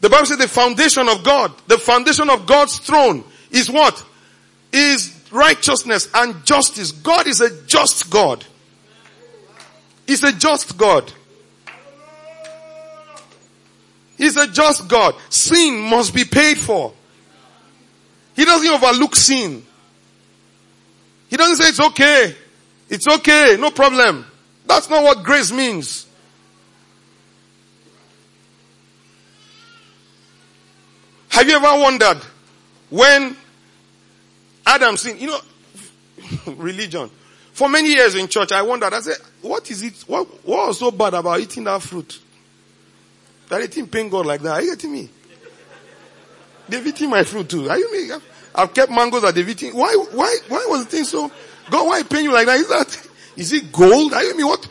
The 0.00 0.08
Bible 0.08 0.26
says 0.26 0.38
the 0.38 0.46
foundation 0.46 1.08
of 1.08 1.24
God, 1.24 1.52
the 1.66 1.76
foundation 1.76 2.30
of 2.30 2.46
God's 2.46 2.78
throne 2.78 3.24
is 3.50 3.68
what? 3.68 4.04
Is 4.72 5.12
righteousness 5.32 6.08
and 6.14 6.44
justice. 6.44 6.92
God 6.92 7.26
is 7.26 7.40
a 7.40 7.64
just 7.66 8.10
God. 8.10 8.44
He's 10.06 10.22
a 10.22 10.32
just 10.32 10.78
God. 10.78 11.12
He's 14.16 14.36
a 14.36 14.46
just 14.46 14.86
God. 14.86 15.16
Sin 15.30 15.80
must 15.80 16.14
be 16.14 16.24
paid 16.24 16.58
for. 16.58 16.92
He 18.34 18.44
doesn't 18.44 18.68
overlook 18.68 19.16
sin. 19.16 19.64
He 21.28 21.36
doesn't 21.36 21.56
say 21.56 21.68
it's 21.68 21.80
okay. 21.80 22.36
It's 22.88 23.08
okay. 23.08 23.56
No 23.58 23.70
problem. 23.70 24.26
That's 24.66 24.88
not 24.88 25.02
what 25.02 25.22
grace 25.22 25.52
means. 25.52 26.06
Have 31.30 31.48
you 31.48 31.56
ever 31.56 31.80
wondered 31.80 32.18
when 32.90 33.36
Adam 34.66 34.96
sinned? 34.98 35.20
You 35.20 35.28
know, 35.28 35.40
religion. 36.56 37.10
For 37.52 37.68
many 37.68 37.88
years 37.88 38.14
in 38.14 38.28
church, 38.28 38.52
I 38.52 38.62
wondered, 38.62 38.92
I 38.94 39.00
said, 39.00 39.16
what 39.42 39.70
is 39.70 39.82
it, 39.82 40.04
what, 40.06 40.26
what 40.46 40.68
was 40.68 40.78
so 40.78 40.90
bad 40.90 41.14
about 41.14 41.40
eating 41.40 41.64
that 41.64 41.82
fruit? 41.82 42.20
That 43.48 43.60
it 43.60 43.70
didn't 43.72 43.90
pain 43.90 44.08
God 44.08 44.24
like 44.24 44.40
that. 44.42 44.52
Are 44.52 44.62
you 44.62 44.70
getting 44.70 44.92
me? 44.92 45.10
They've 46.72 46.86
eaten 46.86 47.10
my 47.10 47.22
fruit 47.22 47.50
too. 47.50 47.68
Are 47.68 47.78
you 47.78 47.92
me? 47.92 48.16
I've 48.54 48.72
kept 48.72 48.90
mangoes 48.90 49.20
that 49.20 49.34
they've 49.34 49.46
eaten. 49.46 49.72
Why, 49.72 49.94
why, 50.12 50.38
why 50.48 50.66
was 50.70 50.86
the 50.86 50.90
thing 50.90 51.04
so, 51.04 51.30
God, 51.70 51.86
why 51.86 52.02
paying 52.02 52.24
you 52.24 52.32
like 52.32 52.46
that? 52.46 52.56
Is 52.56 52.68
that, 52.68 53.08
is 53.36 53.52
it 53.52 53.70
gold? 53.70 54.14
Are 54.14 54.24
you 54.24 54.34
me? 54.34 54.42
What? 54.42 54.66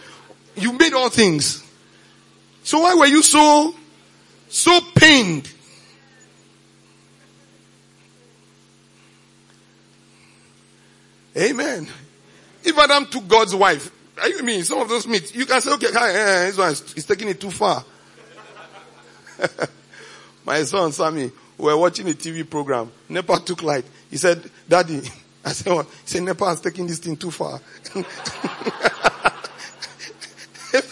You 0.56 0.74
made 0.74 0.94
all 0.94 1.12
things. 1.12 1.64
So 2.64 2.80
why 2.80 2.96
were 2.96 3.06
you 3.06 3.22
so, 3.22 3.76
so 4.50 4.80
pained? 4.96 5.54
Amen. 11.38 11.88
If 12.64 12.76
Adam 12.80 13.06
took 13.06 13.28
God's 13.28 13.54
wife, 13.54 13.92
are 14.20 14.28
you 14.28 14.42
mean 14.42 14.64
some 14.64 14.80
of 14.80 14.90
those 14.90 15.06
meats, 15.06 15.36
you 15.36 15.46
can 15.46 15.62
say, 15.62 15.72
okay, 15.74 15.92
hi, 15.94 16.10
eh, 16.10 16.46
this 16.48 16.58
one 16.58 16.72
is 16.72 17.06
taking 17.06 17.30
it 17.30 17.40
too 17.40 17.52
far. 17.52 17.86
My 20.46 20.64
son 20.64 20.92
Sammy, 20.92 21.32
we 21.62 21.68
were 21.68 21.78
watching 21.78 22.10
a 22.10 22.14
TV 22.14 22.50
program. 22.50 22.92
Nepa 23.08 23.40
took 23.46 23.62
light. 23.62 23.86
He 24.10 24.18
said, 24.18 24.44
Daddy, 24.68 25.02
I 25.46 25.52
said, 25.52 25.72
what? 25.72 25.86
He 25.86 25.92
said, 26.06 26.24
Nepa 26.24 26.46
is 26.46 26.62
taking 26.62 26.88
this 26.88 26.98
thing 26.98 27.16
too 27.16 27.30
far. 27.30 27.62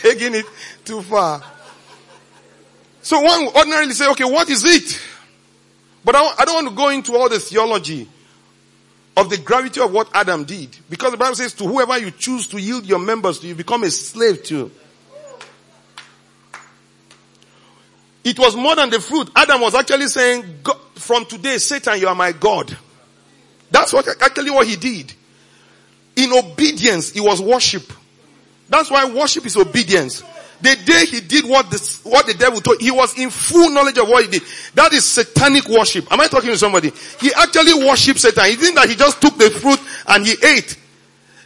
taking 0.01 0.35
it 0.35 0.45
too 0.85 1.01
far. 1.01 1.41
So 3.01 3.19
one 3.19 3.47
ordinarily 3.47 3.93
say, 3.93 4.07
okay, 4.11 4.25
what 4.25 4.47
is 4.49 4.63
it? 4.63 5.01
But 6.05 6.13
I, 6.15 6.35
I 6.37 6.45
don't 6.45 6.63
want 6.63 6.69
to 6.69 6.75
go 6.75 6.89
into 6.89 7.15
all 7.15 7.29
the 7.29 7.39
theology 7.39 8.07
of 9.17 9.31
the 9.31 9.37
gravity 9.37 9.81
of 9.81 9.91
what 9.91 10.07
Adam 10.13 10.43
did. 10.43 10.77
Because 10.87 11.11
the 11.11 11.17
Bible 11.17 11.35
says 11.35 11.53
to 11.55 11.63
whoever 11.63 11.97
you 11.97 12.11
choose 12.11 12.47
to 12.49 12.59
yield 12.59 12.85
your 12.85 12.99
members 12.99 13.39
to, 13.39 13.47
you 13.47 13.55
become 13.55 13.83
a 13.83 13.89
slave 13.89 14.43
to. 14.43 14.71
It 18.23 18.37
was 18.37 18.55
more 18.55 18.75
than 18.75 18.89
the 18.89 18.99
fruit. 18.99 19.29
Adam 19.35 19.61
was 19.61 19.75
actually 19.75 20.07
saying, 20.07 20.43
from 20.95 21.25
today, 21.25 21.57
Satan, 21.57 21.99
you 21.99 22.07
are 22.07 22.15
my 22.15 22.31
God. 22.31 22.75
That's 23.71 23.93
what 23.93 24.07
actually 24.21 24.51
what 24.51 24.67
he 24.67 24.75
did. 24.75 25.13
In 26.15 26.33
obedience, 26.33 27.15
it 27.15 27.21
was 27.21 27.41
worship. 27.41 27.83
That's 28.67 28.91
why 28.91 29.05
worship 29.09 29.45
is 29.45 29.55
obedience. 29.55 30.23
The 30.61 30.75
day 30.85 31.05
he 31.05 31.21
did 31.21 31.45
what 31.45 31.71
the, 31.71 31.99
what 32.03 32.27
the 32.27 32.33
devil 32.33 32.59
told, 32.59 32.81
he 32.81 32.91
was 32.91 33.17
in 33.17 33.29
full 33.29 33.69
knowledge 33.69 33.97
of 33.97 34.09
what 34.09 34.25
he 34.25 34.29
did. 34.29 34.41
That 34.75 34.91
is 34.91 35.05
satanic 35.05 35.69
worship. 35.69 36.11
Am 36.11 36.19
I 36.19 36.27
talking 36.27 36.49
to 36.49 36.57
somebody? 36.57 36.91
He 37.21 37.31
actually 37.33 37.73
worshipped 37.85 38.19
Satan. 38.19 38.45
He 38.45 38.57
didn't 38.57 38.75
that 38.75 38.89
he 38.89 38.95
just 38.95 39.21
took 39.21 39.37
the 39.37 39.49
fruit 39.49 39.79
and 40.07 40.25
he 40.25 40.35
ate. 40.43 40.77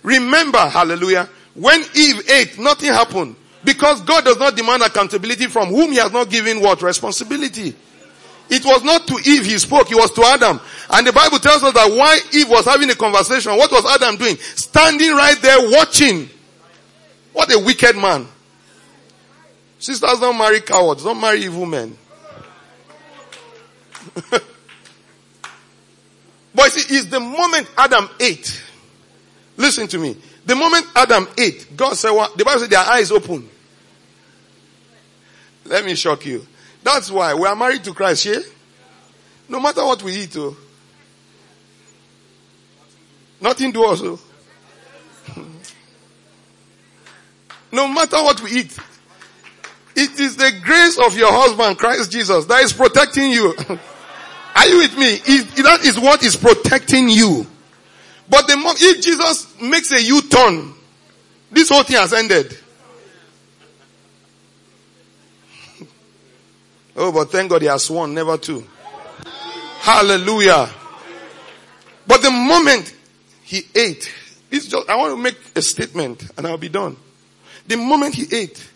Remember, 0.01 0.57
hallelujah, 0.57 1.29
when 1.53 1.81
Eve 1.93 2.29
ate, 2.29 2.59
nothing 2.59 2.89
happened. 2.91 3.35
Because 3.63 4.01
God 4.01 4.25
does 4.25 4.37
not 4.37 4.55
demand 4.55 4.83
accountability 4.83 5.47
from 5.47 5.69
whom 5.69 5.91
he 5.91 5.97
has 5.97 6.11
not 6.11 6.29
given 6.29 6.59
what? 6.59 6.81
Responsibility. 6.81 7.75
It 8.49 8.65
was 8.65 8.83
not 8.83 9.07
to 9.07 9.15
Eve 9.25 9.45
he 9.45 9.57
spoke, 9.57 9.89
it 9.91 9.95
was 9.95 10.11
to 10.11 10.23
Adam. 10.23 10.59
And 10.89 11.07
the 11.07 11.13
Bible 11.13 11.39
tells 11.39 11.63
us 11.63 11.73
that 11.73 11.89
while 11.89 12.19
Eve 12.33 12.49
was 12.49 12.65
having 12.65 12.89
a 12.89 12.95
conversation, 12.95 13.55
what 13.55 13.71
was 13.71 13.85
Adam 13.85 14.17
doing? 14.17 14.35
Standing 14.35 15.11
right 15.13 15.37
there 15.41 15.71
watching. 15.71 16.29
What 17.31 17.51
a 17.53 17.59
wicked 17.59 17.95
man. 17.95 18.27
Sisters 19.79 20.19
don't 20.19 20.37
marry 20.37 20.61
cowards, 20.61 21.03
don't 21.03 21.19
marry 21.19 21.43
evil 21.43 21.65
men. 21.65 21.97
but 26.53 26.71
see, 26.71 26.95
it's 26.95 27.07
the 27.07 27.19
moment 27.19 27.67
Adam 27.77 28.09
ate. 28.19 28.63
Listen 29.57 29.87
to 29.87 29.97
me. 29.97 30.15
The 30.45 30.55
moment 30.55 30.85
Adam 30.95 31.27
ate, 31.37 31.75
God 31.75 31.95
said 31.95 32.11
what? 32.11 32.37
The 32.37 32.45
Bible 32.45 32.61
said 32.61 32.69
their 32.69 32.79
eyes 32.79 33.11
open. 33.11 33.49
Let 35.65 35.85
me 35.85 35.95
shock 35.95 36.25
you. 36.25 36.45
That's 36.83 37.09
why 37.09 37.33
we 37.33 37.47
are 37.47 37.55
married 37.55 37.83
to 37.85 37.93
Christ, 37.93 38.25
yeah? 38.25 38.39
No 39.47 39.59
matter 39.59 39.85
what 39.85 40.03
we 40.03 40.13
eat, 40.15 40.35
oh. 40.37 40.55
Nothing 43.39 43.71
do 43.71 43.85
also. 43.85 44.19
Oh. 45.35 45.45
no 47.71 47.87
matter 47.87 48.17
what 48.17 48.41
we 48.41 48.51
eat. 48.51 48.77
It 49.95 50.19
is 50.19 50.35
the 50.37 50.51
grace 50.63 50.97
of 50.97 51.15
your 51.17 51.31
husband, 51.31 51.77
Christ 51.77 52.11
Jesus, 52.11 52.45
that 52.45 52.63
is 52.63 52.73
protecting 52.73 53.31
you. 53.31 53.53
Are 54.55 54.67
you 54.67 54.77
with 54.77 54.97
me? 54.97 55.19
It, 55.25 55.63
that 55.63 55.83
is 55.83 55.99
what 55.99 56.23
is 56.23 56.35
protecting 56.35 57.09
you. 57.09 57.45
But 58.29 58.47
the 58.47 58.53
if 58.79 59.03
Jesus 59.03 59.59
makes 59.61 59.91
a 59.91 60.01
U-turn, 60.01 60.73
this 61.51 61.69
whole 61.69 61.83
thing 61.83 61.97
has 61.97 62.13
ended. 62.13 62.57
Oh, 66.95 67.11
but 67.11 67.31
thank 67.31 67.49
God 67.49 67.61
he 67.61 67.67
has 67.67 67.85
sworn 67.85 68.13
never 68.13 68.37
to. 68.37 68.63
Hallelujah. 69.79 70.69
But 72.05 72.21
the 72.21 72.31
moment 72.31 72.93
he 73.43 73.63
ate, 73.73 74.13
it's 74.51 74.67
just, 74.67 74.89
I 74.89 74.95
want 74.95 75.15
to 75.15 75.21
make 75.21 75.37
a 75.55 75.61
statement 75.61 76.29
and 76.37 76.45
I'll 76.45 76.57
be 76.57 76.69
done. 76.69 76.95
The 77.67 77.77
moment 77.77 78.15
he 78.15 78.33
ate, 78.35 78.69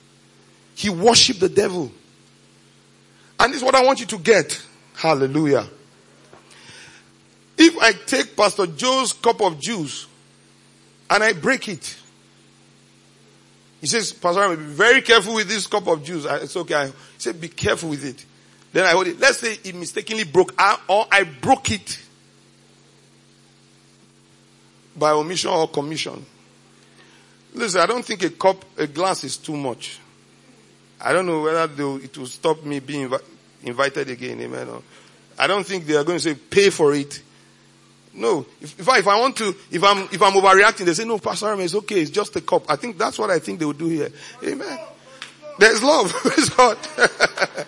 he 0.76 0.90
worshiped 0.90 1.40
the 1.40 1.50
devil. 1.50 1.92
And 3.40 3.54
this 3.54 3.62
is 3.62 3.64
what 3.64 3.76
I 3.76 3.84
want 3.84 4.00
you 4.00 4.06
to 4.08 4.18
get. 4.18 4.62
Hallelujah. 4.96 5.68
If 7.58 7.78
I 7.78 7.92
take 7.92 8.36
Pastor 8.36 8.68
Joe's 8.68 9.14
cup 9.14 9.42
of 9.42 9.60
juice 9.60 10.08
and 11.10 11.24
I 11.24 11.34
break 11.34 11.68
it, 11.68 11.96
he 13.80 13.88
says, 13.88 14.12
Pastor, 14.12 14.42
I 14.42 14.56
be 14.56 14.64
very 14.64 15.02
careful 15.02 15.36
with 15.36 15.48
this 15.48 15.68
cup 15.68 15.88
of 15.88 16.04
juice. 16.04 16.26
I, 16.26 16.38
it's 16.38 16.56
okay. 16.56 16.74
I, 16.76 16.86
he 16.88 16.94
said, 17.18 17.40
be 17.40 17.48
careful 17.48 17.90
with 17.90 18.04
it. 18.04 18.26
Then 18.74 18.86
I 18.86 18.92
hold 18.92 19.08
it. 19.08 19.20
Let's 19.20 19.40
say 19.40 19.58
it 19.64 19.76
mistakenly 19.76 20.24
broke, 20.24 20.54
or 20.90 21.08
I 21.12 21.24
broke 21.24 21.72
it 21.72 22.00
by 24.96 25.12
omission 25.12 25.52
or 25.52 25.68
commission. 25.68 26.26
Listen, 27.54 27.82
I 27.82 27.86
don't 27.86 28.04
think 28.04 28.24
a 28.24 28.30
cup, 28.30 28.66
a 28.78 28.88
glass 28.88 29.24
is 29.24 29.38
too 29.38 29.56
much. 29.56 30.00
I 31.00 31.14
don't 31.14 31.26
know 31.28 31.42
whether 31.42 31.70
it 32.04 32.18
will 32.18 32.26
stop 32.26 32.64
me 32.64 32.80
being 32.80 33.10
invi- 33.10 33.24
invited 33.64 34.10
again. 34.10 34.42
Amen. 34.42 34.68
I 35.38 35.48
don't 35.48 35.66
think 35.66 35.86
they 35.86 35.96
are 35.96 36.04
going 36.04 36.18
to 36.18 36.24
say 36.24 36.36
pay 36.36 36.72
for 36.72 36.94
it. 36.94 37.22
No. 38.18 38.46
If, 38.60 38.80
if, 38.80 38.90
I, 38.90 38.98
if 38.98 39.08
I 39.08 39.20
want 39.20 39.38
to, 39.38 39.56
if 39.72 39.84
I'm, 39.84 40.00
if 40.12 40.22
I'm 40.22 40.34
overreacting, 40.34 40.86
they 40.86 40.94
say, 40.96 41.06
no, 41.06 41.20
Pastor 41.20 41.46
Arome, 41.46 41.64
it's 41.64 41.76
okay. 41.76 42.02
It's 42.02 42.10
just 42.10 42.36
a 42.36 42.42
cup. 42.42 42.70
I 42.70 42.76
think 42.76 42.98
that's 42.98 43.20
what 43.20 43.30
I 43.30 43.38
think 43.38 43.60
they 43.60 43.66
will 43.66 43.74
do 43.74 43.88
here. 43.88 44.10
Amen. 44.44 44.80
There's 45.60 45.84
love. 45.84 46.12
Praise 46.14 46.50
God. 46.50 46.78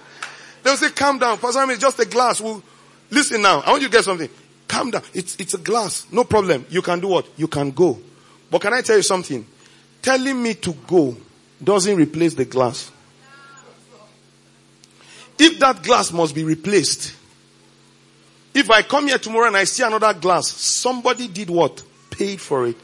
They'll 0.63 0.75
say, 0.75 0.89
calm 0.89 1.19
down. 1.19 1.37
Pastor 1.37 1.59
Arome, 1.59 1.73
it's 1.73 1.81
just 1.81 1.99
a 1.99 2.05
glass. 2.05 2.41
We'll, 2.41 2.63
listen 3.11 3.43
now. 3.43 3.61
I 3.61 3.69
want 3.69 3.83
you 3.83 3.89
to 3.89 3.91
get 3.91 4.03
something. 4.03 4.29
Calm 4.67 4.89
down. 4.89 5.03
It's, 5.13 5.35
it's 5.35 5.53
a 5.53 5.59
glass. 5.59 6.07
No 6.11 6.23
problem. 6.23 6.65
You 6.69 6.81
can 6.81 6.99
do 6.99 7.09
what? 7.09 7.27
You 7.37 7.47
can 7.47 7.69
go. 7.69 7.99
But 8.49 8.61
can 8.61 8.73
I 8.73 8.81
tell 8.81 8.97
you 8.97 9.03
something? 9.03 9.45
Telling 10.01 10.41
me 10.41 10.55
to 10.55 10.73
go 10.87 11.15
doesn't 11.63 11.95
replace 11.95 12.33
the 12.33 12.45
glass. 12.45 12.91
If 15.37 15.59
that 15.59 15.83
glass 15.83 16.11
must 16.11 16.33
be 16.33 16.43
replaced, 16.43 17.13
if 18.53 18.69
I 18.69 18.81
come 18.81 19.07
here 19.07 19.17
tomorrow 19.17 19.47
and 19.47 19.57
I 19.57 19.63
see 19.63 19.83
another 19.83 20.13
glass, 20.13 20.47
somebody 20.47 21.27
did 21.27 21.49
what? 21.49 21.83
Paid 22.09 22.41
for 22.41 22.67
it. 22.67 22.75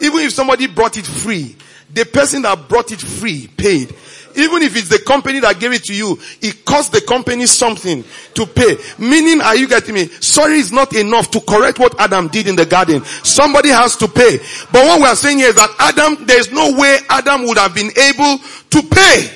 Even 0.00 0.20
if 0.20 0.32
somebody 0.32 0.66
brought 0.66 0.96
it 0.96 1.06
free, 1.06 1.56
the 1.92 2.04
person 2.04 2.42
that 2.42 2.68
brought 2.68 2.90
it 2.92 3.00
free 3.00 3.48
paid. 3.56 3.94
Even 4.34 4.62
if 4.62 4.76
it's 4.76 4.88
the 4.88 4.98
company 4.98 5.40
that 5.40 5.60
gave 5.60 5.72
it 5.72 5.84
to 5.84 5.94
you, 5.94 6.18
it 6.40 6.64
cost 6.64 6.92
the 6.92 7.02
company 7.02 7.44
something 7.46 8.02
to 8.34 8.46
pay. 8.46 8.78
Meaning, 8.98 9.42
are 9.42 9.54
you 9.54 9.68
getting 9.68 9.94
me? 9.94 10.06
Sorry 10.06 10.54
is 10.54 10.72
not 10.72 10.94
enough 10.96 11.30
to 11.32 11.40
correct 11.40 11.78
what 11.78 11.98
Adam 12.00 12.28
did 12.28 12.48
in 12.48 12.56
the 12.56 12.64
garden. 12.64 13.04
Somebody 13.04 13.68
has 13.68 13.94
to 13.96 14.08
pay. 14.08 14.38
But 14.72 14.86
what 14.86 15.00
we 15.00 15.06
are 15.06 15.16
saying 15.16 15.38
here 15.38 15.48
is 15.48 15.56
that 15.56 15.74
Adam, 15.78 16.24
there 16.26 16.40
is 16.40 16.50
no 16.50 16.72
way 16.72 16.98
Adam 17.10 17.46
would 17.46 17.58
have 17.58 17.74
been 17.74 17.90
able 17.90 18.38
to 18.70 18.82
pay. 18.88 19.30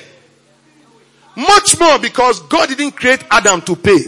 Much 1.35 1.79
more 1.79 1.99
because 1.99 2.39
God 2.41 2.69
didn't 2.69 2.93
create 2.93 3.23
Adam 3.29 3.61
to 3.61 3.75
pay. 3.75 3.99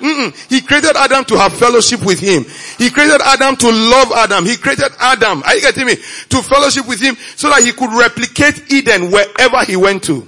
Mm-mm. 0.00 0.34
He 0.48 0.62
created 0.62 0.96
Adam 0.96 1.24
to 1.26 1.36
have 1.36 1.52
fellowship 1.52 2.04
with 2.04 2.18
him. 2.18 2.44
He 2.78 2.90
created 2.90 3.20
Adam 3.22 3.54
to 3.56 3.70
love 3.70 4.12
Adam. 4.12 4.46
He 4.46 4.56
created 4.56 4.90
Adam, 4.98 5.42
are 5.42 5.54
you 5.54 5.60
getting 5.60 5.86
me? 5.86 5.96
To 5.96 6.42
fellowship 6.42 6.88
with 6.88 7.00
him 7.00 7.16
so 7.36 7.50
that 7.50 7.62
he 7.62 7.72
could 7.72 7.92
replicate 7.92 8.72
Eden 8.72 9.10
wherever 9.10 9.62
he 9.64 9.76
went 9.76 10.04
to. 10.04 10.26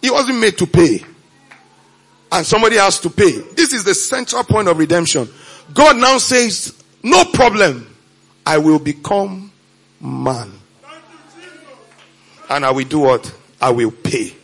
He 0.00 0.10
wasn't 0.10 0.38
made 0.38 0.56
to 0.58 0.66
pay. 0.66 1.04
And 2.32 2.46
somebody 2.46 2.76
has 2.76 2.98
to 3.00 3.10
pay. 3.10 3.32
This 3.54 3.72
is 3.72 3.84
the 3.84 3.94
central 3.94 4.44
point 4.44 4.68
of 4.68 4.78
redemption. 4.78 5.28
God 5.74 5.96
now 5.96 6.18
says, 6.18 6.82
no 7.02 7.24
problem. 7.26 7.94
I 8.46 8.58
will 8.58 8.78
become 8.78 9.52
man. 10.00 10.52
And 12.48 12.64
I 12.64 12.70
will 12.70 12.86
do 12.86 13.00
what? 13.00 13.34
I 13.60 13.70
will 13.70 13.90
pay. 13.90 14.34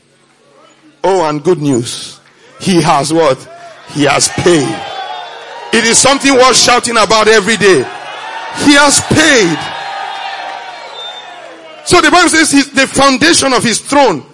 Oh, 1.02 1.26
and 1.28 1.42
good 1.42 1.60
news. 1.60 2.20
He 2.60 2.82
has 2.82 3.12
what? 3.12 3.38
He 3.94 4.04
has 4.04 4.28
paid. 4.28 4.68
It 5.72 5.84
is 5.84 5.98
something 5.98 6.32
worth 6.34 6.56
shouting 6.56 6.96
about 6.96 7.28
every 7.28 7.56
day. 7.56 7.78
He 8.64 8.74
has 8.74 9.00
paid. 9.10 9.58
So 11.86 12.00
the 12.00 12.10
Bible 12.10 12.28
says 12.28 12.50
he's 12.50 12.70
the 12.72 12.86
foundation 12.86 13.52
of 13.52 13.62
his 13.62 13.80
throne. 13.80 14.24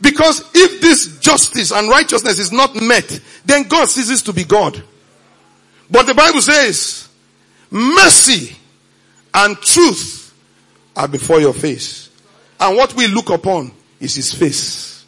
Because 0.00 0.42
if 0.54 0.80
this 0.80 1.18
justice 1.18 1.72
and 1.72 1.88
righteousness 1.88 2.38
is 2.38 2.52
not 2.52 2.74
met, 2.74 3.20
then 3.44 3.68
God 3.68 3.88
ceases 3.88 4.22
to 4.22 4.32
be 4.32 4.44
God. 4.44 4.82
But 5.90 6.06
the 6.06 6.14
Bible 6.14 6.40
says, 6.40 7.08
mercy 7.70 8.56
and 9.34 9.56
truth 9.60 10.34
are 10.96 11.08
before 11.08 11.40
your 11.40 11.52
face. 11.52 12.08
And 12.58 12.76
what 12.76 12.94
we 12.94 13.06
look 13.06 13.30
upon 13.30 13.72
is 13.98 14.14
his 14.14 14.32
face. 14.32 15.04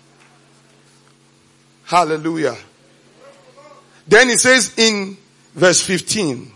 Hallelujah. 1.85 2.57
Then 4.07 4.29
he 4.29 4.37
says 4.37 4.77
in 4.77 5.17
verse 5.55 5.81
15. 5.83 6.53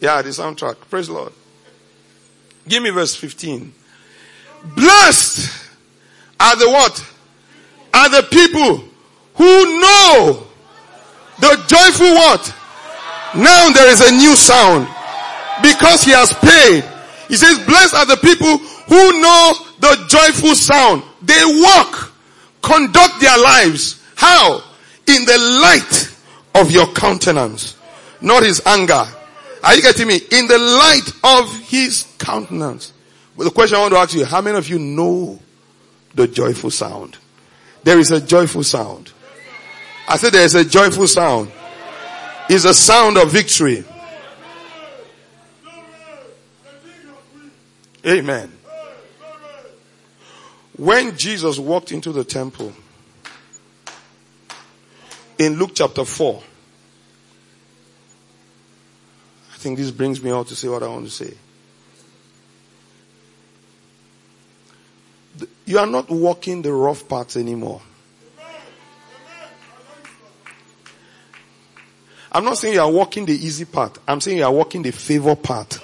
Yeah, 0.00 0.20
the 0.22 0.30
soundtrack. 0.30 0.76
Praise 0.90 1.06
the 1.06 1.14
Lord. 1.14 1.32
Give 2.68 2.82
me 2.82 2.90
verse 2.90 3.14
15. 3.14 3.72
Blessed 4.74 5.68
are 6.40 6.56
the 6.56 6.68
what? 6.68 7.04
Are 7.92 8.08
the 8.10 8.26
people 8.28 8.84
who 9.34 9.80
know 9.80 10.46
the 11.40 11.64
joyful 11.66 12.14
what? 12.14 12.54
Now 13.36 13.70
there 13.70 13.90
is 13.90 14.00
a 14.00 14.12
new 14.12 14.34
sound 14.36 14.86
because 15.62 16.04
he 16.04 16.12
has 16.12 16.32
paid. 16.32 16.84
He 17.28 17.36
says, 17.36 17.58
blessed 17.66 17.94
are 17.94 18.06
the 18.06 18.16
people 18.16 18.58
who 18.58 19.20
know 19.20 19.52
the 19.80 20.04
joyful 20.08 20.54
sound. 20.54 21.02
They 21.22 21.40
walk, 21.44 22.12
conduct 22.62 23.20
their 23.20 23.38
lives. 23.38 24.02
How? 24.14 24.62
In 25.06 25.24
the 25.24 25.38
light 25.62 26.13
of 26.54 26.70
your 26.70 26.86
countenance, 26.92 27.76
not 28.20 28.42
his 28.42 28.62
anger. 28.64 29.04
Are 29.62 29.74
you 29.74 29.82
getting 29.82 30.08
me? 30.08 30.20
In 30.30 30.46
the 30.46 30.58
light 30.58 31.10
of 31.24 31.58
his 31.68 32.06
countenance. 32.18 32.92
But 33.36 33.44
the 33.44 33.50
question 33.50 33.76
I 33.76 33.80
want 33.80 33.94
to 33.94 33.98
ask 33.98 34.14
you, 34.14 34.24
how 34.24 34.40
many 34.40 34.56
of 34.56 34.68
you 34.68 34.78
know 34.78 35.40
the 36.14 36.28
joyful 36.28 36.70
sound? 36.70 37.16
There 37.82 37.98
is 37.98 38.10
a 38.10 38.20
joyful 38.20 38.62
sound. 38.62 39.12
I 40.06 40.16
said 40.16 40.32
there 40.32 40.44
is 40.44 40.54
a 40.54 40.64
joyful 40.64 41.06
sound. 41.06 41.50
is 42.48 42.64
a 42.64 42.74
sound 42.74 43.16
of 43.16 43.30
victory. 43.30 43.84
Amen. 48.06 48.52
When 50.76 51.16
Jesus 51.16 51.58
walked 51.58 51.90
into 51.90 52.12
the 52.12 52.24
temple 52.24 52.74
in 55.38 55.58
Luke 55.58 55.72
chapter 55.74 56.04
4, 56.04 56.42
I 59.52 59.56
think 59.56 59.78
this 59.78 59.90
brings 59.90 60.22
me 60.22 60.30
out 60.30 60.48
to 60.48 60.56
say 60.56 60.68
what 60.68 60.82
I 60.82 60.88
want 60.88 61.06
to 61.06 61.10
say. 61.10 61.34
You 65.66 65.78
are 65.78 65.86
not 65.86 66.10
walking 66.10 66.62
the 66.62 66.72
rough 66.72 67.08
parts 67.08 67.36
anymore. 67.36 67.80
I'm 72.30 72.44
not 72.44 72.58
saying 72.58 72.74
you 72.74 72.80
are 72.80 72.90
walking 72.90 73.26
the 73.26 73.32
easy 73.32 73.64
part. 73.64 73.96
I'm 74.08 74.20
saying 74.20 74.38
you 74.38 74.44
are 74.44 74.52
walking 74.52 74.82
the 74.82 74.90
favor 74.90 75.36
part. 75.36 75.78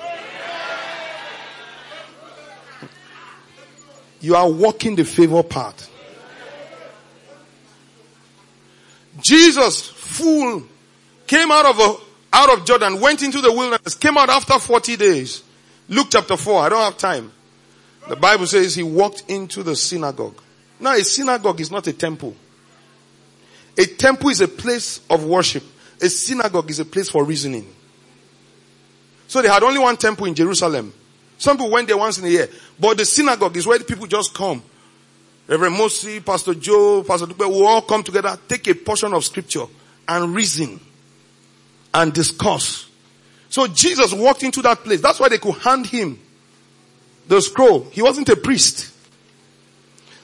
You 4.20 4.34
are 4.34 4.51
walking 4.51 4.96
the 4.96 5.05
favor 5.05 5.42
part. 5.42 5.88
Jesus, 9.22 9.88
fool, 9.88 10.62
came 11.26 11.50
out 11.50 11.66
of 11.66 11.78
a, 11.78 12.36
out 12.36 12.52
of 12.52 12.64
Jordan, 12.64 13.00
went 13.00 13.22
into 13.22 13.40
the 13.40 13.52
wilderness, 13.52 13.94
came 13.94 14.16
out 14.16 14.28
after 14.28 14.58
40 14.58 14.96
days. 14.96 15.42
Luke 15.88 16.08
chapter 16.10 16.36
4, 16.36 16.62
I 16.62 16.68
don't 16.68 16.82
have 16.82 16.98
time. 16.98 17.32
The 18.08 18.16
Bible 18.16 18.46
says 18.46 18.74
he 18.74 18.82
walked 18.82 19.24
into 19.28 19.62
the 19.62 19.76
synagogue. 19.76 20.40
Now 20.78 20.94
a 20.94 21.04
synagogue 21.04 21.60
is 21.60 21.70
not 21.70 21.86
a 21.86 21.92
temple. 21.92 22.34
A 23.76 23.84
temple 23.84 24.30
is 24.30 24.40
a 24.40 24.48
place 24.48 25.00
of 25.10 25.24
worship. 25.24 25.62
A 26.00 26.08
synagogue 26.08 26.70
is 26.70 26.80
a 26.80 26.84
place 26.84 27.10
for 27.10 27.24
reasoning. 27.24 27.66
So 29.28 29.42
they 29.42 29.48
had 29.48 29.62
only 29.62 29.78
one 29.78 29.96
temple 29.96 30.26
in 30.26 30.34
Jerusalem. 30.34 30.92
Some 31.38 31.56
people 31.56 31.70
went 31.70 31.86
there 31.86 31.96
once 31.96 32.18
in 32.18 32.24
a 32.24 32.28
year. 32.28 32.48
But 32.78 32.98
the 32.98 33.04
synagogue 33.04 33.56
is 33.56 33.66
where 33.66 33.78
the 33.78 33.84
people 33.84 34.06
just 34.06 34.34
come. 34.34 34.62
Reverend 35.51 35.76
Mosi, 35.76 36.24
Pastor 36.24 36.55
Joe, 36.55 37.03
Pastor 37.03 37.26
Dupe, 37.26 37.40
we 37.40 37.66
all 37.66 37.82
come 37.82 38.05
together, 38.05 38.38
take 38.48 38.68
a 38.68 38.74
portion 38.74 39.12
of 39.12 39.24
scripture 39.24 39.64
and 40.07 40.32
reason 40.32 40.78
and 41.92 42.12
discuss. 42.12 42.88
So 43.48 43.66
Jesus 43.66 44.14
walked 44.14 44.44
into 44.44 44.62
that 44.62 44.84
place. 44.84 45.01
That's 45.01 45.18
why 45.18 45.28
they 45.28 45.38
could 45.38 45.57
hand 45.57 45.88
him 45.88 46.20
the 47.26 47.40
scroll. 47.42 47.80
He 47.90 48.01
wasn't 48.01 48.28
a 48.28 48.36
priest. 48.36 48.94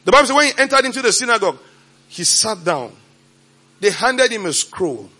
The 0.04 0.12
Bible 0.12 0.26
says 0.26 0.36
when 0.36 0.46
he 0.46 0.52
entered 0.58 0.84
into 0.84 1.02
the 1.02 1.10
synagogue, 1.10 1.58
he 2.06 2.22
sat 2.22 2.62
down. 2.62 2.92
They 3.80 3.90
handed 3.90 4.30
him 4.30 4.46
a 4.46 4.52
scroll. 4.52 5.10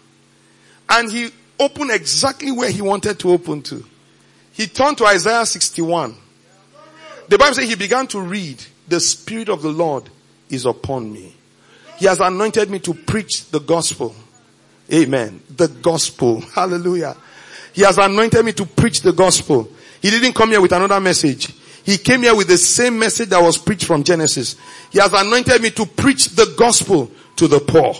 And 0.88 1.10
he 1.10 1.30
opened 1.58 1.90
exactly 1.90 2.52
where 2.52 2.70
he 2.70 2.80
wanted 2.80 3.18
to 3.18 3.32
open 3.32 3.60
to. 3.62 3.84
He 4.52 4.68
turned 4.68 4.98
to 4.98 5.06
Isaiah 5.06 5.44
61. 5.44 6.14
The 7.28 7.38
Bible 7.38 7.54
says 7.54 7.68
he 7.68 7.74
began 7.74 8.06
to 8.06 8.20
read, 8.20 8.64
the 8.88 9.00
Spirit 9.00 9.48
of 9.48 9.62
the 9.62 9.70
Lord 9.70 10.04
is 10.48 10.66
upon 10.66 11.12
me. 11.12 11.34
He 11.98 12.06
has 12.06 12.20
anointed 12.20 12.70
me 12.70 12.78
to 12.80 12.94
preach 12.94 13.50
the 13.50 13.60
gospel. 13.60 14.14
Amen. 14.92 15.42
The 15.56 15.68
gospel. 15.68 16.40
Hallelujah. 16.54 17.16
He 17.72 17.82
has 17.82 17.98
anointed 17.98 18.44
me 18.44 18.52
to 18.52 18.66
preach 18.66 19.02
the 19.02 19.12
gospel. 19.12 19.68
He 20.00 20.10
didn't 20.10 20.34
come 20.34 20.50
here 20.50 20.60
with 20.60 20.72
another 20.72 21.00
message. 21.00 21.52
He 21.84 21.98
came 21.98 22.22
here 22.22 22.34
with 22.34 22.48
the 22.48 22.58
same 22.58 22.98
message 22.98 23.28
that 23.28 23.42
was 23.42 23.58
preached 23.58 23.86
from 23.86 24.02
Genesis. 24.02 24.56
He 24.90 24.98
has 24.98 25.12
anointed 25.12 25.62
me 25.62 25.70
to 25.70 25.86
preach 25.86 26.30
the 26.30 26.54
gospel 26.58 27.10
to 27.36 27.48
the 27.48 27.60
poor. 27.60 27.94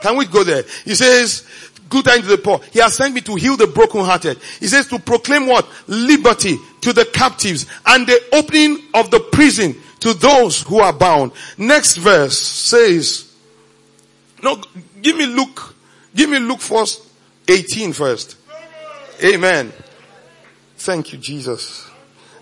Can 0.00 0.16
we 0.16 0.26
go 0.26 0.42
there? 0.44 0.64
He 0.84 0.94
says, 0.94 1.46
good 1.88 2.04
time 2.04 2.22
to 2.22 2.26
the 2.26 2.38
poor. 2.38 2.60
He 2.72 2.80
has 2.80 2.94
sent 2.94 3.14
me 3.14 3.20
to 3.22 3.34
heal 3.34 3.56
the 3.56 3.66
brokenhearted. 3.66 4.38
He 4.60 4.66
says 4.66 4.88
to 4.88 4.98
proclaim 4.98 5.46
what? 5.46 5.68
Liberty 5.86 6.56
to 6.82 6.92
the 6.92 7.04
captives 7.06 7.66
and 7.86 8.06
the 8.06 8.22
opening 8.32 8.78
of 8.94 9.10
the 9.10 9.20
prison 9.20 9.74
to 10.00 10.12
those 10.14 10.62
who 10.62 10.78
are 10.78 10.92
bound. 10.92 11.32
Next 11.56 11.96
verse 11.96 12.36
says, 12.36 13.32
no, 14.42 14.60
give 15.00 15.16
me 15.16 15.26
Luke, 15.26 15.74
give 16.14 16.28
me 16.28 16.38
Luke 16.38 16.60
first, 16.60 17.02
18 17.48 17.92
first. 17.92 18.36
Amen. 19.24 19.72
Thank 20.76 21.12
you, 21.12 21.18
Jesus. 21.18 21.88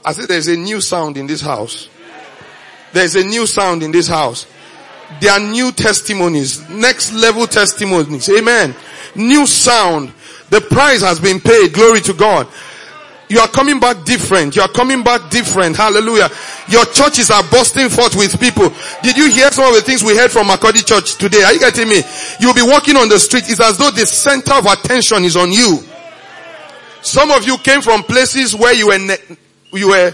I 0.05 0.12
said 0.12 0.28
there's 0.28 0.49
a 0.49 0.57
new 0.57 0.80
sound 0.80 1.18
in 1.18 1.26
this 1.26 1.43
house. 1.43 1.88
There's 2.93 3.14
a 3.14 3.22
new 3.22 3.47
sound 3.47 3.82
in 3.82 3.93
this 3.93 4.09
house. 4.09 4.47
There 5.20 5.32
are 5.32 5.41
new 5.41 5.72
testimonies, 5.72 6.66
next 6.70 7.12
level 7.12 7.47
testimonies. 7.47 8.30
Amen. 8.30 8.74
New 9.14 9.47
sound. 9.47 10.12
The 10.49 10.61
price 10.61 11.03
has 11.03 11.20
been 11.20 11.41
paid. 11.41 11.74
Glory 11.74 12.01
to 12.03 12.14
God. 12.14 12.47
You 13.31 13.39
are 13.39 13.47
coming 13.47 13.78
back 13.78 14.05
different. 14.05 14.57
You 14.57 14.62
are 14.62 14.68
coming 14.68 15.05
back 15.05 15.31
different. 15.31 15.76
Hallelujah. 15.76 16.28
Your 16.68 16.85
churches 16.87 17.31
are 17.31 17.45
bursting 17.45 17.89
forth 17.89 18.16
with 18.16 18.41
people. 18.41 18.72
Did 19.05 19.16
you 19.16 19.31
hear 19.31 19.53
some 19.53 19.66
of 19.66 19.74
the 19.74 19.83
things 19.83 20.03
we 20.03 20.16
heard 20.16 20.33
from 20.33 20.49
Makurdi 20.49 20.85
Church 20.85 21.14
today? 21.14 21.45
Are 21.45 21.53
you 21.53 21.61
getting 21.61 21.89
me? 21.89 22.03
You'll 22.41 22.55
be 22.55 22.62
walking 22.62 22.97
on 22.97 23.09
the 23.09 23.20
street. 23.20 23.45
It's 23.49 23.61
as 23.61 23.78
though 23.78 23.93
the 23.93 24.05
center 24.05 24.55
of 24.55 24.66
attention 24.66 25.22
is 25.22 25.37
on 25.37 25.53
you. 25.53 25.78
Some 27.03 27.31
of 27.31 27.47
you 27.47 27.57
came 27.59 27.81
from 27.83 28.03
places 28.03 28.57
where 28.57 28.74
you 28.74 28.89
were 28.89 28.99
ne- 28.99 29.37
you 29.72 29.91
were 29.91 30.12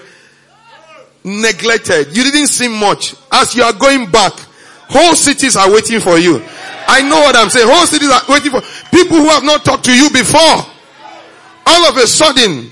neglected. 1.24 2.14
You 2.14 2.22
didn't 2.22 2.48
see 2.48 2.68
much. 2.68 3.14
As 3.32 3.54
you 3.54 3.62
are 3.62 3.72
going 3.72 4.10
back, 4.10 4.34
whole 4.90 5.14
cities 5.14 5.56
are 5.56 5.72
waiting 5.72 6.00
for 6.00 6.18
you. 6.18 6.44
I 6.86 7.00
know 7.00 7.16
what 7.20 7.34
I'm 7.34 7.48
saying. 7.48 7.66
Whole 7.66 7.86
cities 7.86 8.10
are 8.10 8.20
waiting 8.28 8.52
for 8.52 8.60
people 8.94 9.16
who 9.16 9.28
have 9.30 9.42
not 9.42 9.64
talked 9.64 9.86
to 9.86 9.96
you 9.96 10.10
before. 10.10 10.70
All 11.64 11.84
of 11.88 11.96
a 11.96 12.06
sudden, 12.06 12.70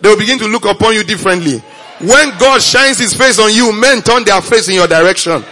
they 0.00 0.08
will 0.08 0.18
begin 0.18 0.38
to 0.38 0.46
look 0.46 0.64
upon 0.64 0.94
you 0.94 1.04
differently. 1.04 1.58
When 2.00 2.36
God 2.38 2.60
shines 2.60 2.98
his 2.98 3.14
face 3.14 3.38
on 3.38 3.52
you, 3.52 3.72
men 3.72 4.02
turn 4.02 4.24
their 4.24 4.40
face 4.42 4.68
in 4.68 4.74
your 4.74 4.86
direction. 4.86 5.42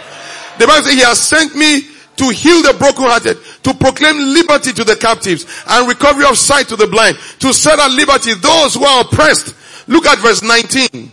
The 0.59 0.67
Bible 0.67 0.83
says 0.83 0.93
he 0.93 1.01
has 1.01 1.19
sent 1.19 1.55
me 1.55 1.81
to 2.17 2.29
heal 2.29 2.61
the 2.61 2.75
brokenhearted, 2.77 3.37
to 3.63 3.73
proclaim 3.73 4.33
liberty 4.33 4.71
to 4.71 4.83
the 4.83 4.95
captives 4.95 5.45
and 5.67 5.87
recovery 5.87 6.25
of 6.25 6.37
sight 6.37 6.67
to 6.69 6.75
the 6.75 6.87
blind, 6.87 7.17
to 7.39 7.53
set 7.53 7.77
at 7.77 7.91
liberty 7.91 8.33
those 8.35 8.75
who 8.75 8.85
are 8.85 9.01
oppressed 9.01 9.53
Look 9.87 10.05
at 10.05 10.19
verse 10.19 10.41
19. 10.41 11.11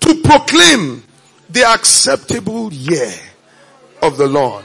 To 0.00 0.14
proclaim 0.22 1.02
the 1.48 1.64
acceptable 1.64 2.72
year 2.72 3.12
of 4.02 4.16
the 4.16 4.26
Lord. 4.26 4.64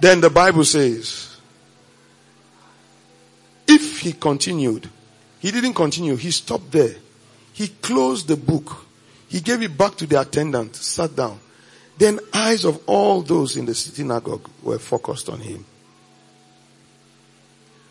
Then 0.00 0.20
the 0.20 0.30
Bible 0.30 0.64
says, 0.64 1.36
if 3.68 4.00
he 4.00 4.12
continued, 4.12 4.88
he 5.40 5.50
didn't 5.50 5.74
continue, 5.74 6.16
he 6.16 6.30
stopped 6.30 6.70
there. 6.70 6.94
He 7.52 7.68
closed 7.68 8.28
the 8.28 8.36
book. 8.36 8.86
He 9.28 9.40
gave 9.40 9.62
it 9.62 9.76
back 9.76 9.96
to 9.96 10.06
the 10.06 10.20
attendant, 10.20 10.76
sat 10.76 11.16
down. 11.16 11.40
Then 11.96 12.20
eyes 12.32 12.64
of 12.64 12.80
all 12.86 13.22
those 13.22 13.56
in 13.56 13.66
the 13.66 13.74
synagogue 13.74 14.48
were 14.62 14.78
focused 14.78 15.28
on 15.28 15.40
him. 15.40 15.64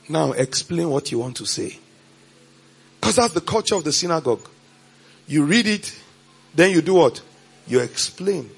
Now 0.08 0.32
explain 0.32 0.90
what 0.90 1.12
you 1.12 1.20
want 1.20 1.38
to 1.38 1.46
say. 1.46 1.78
Because 3.00 3.16
that's 3.16 3.34
the 3.34 3.42
culture 3.42 3.76
of 3.76 3.84
the 3.84 3.94
synagogue. 3.94 4.48
You 5.28 5.46
read 5.46 5.68
it, 5.68 5.96
then 6.54 6.72
you 6.72 6.82
do 6.82 6.96
what? 6.96 7.22
You 7.68 7.80
explain. 7.80 8.50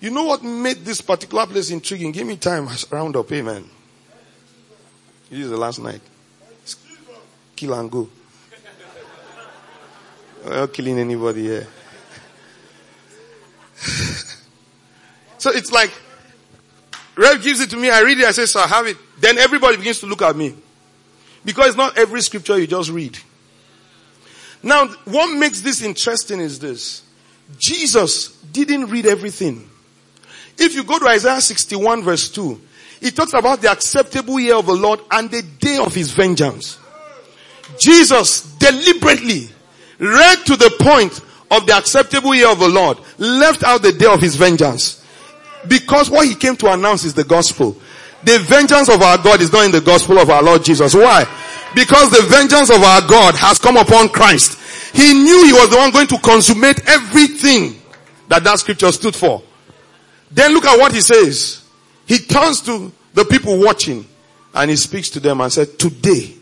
You 0.00 0.10
know 0.10 0.24
what 0.24 0.42
made 0.42 0.84
this 0.84 1.00
particular 1.00 1.46
place 1.46 1.70
intriguing? 1.70 2.12
Give 2.12 2.26
me 2.26 2.36
time, 2.36 2.68
round 2.90 3.16
up, 3.16 3.30
amen. 3.32 3.68
This 5.30 5.40
is 5.40 5.50
the 5.50 5.56
last 5.56 5.80
night. 5.80 6.00
Kill 7.56 7.74
and 7.74 7.90
go. 7.90 8.08
We're 10.44 10.56
not 10.60 10.72
killing 10.72 10.98
anybody 10.98 11.42
here. 11.42 11.66
so 15.38 15.50
it's 15.50 15.72
like, 15.72 15.90
Rev 17.16 17.42
gives 17.42 17.60
it 17.60 17.70
to 17.70 17.76
me, 17.76 17.90
I 17.90 18.02
read 18.02 18.18
it, 18.18 18.24
I 18.24 18.32
say, 18.32 18.46
sir, 18.46 18.66
have 18.66 18.86
it. 18.86 18.96
Then 19.18 19.38
everybody 19.38 19.76
begins 19.76 20.00
to 20.00 20.06
look 20.06 20.22
at 20.22 20.36
me. 20.36 20.54
Because 21.44 21.76
not 21.76 21.96
every 21.96 22.20
scripture 22.20 22.58
you 22.58 22.66
just 22.66 22.90
read. 22.90 23.18
Now, 24.62 24.88
what 25.04 25.36
makes 25.38 25.60
this 25.60 25.82
interesting 25.82 26.40
is 26.40 26.58
this. 26.58 27.02
Jesus 27.58 28.28
didn't 28.52 28.86
read 28.86 29.06
everything. 29.06 29.68
If 30.58 30.74
you 30.74 30.84
go 30.84 30.98
to 30.98 31.06
Isaiah 31.06 31.40
61 31.40 32.02
verse 32.02 32.30
2, 32.30 32.60
it 33.02 33.14
talks 33.14 33.34
about 33.34 33.60
the 33.60 33.70
acceptable 33.70 34.40
year 34.40 34.56
of 34.56 34.66
the 34.66 34.72
Lord 34.72 35.00
and 35.10 35.30
the 35.30 35.42
day 35.42 35.76
of 35.76 35.94
his 35.94 36.12
vengeance. 36.12 36.78
Jesus 37.78 38.42
deliberately 38.56 39.48
read 39.98 40.38
to 40.46 40.56
the 40.56 40.74
point 40.80 41.20
of 41.50 41.66
the 41.66 41.76
acceptable 41.76 42.34
year 42.34 42.50
of 42.50 42.58
the 42.58 42.68
Lord, 42.68 42.98
left 43.18 43.62
out 43.62 43.82
the 43.82 43.92
day 43.92 44.06
of 44.06 44.20
his 44.20 44.36
vengeance. 44.36 45.04
Because 45.68 46.10
what 46.10 46.26
he 46.26 46.34
came 46.34 46.56
to 46.56 46.72
announce 46.72 47.04
is 47.04 47.14
the 47.14 47.24
gospel. 47.24 47.76
The 48.24 48.38
vengeance 48.40 48.88
of 48.88 49.02
our 49.02 49.18
God 49.18 49.40
is 49.40 49.52
not 49.52 49.66
in 49.66 49.72
the 49.72 49.80
gospel 49.80 50.18
of 50.18 50.30
our 50.30 50.42
Lord 50.42 50.64
Jesus. 50.64 50.94
Why? 50.94 51.24
Because 51.74 52.10
the 52.10 52.22
vengeance 52.28 52.70
of 52.70 52.82
our 52.82 53.06
God 53.06 53.34
has 53.34 53.58
come 53.58 53.76
upon 53.76 54.08
Christ. 54.08 54.58
He 54.94 55.12
knew 55.12 55.44
he 55.44 55.52
was 55.52 55.70
the 55.70 55.76
one 55.76 55.90
going 55.90 56.06
to 56.08 56.18
consummate 56.18 56.88
everything 56.88 57.80
that 58.28 58.44
that 58.44 58.58
scripture 58.58 58.92
stood 58.92 59.14
for. 59.14 59.42
Then 60.30 60.52
look 60.54 60.64
at 60.64 60.78
what 60.78 60.92
he 60.92 61.00
says. 61.00 61.64
He 62.06 62.18
turns 62.18 62.60
to 62.62 62.92
the 63.12 63.24
people 63.24 63.60
watching. 63.60 64.06
And 64.54 64.70
he 64.70 64.76
speaks 64.76 65.10
to 65.10 65.20
them 65.20 65.40
and 65.40 65.52
said, 65.52 65.78
today, 65.78 66.34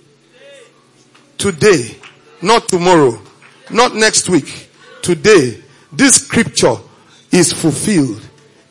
today, 1.38 1.96
not 2.40 2.68
tomorrow, 2.68 3.20
not 3.70 3.94
next 3.94 4.28
week, 4.28 4.68
today, 5.02 5.62
this 5.92 6.24
scripture 6.24 6.76
is 7.30 7.52
fulfilled 7.52 8.20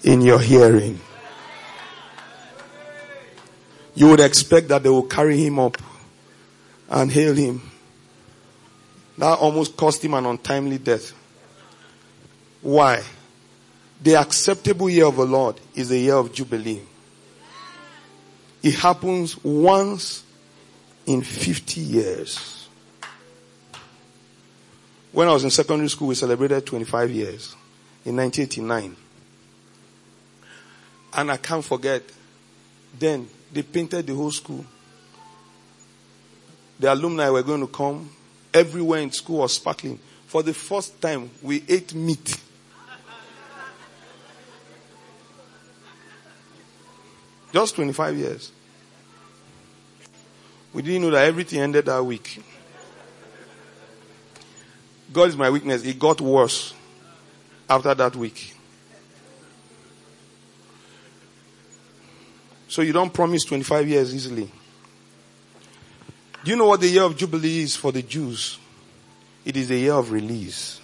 in 0.03 0.21
your 0.21 0.39
hearing. 0.39 0.99
You 3.95 4.09
would 4.09 4.19
expect 4.19 4.69
that 4.69 4.83
they 4.83 4.89
will 4.89 5.03
carry 5.03 5.37
him 5.37 5.59
up 5.59 5.77
and 6.89 7.11
hail 7.11 7.35
him. 7.35 7.61
That 9.17 9.37
almost 9.37 9.77
cost 9.77 10.03
him 10.03 10.13
an 10.13 10.25
untimely 10.25 10.77
death. 10.77 11.13
Why? 12.61 13.03
The 14.01 14.15
acceptable 14.15 14.89
year 14.89 15.05
of 15.05 15.17
the 15.17 15.25
Lord 15.25 15.59
is 15.75 15.89
the 15.89 15.99
year 15.99 16.15
of 16.15 16.33
Jubilee. 16.33 16.81
It 18.63 18.75
happens 18.75 19.43
once 19.43 20.23
in 21.11 21.21
50 21.21 21.81
years. 21.81 22.69
When 25.11 25.27
I 25.27 25.33
was 25.33 25.43
in 25.43 25.49
secondary 25.49 25.89
school, 25.89 26.07
we 26.07 26.15
celebrated 26.15 26.65
25 26.65 27.11
years 27.11 27.55
in 28.05 28.15
1989. 28.15 28.95
And 31.13 31.31
I 31.31 31.37
can't 31.37 31.65
forget, 31.65 32.01
then 32.97 33.27
they 33.51 33.61
painted 33.61 34.07
the 34.07 34.15
whole 34.15 34.31
school. 34.31 34.65
The 36.79 36.93
alumni 36.93 37.29
were 37.29 37.43
going 37.43 37.61
to 37.61 37.67
come. 37.67 38.09
Everywhere 38.53 39.01
in 39.01 39.11
school 39.11 39.39
was 39.39 39.53
sparkling. 39.55 39.99
For 40.27 40.43
the 40.43 40.53
first 40.53 41.01
time, 41.01 41.29
we 41.41 41.63
ate 41.67 41.93
meat. 41.93 42.39
Just 47.51 47.75
25 47.75 48.17
years. 48.17 48.51
We 50.73 50.81
didn't 50.81 51.01
know 51.01 51.11
that 51.11 51.25
everything 51.25 51.59
ended 51.59 51.85
that 51.85 52.03
week. 52.03 52.41
God 55.11 55.29
is 55.29 55.35
my 55.35 55.49
weakness. 55.49 55.83
It 55.83 55.99
got 55.99 56.21
worse 56.21 56.73
after 57.69 57.93
that 57.93 58.15
week. 58.15 58.55
So 62.69 62.81
you 62.81 62.93
don't 62.93 63.13
promise 63.13 63.43
25 63.43 63.89
years 63.89 64.15
easily. 64.15 64.49
Do 66.43 66.51
you 66.51 66.55
know 66.55 66.67
what 66.67 66.79
the 66.79 66.87
year 66.87 67.03
of 67.03 67.17
Jubilee 67.17 67.63
is 67.63 67.75
for 67.75 67.91
the 67.91 68.01
Jews? 68.01 68.57
It 69.43 69.57
is 69.57 69.69
a 69.71 69.75
year 69.75 69.93
of 69.93 70.11
release. 70.11 70.79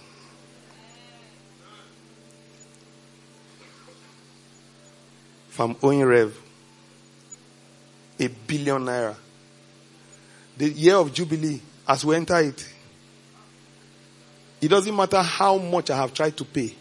From 5.48 5.76
owing 5.82 6.04
Rev, 6.04 6.38
a 8.20 8.28
billion 8.28 8.84
naira. 8.84 9.16
The 10.58 10.68
year 10.68 10.96
of 10.96 11.12
Jubilee, 11.12 11.60
as 11.86 12.04
we 12.04 12.16
enter 12.16 12.38
it, 12.40 12.68
it 14.60 14.68
doesn't 14.68 14.94
matter 14.94 15.22
how 15.22 15.56
much 15.56 15.90
I 15.90 15.96
have 15.96 16.12
tried 16.12 16.36
to 16.36 16.44
pay. 16.44 16.74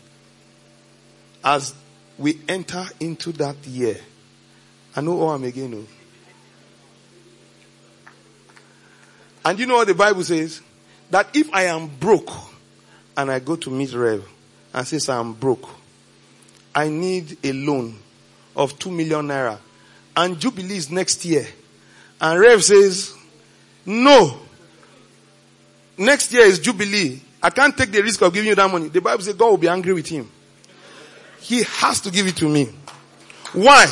As 1.44 1.76
we 2.18 2.40
enter 2.48 2.84
into 3.00 3.32
that 3.34 3.56
year, 3.68 3.98
I 4.96 5.02
know 5.02 5.22
all 5.22 5.30
I'm 5.30 5.44
again. 5.44 5.72
No. 5.72 5.84
And 9.46 9.60
you 9.60 9.66
know 9.66 9.76
what 9.76 9.88
the 9.88 9.94
Bible 9.94 10.24
says? 10.24 10.62
That 11.12 11.30
if 11.36 11.54
I 11.54 11.64
am 11.64 11.88
broke 11.88 12.32
and 13.16 13.32
I 13.32 13.40
go 13.40 13.56
to 13.56 13.70
meet 13.70 13.94
Rev 13.94 14.28
and 14.74 14.88
says 14.88 15.08
I'm 15.08 15.34
broke, 15.34 15.70
I 16.76 16.90
need 16.90 17.38
a 17.44 17.54
loan 17.54 17.98
of 18.56 18.78
two 18.78 18.92
million 18.92 19.28
naira 19.28 19.60
and 20.18 20.40
Jubilee 20.40 20.78
is 20.78 20.90
next 20.90 21.24
year. 21.24 21.48
And 22.20 22.40
Rev 22.40 22.64
says, 22.64 23.14
no. 23.88 24.38
Next 25.98 26.32
year 26.32 26.44
is 26.44 26.60
Jubilee. 26.60 27.22
I 27.42 27.50
can't 27.50 27.76
take 27.76 27.92
the 27.92 28.04
risk 28.04 28.22
of 28.22 28.34
giving 28.34 28.50
you 28.50 28.56
that 28.56 28.70
money. 28.70 28.90
The 28.90 29.02
Bible 29.02 29.24
says 29.24 29.34
God 29.34 29.50
will 29.50 29.58
be 29.58 29.70
angry 29.70 29.94
with 29.94 30.08
him. 30.08 30.30
He 31.40 31.64
has 31.64 32.02
to 32.02 32.12
give 32.12 32.28
it 32.28 32.36
to 32.38 32.50
me. 32.50 32.68
Why? 33.54 33.92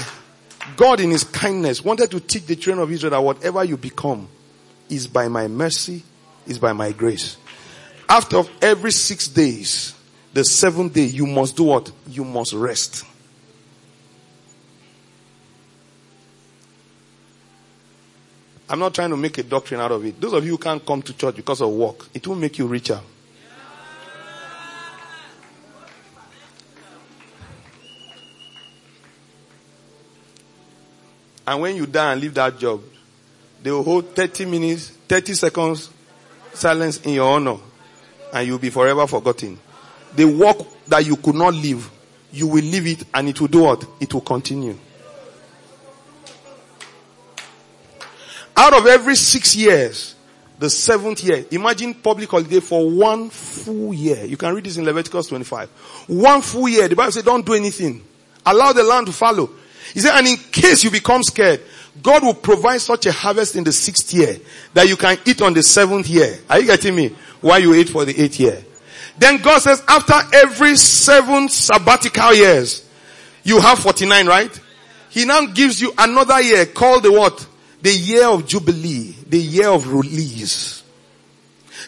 God 0.76 1.00
in 1.00 1.12
his 1.12 1.24
kindness 1.24 1.84
wanted 1.84 2.12
to 2.12 2.20
teach 2.20 2.46
the 2.46 2.56
children 2.56 2.84
of 2.84 2.92
Israel 2.92 3.12
that 3.12 3.22
whatever 3.24 3.64
you 3.64 3.78
become 3.78 4.28
is 4.90 5.08
by 5.08 5.30
my 5.30 5.48
mercy, 5.48 6.04
is 6.46 6.60
by 6.60 6.74
my 6.74 6.92
grace. 6.92 7.38
After 8.10 8.44
every 8.62 8.92
six 8.92 9.28
days, 9.28 9.96
the 10.34 10.44
seventh 10.44 10.94
day, 10.94 11.06
you 11.06 11.26
must 11.26 11.56
do 11.56 11.64
what? 11.64 11.90
You 12.10 12.26
must 12.26 12.54
rest. 12.54 13.06
I'm 18.68 18.80
not 18.80 18.94
trying 18.96 19.12
to 19.12 19.18
make 19.18 19.38
a 19.38 19.44
doctrine 19.44 19.80
out 19.80 19.92
of 19.92 20.04
it. 20.06 20.20
Those 20.20 20.34
of 20.34 20.44
you 20.44 20.52
who 20.52 20.58
can't 20.58 20.84
come 20.86 21.02
to 21.04 21.14
church 21.14 21.36
because 21.36 21.62
of 21.62 21.70
work, 21.70 22.08
it 22.14 22.28
will 22.28 22.36
make 22.36 22.58
you 22.58 22.68
richer. 22.68 23.00
And 31.48 31.62
when 31.62 31.76
you 31.76 31.86
die 31.86 32.14
and 32.14 32.22
leave 32.22 32.34
that 32.34 32.58
job, 32.58 32.82
they 33.62 33.70
will 33.72 33.84
hold 33.84 34.16
30 34.16 34.46
minutes, 34.46 34.90
30 35.08 35.34
seconds 35.34 35.90
silence 36.54 37.02
in 37.02 37.14
your 37.14 37.32
honor 37.32 37.58
and 38.34 38.48
you'll 38.48 38.60
be 38.60 38.70
forever 38.70 39.06
forgotten. 39.06 39.60
The 40.16 40.26
work 40.26 40.58
that 40.88 41.06
you 41.06 41.16
could 41.18 41.36
not 41.36 41.54
leave, 41.54 41.90
you 42.32 42.48
will 42.48 42.64
leave 42.64 42.88
it 42.88 43.04
and 43.14 43.30
it 43.30 43.40
will 43.40 43.48
do 43.48 43.62
what? 43.64 43.86
It 44.00 44.14
will 44.14 44.22
continue. 44.22 44.78
Out 48.58 48.74
of 48.74 48.86
every 48.88 49.16
six 49.16 49.56
years, 49.56 50.16
the 50.58 50.70
seventh 50.70 51.24
year, 51.24 51.46
imagine 51.52 51.94
public 51.94 52.30
holiday 52.30 52.60
for 52.60 52.90
one 52.90 53.30
full 53.30 53.94
year. 53.94 54.24
You 54.24 54.38
can 54.38 54.54
read 54.54 54.64
this 54.64 54.78
in 54.78 54.86
Leviticus 54.86 55.28
25. 55.28 55.70
One 56.08 56.42
full 56.42 56.70
year. 56.70 56.88
The 56.88 56.96
Bible 56.96 57.12
says 57.12 57.24
don't 57.24 57.46
do 57.46 57.54
anything. 57.54 58.04
Allow 58.46 58.74
the 58.74 58.84
land 58.84 59.08
to 59.08 59.14
follow. 59.14 59.50
He 59.94 60.00
said, 60.00 60.18
and 60.18 60.28
in 60.28 60.38
case 60.38 60.84
you 60.84 60.92
become 60.92 61.24
scared, 61.24 61.62
God 62.02 62.24
will 62.24 62.34
provide 62.34 62.82
such 62.82 63.06
a 63.06 63.12
harvest 63.12 63.56
in 63.56 63.64
the 63.64 63.72
sixth 63.72 64.14
year 64.14 64.38
that 64.74 64.88
you 64.88 64.98
can 64.98 65.18
eat 65.26 65.42
on 65.42 65.54
the 65.54 65.64
seventh 65.64 66.08
year. 66.08 66.40
Are 66.50 66.60
you 66.60 66.66
getting 66.66 66.96
me? 66.96 67.16
Why 67.42 67.60
you 67.60 67.74
eat 67.74 67.90
for 67.90 68.06
the 68.06 68.20
eighth 68.20 68.40
year. 68.40 68.64
Then 69.18 69.42
God 69.42 69.62
says 69.62 69.84
after 69.88 70.16
every 70.34 70.76
seven 70.76 71.48
sabbatical 71.50 72.34
years, 72.34 72.88
you 73.44 73.60
have 73.62 73.80
49, 73.80 74.28
right? 74.28 74.60
He 75.10 75.26
now 75.26 75.46
gives 75.46 75.80
you 75.82 75.94
another 75.98 76.42
year 76.42 76.66
called 76.66 77.04
the 77.04 77.12
what? 77.12 77.48
The 77.86 77.94
year 77.94 78.26
of 78.26 78.48
Jubilee. 78.48 79.14
The 79.28 79.38
year 79.38 79.70
of 79.70 79.88
release. 79.94 80.82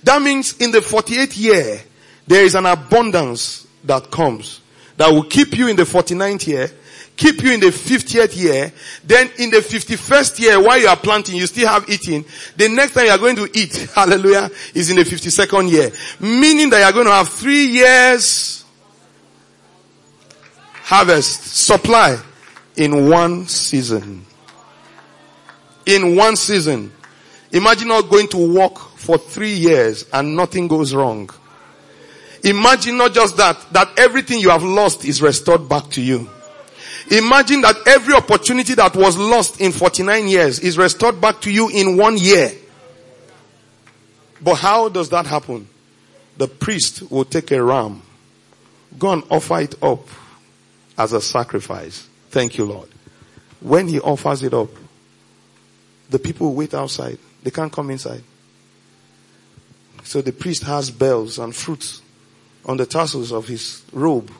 That 0.03 0.21
means 0.21 0.55
in 0.57 0.69
the 0.69 0.77
48th 0.77 1.35
year, 1.35 1.81
there 2.27 2.43
is 2.43 2.53
an 2.53 2.67
abundance 2.67 3.65
that 3.83 4.11
comes 4.11 4.61
that 4.97 5.11
will 5.11 5.23
keep 5.23 5.57
you 5.57 5.67
in 5.69 5.75
the 5.75 5.85
49th 5.85 6.45
year 6.45 6.69
keep 7.15 7.41
you 7.41 7.51
in 7.51 7.59
the 7.59 7.71
50th 7.71 8.37
year, 8.37 8.71
then 9.03 9.27
in 9.39 9.49
the 9.49 9.57
51st 9.57 10.39
year 10.39 10.61
while 10.63 10.79
you 10.79 10.87
are 10.87 10.95
planting, 10.95 11.35
you 11.35 11.47
still 11.47 11.67
have 11.67 11.89
eating. 11.89 12.23
The 12.57 12.69
next 12.69 12.93
time 12.93 13.05
you 13.05 13.11
are 13.11 13.17
going 13.17 13.37
to 13.37 13.49
eat, 13.57 13.89
hallelujah, 13.95 14.51
is 14.75 14.91
in 14.91 14.97
the 14.97 15.03
52nd 15.03 15.71
year. 15.71 15.89
Meaning 16.19 16.69
that 16.69 16.77
you 16.77 16.85
are 16.85 16.93
going 16.93 17.07
to 17.07 17.11
have 17.11 17.27
three 17.29 17.65
years 17.65 18.63
harvest, 20.83 21.43
supply 21.65 22.21
in 22.75 23.09
one 23.09 23.47
season. 23.47 24.26
In 25.87 26.15
one 26.15 26.35
season. 26.35 26.91
Imagine 27.51 27.87
not 27.87 28.09
going 28.09 28.27
to 28.29 28.53
work 28.53 28.77
for 28.77 29.17
three 29.17 29.53
years 29.53 30.05
and 30.11 30.35
nothing 30.35 30.67
goes 30.67 30.93
wrong. 30.93 31.29
Imagine 32.43 32.97
not 32.97 33.13
just 33.13 33.37
that, 33.37 33.57
that 33.71 33.97
everything 33.97 34.39
you 34.39 34.49
have 34.49 34.63
lost 34.63 35.05
is 35.05 35.21
restored 35.21 35.67
back 35.67 35.89
to 35.91 36.01
you. 36.01 36.29
Imagine 37.09 37.61
that 37.61 37.75
every 37.87 38.13
opportunity 38.13 38.73
that 38.75 38.95
was 38.95 39.17
lost 39.17 39.61
in 39.61 39.71
49 39.71 40.27
years 40.27 40.59
is 40.59 40.77
restored 40.77 41.21
back 41.21 41.39
to 41.41 41.51
you 41.51 41.69
in 41.69 41.95
one 41.95 42.17
year. 42.17 42.51
But 44.41 44.55
how 44.55 44.89
does 44.89 45.09
that 45.09 45.25
happen? 45.25 45.67
The 46.37 46.47
priest 46.47 47.09
will 47.09 47.25
take 47.25 47.51
a 47.51 47.63
ram, 47.63 48.01
go 48.99 49.11
and 49.11 49.23
offer 49.29 49.61
it 49.61 49.81
up 49.81 50.07
as 50.97 51.13
a 51.13 51.21
sacrifice. 51.21 52.07
Thank 52.29 52.57
you, 52.57 52.65
Lord. 52.65 52.89
When 53.61 53.87
he 53.87 53.99
offers 53.99 54.43
it 54.43 54.53
up, 54.53 54.69
the 56.09 56.19
people 56.19 56.53
wait 56.53 56.73
outside. 56.73 57.17
They 57.43 57.51
can't 57.51 57.71
come 57.71 57.89
inside. 57.91 58.23
So 60.03 60.21
the 60.21 60.31
priest 60.31 60.63
has 60.63 60.89
bells 60.89 61.37
and 61.39 61.55
fruits 61.55 62.01
on 62.65 62.77
the 62.77 62.85
tassels 62.85 63.31
of 63.31 63.47
his 63.47 63.83
robe. 63.91 64.31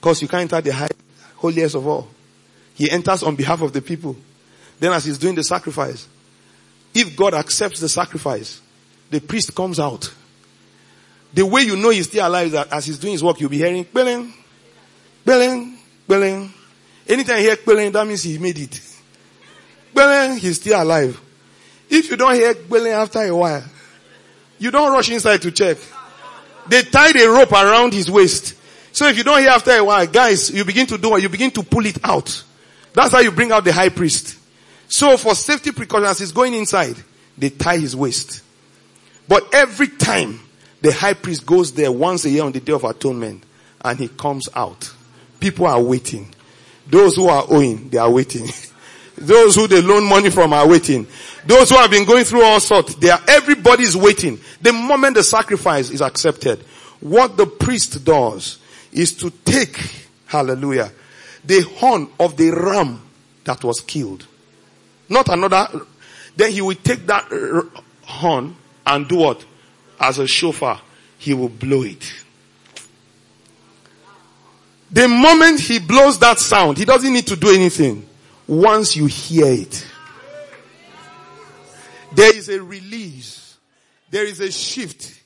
Cause 0.00 0.20
you 0.20 0.28
can't 0.28 0.52
enter 0.52 0.60
the 0.60 0.72
high 0.72 0.88
holiest 1.36 1.74
of 1.74 1.86
all. 1.86 2.08
He 2.74 2.90
enters 2.90 3.22
on 3.22 3.36
behalf 3.36 3.62
of 3.62 3.72
the 3.72 3.80
people. 3.80 4.16
Then 4.80 4.92
as 4.92 5.04
he's 5.04 5.18
doing 5.18 5.34
the 5.34 5.44
sacrifice, 5.44 6.08
if 6.92 7.16
God 7.16 7.34
accepts 7.34 7.80
the 7.80 7.88
sacrifice, 7.88 8.60
the 9.10 9.20
priest 9.20 9.54
comes 9.54 9.78
out. 9.78 10.12
The 11.32 11.44
way 11.44 11.62
you 11.62 11.76
know 11.76 11.90
he's 11.90 12.08
still 12.08 12.26
alive 12.26 12.46
is 12.46 12.52
that 12.52 12.72
as 12.72 12.86
he's 12.86 12.98
doing 12.98 13.12
his 13.12 13.22
work, 13.22 13.40
you'll 13.40 13.50
be 13.50 13.58
hearing 13.58 13.86
billing, 13.92 14.32
billing, 15.24 15.78
billing. 16.06 16.52
Anytime 17.08 17.38
you 17.38 17.42
hear 17.42 17.56
billing, 17.64 17.92
that 17.92 18.06
means 18.06 18.22
he 18.22 18.38
made 18.38 18.58
it. 18.58 18.93
Gbelen, 19.94 20.38
he's 20.38 20.56
still 20.56 20.82
alive. 20.82 21.20
If 21.88 22.10
you 22.10 22.16
don't 22.16 22.34
hear 22.34 22.54
Gbelen 22.54 22.92
after 22.92 23.22
a 23.22 23.36
while, 23.36 23.64
you 24.58 24.70
don't 24.70 24.92
rush 24.92 25.10
inside 25.10 25.42
to 25.42 25.50
check. 25.52 25.78
They 26.66 26.82
tied 26.82 27.16
a 27.16 27.28
rope 27.28 27.52
around 27.52 27.92
his 27.92 28.10
waist. 28.10 28.54
So 28.92 29.06
if 29.08 29.16
you 29.16 29.24
don't 29.24 29.40
hear 29.40 29.50
after 29.50 29.72
a 29.72 29.84
while, 29.84 30.06
guys, 30.06 30.50
you 30.50 30.64
begin 30.64 30.86
to 30.86 30.98
do 30.98 31.10
what? 31.10 31.22
You 31.22 31.28
begin 31.28 31.50
to 31.52 31.62
pull 31.62 31.84
it 31.86 31.98
out. 32.04 32.44
That's 32.92 33.12
how 33.12 33.20
you 33.20 33.30
bring 33.30 33.52
out 33.52 33.64
the 33.64 33.72
high 33.72 33.88
priest. 33.88 34.38
So 34.88 35.16
for 35.16 35.34
safety 35.34 35.72
precautions, 35.72 36.20
he's 36.20 36.32
going 36.32 36.54
inside. 36.54 36.96
They 37.36 37.50
tie 37.50 37.78
his 37.78 37.96
waist. 37.96 38.42
But 39.26 39.52
every 39.52 39.88
time 39.88 40.40
the 40.80 40.92
high 40.92 41.14
priest 41.14 41.44
goes 41.44 41.72
there 41.72 41.90
once 41.90 42.24
a 42.24 42.30
year 42.30 42.44
on 42.44 42.52
the 42.52 42.60
day 42.60 42.72
of 42.72 42.84
atonement 42.84 43.42
and 43.84 43.98
he 43.98 44.08
comes 44.08 44.48
out, 44.54 44.92
people 45.40 45.66
are 45.66 45.82
waiting. 45.82 46.32
Those 46.86 47.16
who 47.16 47.28
are 47.28 47.44
owing, 47.48 47.88
they 47.88 47.98
are 47.98 48.10
waiting. 48.10 48.48
Those 49.26 49.54
who 49.54 49.66
they 49.66 49.80
loan 49.80 50.08
money 50.08 50.30
from 50.30 50.52
are 50.52 50.68
waiting. 50.68 51.06
Those 51.46 51.70
who 51.70 51.76
have 51.76 51.90
been 51.90 52.04
going 52.04 52.24
through 52.24 52.42
all 52.42 52.60
sorts, 52.60 52.94
they 52.96 53.10
are, 53.10 53.20
everybody 53.28 53.84
is 53.84 53.96
waiting. 53.96 54.38
The 54.60 54.72
moment 54.72 55.16
the 55.16 55.22
sacrifice 55.22 55.90
is 55.90 56.00
accepted, 56.00 56.60
what 57.00 57.36
the 57.36 57.46
priest 57.46 58.04
does 58.04 58.58
is 58.92 59.12
to 59.14 59.30
take, 59.30 59.78
hallelujah, 60.26 60.90
the 61.44 61.60
horn 61.62 62.08
of 62.18 62.36
the 62.36 62.50
ram 62.50 63.02
that 63.44 63.62
was 63.62 63.80
killed. 63.80 64.26
Not 65.08 65.28
another, 65.28 65.68
then 66.36 66.52
he 66.52 66.62
will 66.62 66.76
take 66.76 67.06
that 67.06 67.30
horn 68.02 68.56
and 68.86 69.08
do 69.08 69.16
what? 69.16 69.44
As 70.00 70.18
a 70.18 70.26
shofar, 70.26 70.80
he 71.18 71.34
will 71.34 71.48
blow 71.48 71.82
it. 71.82 72.12
The 74.90 75.08
moment 75.08 75.60
he 75.60 75.78
blows 75.78 76.18
that 76.20 76.38
sound, 76.38 76.78
he 76.78 76.84
doesn't 76.84 77.12
need 77.12 77.26
to 77.26 77.36
do 77.36 77.50
anything. 77.50 78.08
Once 78.46 78.94
you 78.96 79.06
hear 79.06 79.46
it, 79.46 79.86
there 82.14 82.36
is 82.36 82.48
a 82.48 82.62
release. 82.62 83.56
There 84.10 84.24
is 84.24 84.40
a 84.40 84.52
shift. 84.52 85.22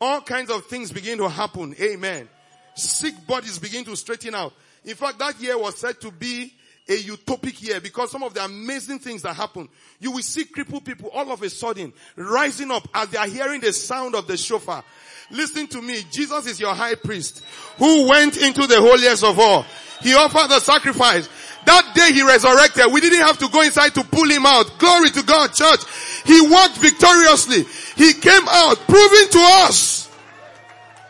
All 0.00 0.20
kinds 0.20 0.50
of 0.50 0.66
things 0.66 0.90
begin 0.90 1.18
to 1.18 1.28
happen. 1.28 1.74
Amen. 1.80 2.28
Sick 2.74 3.14
bodies 3.26 3.58
begin 3.58 3.84
to 3.84 3.96
straighten 3.96 4.34
out. 4.34 4.52
In 4.84 4.94
fact, 4.94 5.18
that 5.18 5.40
year 5.40 5.58
was 5.58 5.76
said 5.76 6.00
to 6.00 6.10
be 6.10 6.52
a 6.88 6.96
utopic 6.96 7.60
year 7.62 7.80
because 7.80 8.10
some 8.10 8.22
of 8.22 8.32
the 8.34 8.44
amazing 8.44 8.98
things 8.98 9.22
that 9.22 9.34
happen. 9.34 9.68
You 9.98 10.12
will 10.12 10.22
see 10.22 10.44
crippled 10.44 10.84
people 10.84 11.10
all 11.10 11.32
of 11.32 11.42
a 11.42 11.50
sudden 11.50 11.92
rising 12.14 12.70
up 12.70 12.88
as 12.94 13.08
they 13.08 13.18
are 13.18 13.26
hearing 13.26 13.60
the 13.60 13.72
sound 13.72 14.14
of 14.14 14.26
the 14.26 14.36
shofar. 14.36 14.84
Listen 15.30 15.66
to 15.68 15.82
me. 15.82 16.02
Jesus 16.10 16.46
is 16.46 16.60
your 16.60 16.74
high 16.74 16.94
priest 16.94 17.42
who 17.78 18.08
went 18.08 18.36
into 18.36 18.66
the 18.66 18.80
holiest 18.80 19.24
of 19.24 19.38
all. 19.38 19.64
He 20.00 20.14
offered 20.14 20.48
the 20.48 20.60
sacrifice. 20.60 21.28
That 21.64 21.94
day 21.94 22.12
he 22.12 22.22
resurrected. 22.22 22.92
We 22.92 23.00
didn't 23.00 23.26
have 23.26 23.38
to 23.38 23.48
go 23.48 23.62
inside 23.62 23.94
to 23.94 24.04
pull 24.04 24.30
him 24.30 24.46
out. 24.46 24.70
Glory 24.78 25.10
to 25.10 25.22
God, 25.22 25.52
church. 25.52 25.80
He 26.24 26.48
walked 26.48 26.78
victoriously. 26.78 27.64
He 27.96 28.12
came 28.12 28.42
out 28.48 28.76
proving 28.86 29.28
to 29.30 29.38
us 29.66 30.08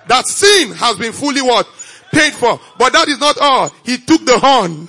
that 0.08 0.26
sin 0.26 0.72
has 0.72 0.96
been 0.96 1.12
fully 1.12 1.42
what? 1.42 1.68
Paid 2.12 2.32
for. 2.32 2.58
But 2.78 2.92
that 2.94 3.08
is 3.08 3.18
not 3.18 3.36
all. 3.38 3.70
He 3.84 3.98
took 3.98 4.24
the 4.24 4.38
horn, 4.38 4.88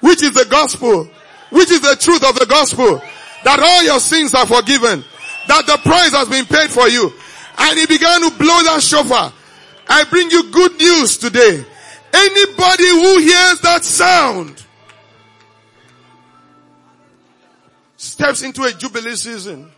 which 0.00 0.22
is 0.22 0.34
the 0.34 0.46
gospel, 0.50 1.08
which 1.50 1.70
is 1.70 1.80
the 1.80 1.96
truth 1.96 2.24
of 2.28 2.38
the 2.38 2.46
gospel, 2.46 3.00
that 3.44 3.60
all 3.60 3.84
your 3.84 4.00
sins 4.00 4.34
are 4.34 4.46
forgiven, 4.46 5.04
that 5.46 5.66
the 5.66 5.78
price 5.78 6.12
has 6.12 6.28
been 6.28 6.44
paid 6.44 6.68
for 6.68 6.88
you. 6.88 7.12
And 7.58 7.78
he 7.78 7.86
began 7.86 8.20
to 8.22 8.30
blow 8.38 8.62
that 8.64 8.82
shofar. 8.82 9.32
I 9.88 10.04
bring 10.04 10.30
you 10.30 10.50
good 10.50 10.78
news 10.78 11.16
today. 11.16 11.64
Anybody 12.12 12.88
who 12.88 13.18
hears 13.18 13.60
that 13.60 13.80
sound 13.82 14.64
steps 17.96 18.42
into 18.42 18.62
a 18.62 18.72
jubilee 18.72 19.16
season. 19.16 19.70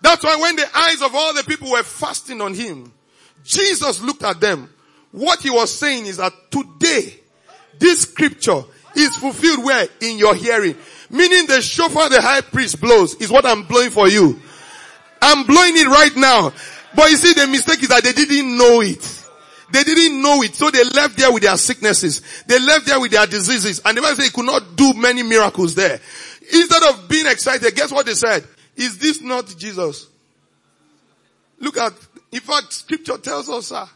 That's 0.00 0.24
why 0.24 0.36
when 0.36 0.56
the 0.56 0.66
eyes 0.76 1.02
of 1.02 1.14
all 1.14 1.34
the 1.34 1.44
people 1.44 1.70
were 1.70 1.82
fasting 1.82 2.40
on 2.40 2.54
him, 2.54 2.92
Jesus 3.44 4.00
looked 4.00 4.22
at 4.24 4.40
them. 4.40 4.72
What 5.10 5.40
he 5.40 5.50
was 5.50 5.72
saying 5.72 6.06
is 6.06 6.16
that 6.16 6.32
today, 6.50 7.14
this 7.78 8.02
scripture 8.02 8.62
is 8.96 9.16
fulfilled 9.16 9.64
where? 9.64 9.86
In 10.00 10.18
your 10.18 10.34
hearing. 10.34 10.76
Meaning 11.10 11.46
the 11.46 11.60
shofar 11.60 12.08
the 12.08 12.20
high 12.20 12.40
priest 12.40 12.80
blows 12.80 13.14
is 13.16 13.30
what 13.30 13.44
I'm 13.44 13.64
blowing 13.64 13.90
for 13.90 14.08
you. 14.08 14.40
I'm 15.22 15.46
blowing 15.46 15.76
it 15.76 15.86
right 15.86 16.16
now. 16.16 16.52
But 16.94 17.10
you 17.10 17.16
see 17.16 17.32
the 17.32 17.46
mistake 17.46 17.82
is 17.82 17.88
that 17.88 18.02
they 18.02 18.12
didn't 18.12 18.58
know 18.58 18.82
it. 18.82 19.22
They 19.72 19.84
didn't 19.84 20.20
know 20.20 20.42
it, 20.42 20.54
so 20.54 20.70
they 20.70 20.84
left 20.84 21.16
there 21.16 21.32
with 21.32 21.42
their 21.42 21.56
sicknesses. 21.56 22.20
They 22.46 22.58
left 22.58 22.84
there 22.84 23.00
with 23.00 23.10
their 23.10 23.26
diseases, 23.26 23.80
and 23.82 23.96
the 23.96 24.02
Bible 24.02 24.16
said 24.16 24.24
he 24.24 24.30
could 24.30 24.44
not 24.44 24.76
do 24.76 24.92
many 24.92 25.22
miracles 25.22 25.74
there. 25.74 25.98
Instead 26.52 26.82
of 26.82 27.08
being 27.08 27.26
excited, 27.26 27.74
guess 27.74 27.90
what 27.90 28.04
they 28.04 28.12
said? 28.12 28.46
Is 28.76 28.98
this 28.98 29.22
not 29.22 29.46
Jesus? 29.56 30.08
Look 31.58 31.78
at, 31.78 31.94
in 32.30 32.40
fact, 32.40 32.72
scripture 32.74 33.16
tells 33.16 33.48
us 33.48 33.72
uh, 33.72 33.86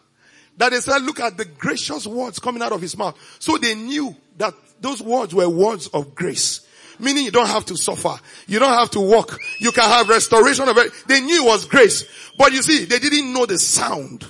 that 0.56 0.70
they 0.70 0.80
said, 0.80 1.02
look 1.02 1.20
at 1.20 1.36
the 1.36 1.44
gracious 1.44 2.06
words 2.06 2.38
coming 2.38 2.62
out 2.62 2.72
of 2.72 2.80
his 2.80 2.96
mouth. 2.96 3.18
So 3.38 3.58
they 3.58 3.74
knew 3.74 4.16
that 4.38 4.54
those 4.80 5.02
words 5.02 5.34
were 5.34 5.48
words 5.48 5.88
of 5.88 6.14
grace. 6.14 6.65
Meaning 6.99 7.24
you 7.24 7.30
don't 7.30 7.49
have 7.49 7.64
to 7.66 7.76
suffer. 7.76 8.18
You 8.47 8.59
don't 8.59 8.72
have 8.72 8.90
to 8.92 9.01
walk. 9.01 9.38
You 9.59 9.72
can 9.72 9.84
have 9.84 10.09
restoration 10.09 10.68
of 10.68 10.76
it. 10.78 10.92
They 11.07 11.20
knew 11.20 11.44
it 11.44 11.47
was 11.47 11.64
grace. 11.66 12.05
But 12.38 12.53
you 12.53 12.62
see, 12.62 12.84
they 12.84 12.99
didn't 12.99 13.32
know 13.32 13.47
the 13.47 13.59
sound 13.59 14.24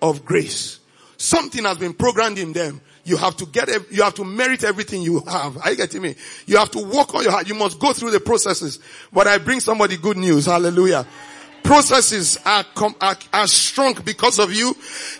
of 0.00 0.24
grace. 0.24 0.80
Something 1.16 1.64
has 1.64 1.78
been 1.78 1.94
programmed 1.94 2.38
in 2.38 2.52
them. 2.52 2.80
You 3.04 3.16
have 3.16 3.36
to 3.38 3.46
get, 3.46 3.68
you 3.90 4.02
have 4.02 4.14
to 4.14 4.24
merit 4.24 4.64
everything 4.64 5.02
you 5.02 5.20
have. 5.20 5.56
Are 5.58 5.70
you 5.70 5.76
getting 5.76 6.02
me? 6.02 6.14
You 6.46 6.56
have 6.58 6.70
to 6.72 6.78
work 6.78 7.14
on 7.14 7.22
your 7.22 7.32
heart. 7.32 7.48
You 7.48 7.54
must 7.54 7.78
go 7.78 7.92
through 7.92 8.12
the 8.12 8.20
processes. 8.20 8.78
But 9.12 9.26
I 9.26 9.38
bring 9.38 9.60
somebody 9.60 9.96
good 9.96 10.16
news. 10.16 10.46
Hallelujah. 10.46 11.06
Processes 11.62 12.38
are, 12.44 12.64
com- 12.74 12.94
are, 13.00 13.16
are 13.32 13.46
strong 13.46 13.94
because 14.04 14.38
of 14.38 14.52
you. 14.52 14.76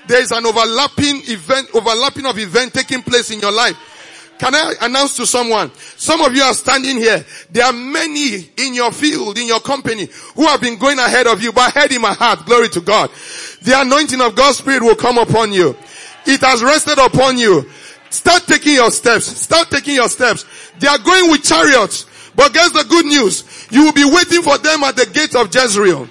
There 0.07 0.21
is 0.21 0.33
an 0.33 0.45
overlapping 0.45 1.23
event, 1.25 1.69
overlapping 1.75 2.27
of 2.27 2.39
event 2.39 2.75
taking 2.75 3.03
place 3.03 3.31
in 3.31 3.41
your 3.41 3.53
life. 3.53 3.77
Can 4.43 4.57
I 4.57 4.75
announce 4.81 5.15
to 5.19 5.25
someone? 5.25 5.71
Some 5.97 6.21
of 6.21 6.35
you 6.35 6.43
are 6.43 6.53
standing 6.53 6.97
here. 6.97 7.25
There 7.53 7.65
are 7.65 7.73
many 7.73 8.51
in 8.57 8.75
your 8.75 8.91
field, 8.91 9.39
in 9.39 9.47
your 9.47 9.61
company, 9.61 10.09
who 10.35 10.49
have 10.49 10.61
been 10.61 10.81
going 10.81 10.99
ahead 10.99 11.29
of 11.29 11.41
you, 11.41 11.53
but 11.53 11.73
head 11.73 11.93
in 11.93 12.03
my 12.03 12.13
heart, 12.13 12.45
glory 12.45 12.69
to 12.71 12.81
God. 12.81 13.13
The 13.63 13.81
anointing 13.81 14.21
of 14.21 14.35
God's 14.35 14.59
Spirit 14.59 14.83
will 14.83 14.97
come 14.97 15.17
upon 15.17 15.53
you. 15.53 15.77
It 16.27 16.41
has 16.41 16.61
rested 16.61 16.99
upon 16.99 17.39
you. 17.39 17.71
Start 18.11 18.43
taking 18.49 18.75
your 18.75 18.91
steps. 18.91 19.27
Start 19.27 19.71
taking 19.71 19.95
your 19.95 20.09
steps. 20.09 20.45
They 20.81 20.89
are 20.89 20.99
going 20.99 21.31
with 21.31 21.45
chariots. 21.45 22.07
But 22.35 22.53
guess 22.53 22.73
the 22.73 22.83
good 22.83 23.07
news? 23.07 23.69
You 23.71 23.85
will 23.85 23.93
be 23.93 24.05
waiting 24.05 24.43
for 24.43 24.59
them 24.59 24.83
at 24.83 24.97
the 24.97 25.07
gate 25.07 25.37
of 25.37 25.55
Jezreel. 25.55 26.09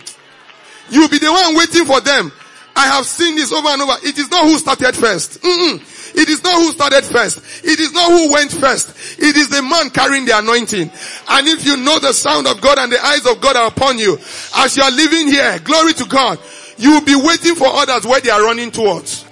You 0.89 1.01
will 1.01 1.09
be 1.09 1.19
the 1.19 1.33
one 1.33 1.57
waiting 1.57 1.83
for 1.83 1.99
them. 1.99 2.31
I 2.77 2.87
have 2.87 3.05
seen 3.05 3.35
this 3.35 3.51
over 3.51 3.67
and 3.67 3.81
over. 3.81 3.97
It 4.03 4.17
is 4.17 4.31
not 4.31 4.45
who 4.45 4.57
started 4.57 4.95
1st 4.95 5.91
It 6.13 6.29
is 6.29 6.43
not 6.43 6.55
who 6.55 6.71
started 6.71 7.03
first. 7.05 7.39
It 7.63 7.79
is 7.79 7.93
not 7.93 8.11
who 8.11 8.31
went 8.31 8.51
first. 8.51 9.19
It 9.19 9.35
is 9.35 9.49
the 9.49 9.61
man 9.61 9.89
carrying 9.89 10.25
the 10.25 10.37
anointing. 10.37 10.91
And 11.29 11.47
if 11.47 11.65
you 11.65 11.77
know 11.77 11.99
the 11.99 12.13
sound 12.13 12.47
of 12.47 12.61
God 12.61 12.77
and 12.79 12.91
the 12.91 13.03
eyes 13.03 13.25
of 13.25 13.41
God 13.41 13.55
are 13.55 13.67
upon 13.67 13.97
you, 13.97 14.17
as 14.57 14.75
you 14.75 14.83
are 14.83 14.91
living 14.91 15.27
here, 15.27 15.59
glory 15.59 15.93
to 15.93 16.05
God, 16.05 16.39
you 16.77 16.91
will 16.91 17.05
be 17.05 17.15
waiting 17.15 17.55
for 17.55 17.67
others 17.67 18.05
where 18.05 18.21
they 18.21 18.29
are 18.29 18.43
running 18.43 18.71
towards. 18.71 19.25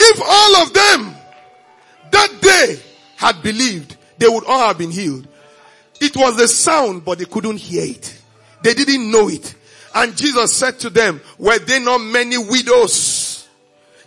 If 0.00 0.20
all 0.24 0.56
of 0.62 0.72
them 0.72 1.14
that 2.10 2.40
day 2.40 2.80
had 3.16 3.42
believed, 3.42 3.96
they 4.18 4.28
would 4.28 4.44
all 4.44 4.66
have 4.66 4.78
been 4.78 4.90
healed. 4.90 5.28
It 6.00 6.16
was 6.16 6.36
the 6.36 6.48
sound, 6.48 7.04
but 7.04 7.18
they 7.18 7.24
couldn't 7.24 7.58
hear 7.58 7.84
it. 7.84 8.20
They 8.62 8.74
didn't 8.74 9.10
know 9.10 9.28
it. 9.28 9.54
And 9.94 10.16
Jesus 10.16 10.54
said 10.54 10.78
to 10.80 10.90
them, 10.90 11.20
were 11.38 11.58
there 11.58 11.80
not 11.80 11.98
many 11.98 12.38
widows? 12.38 13.17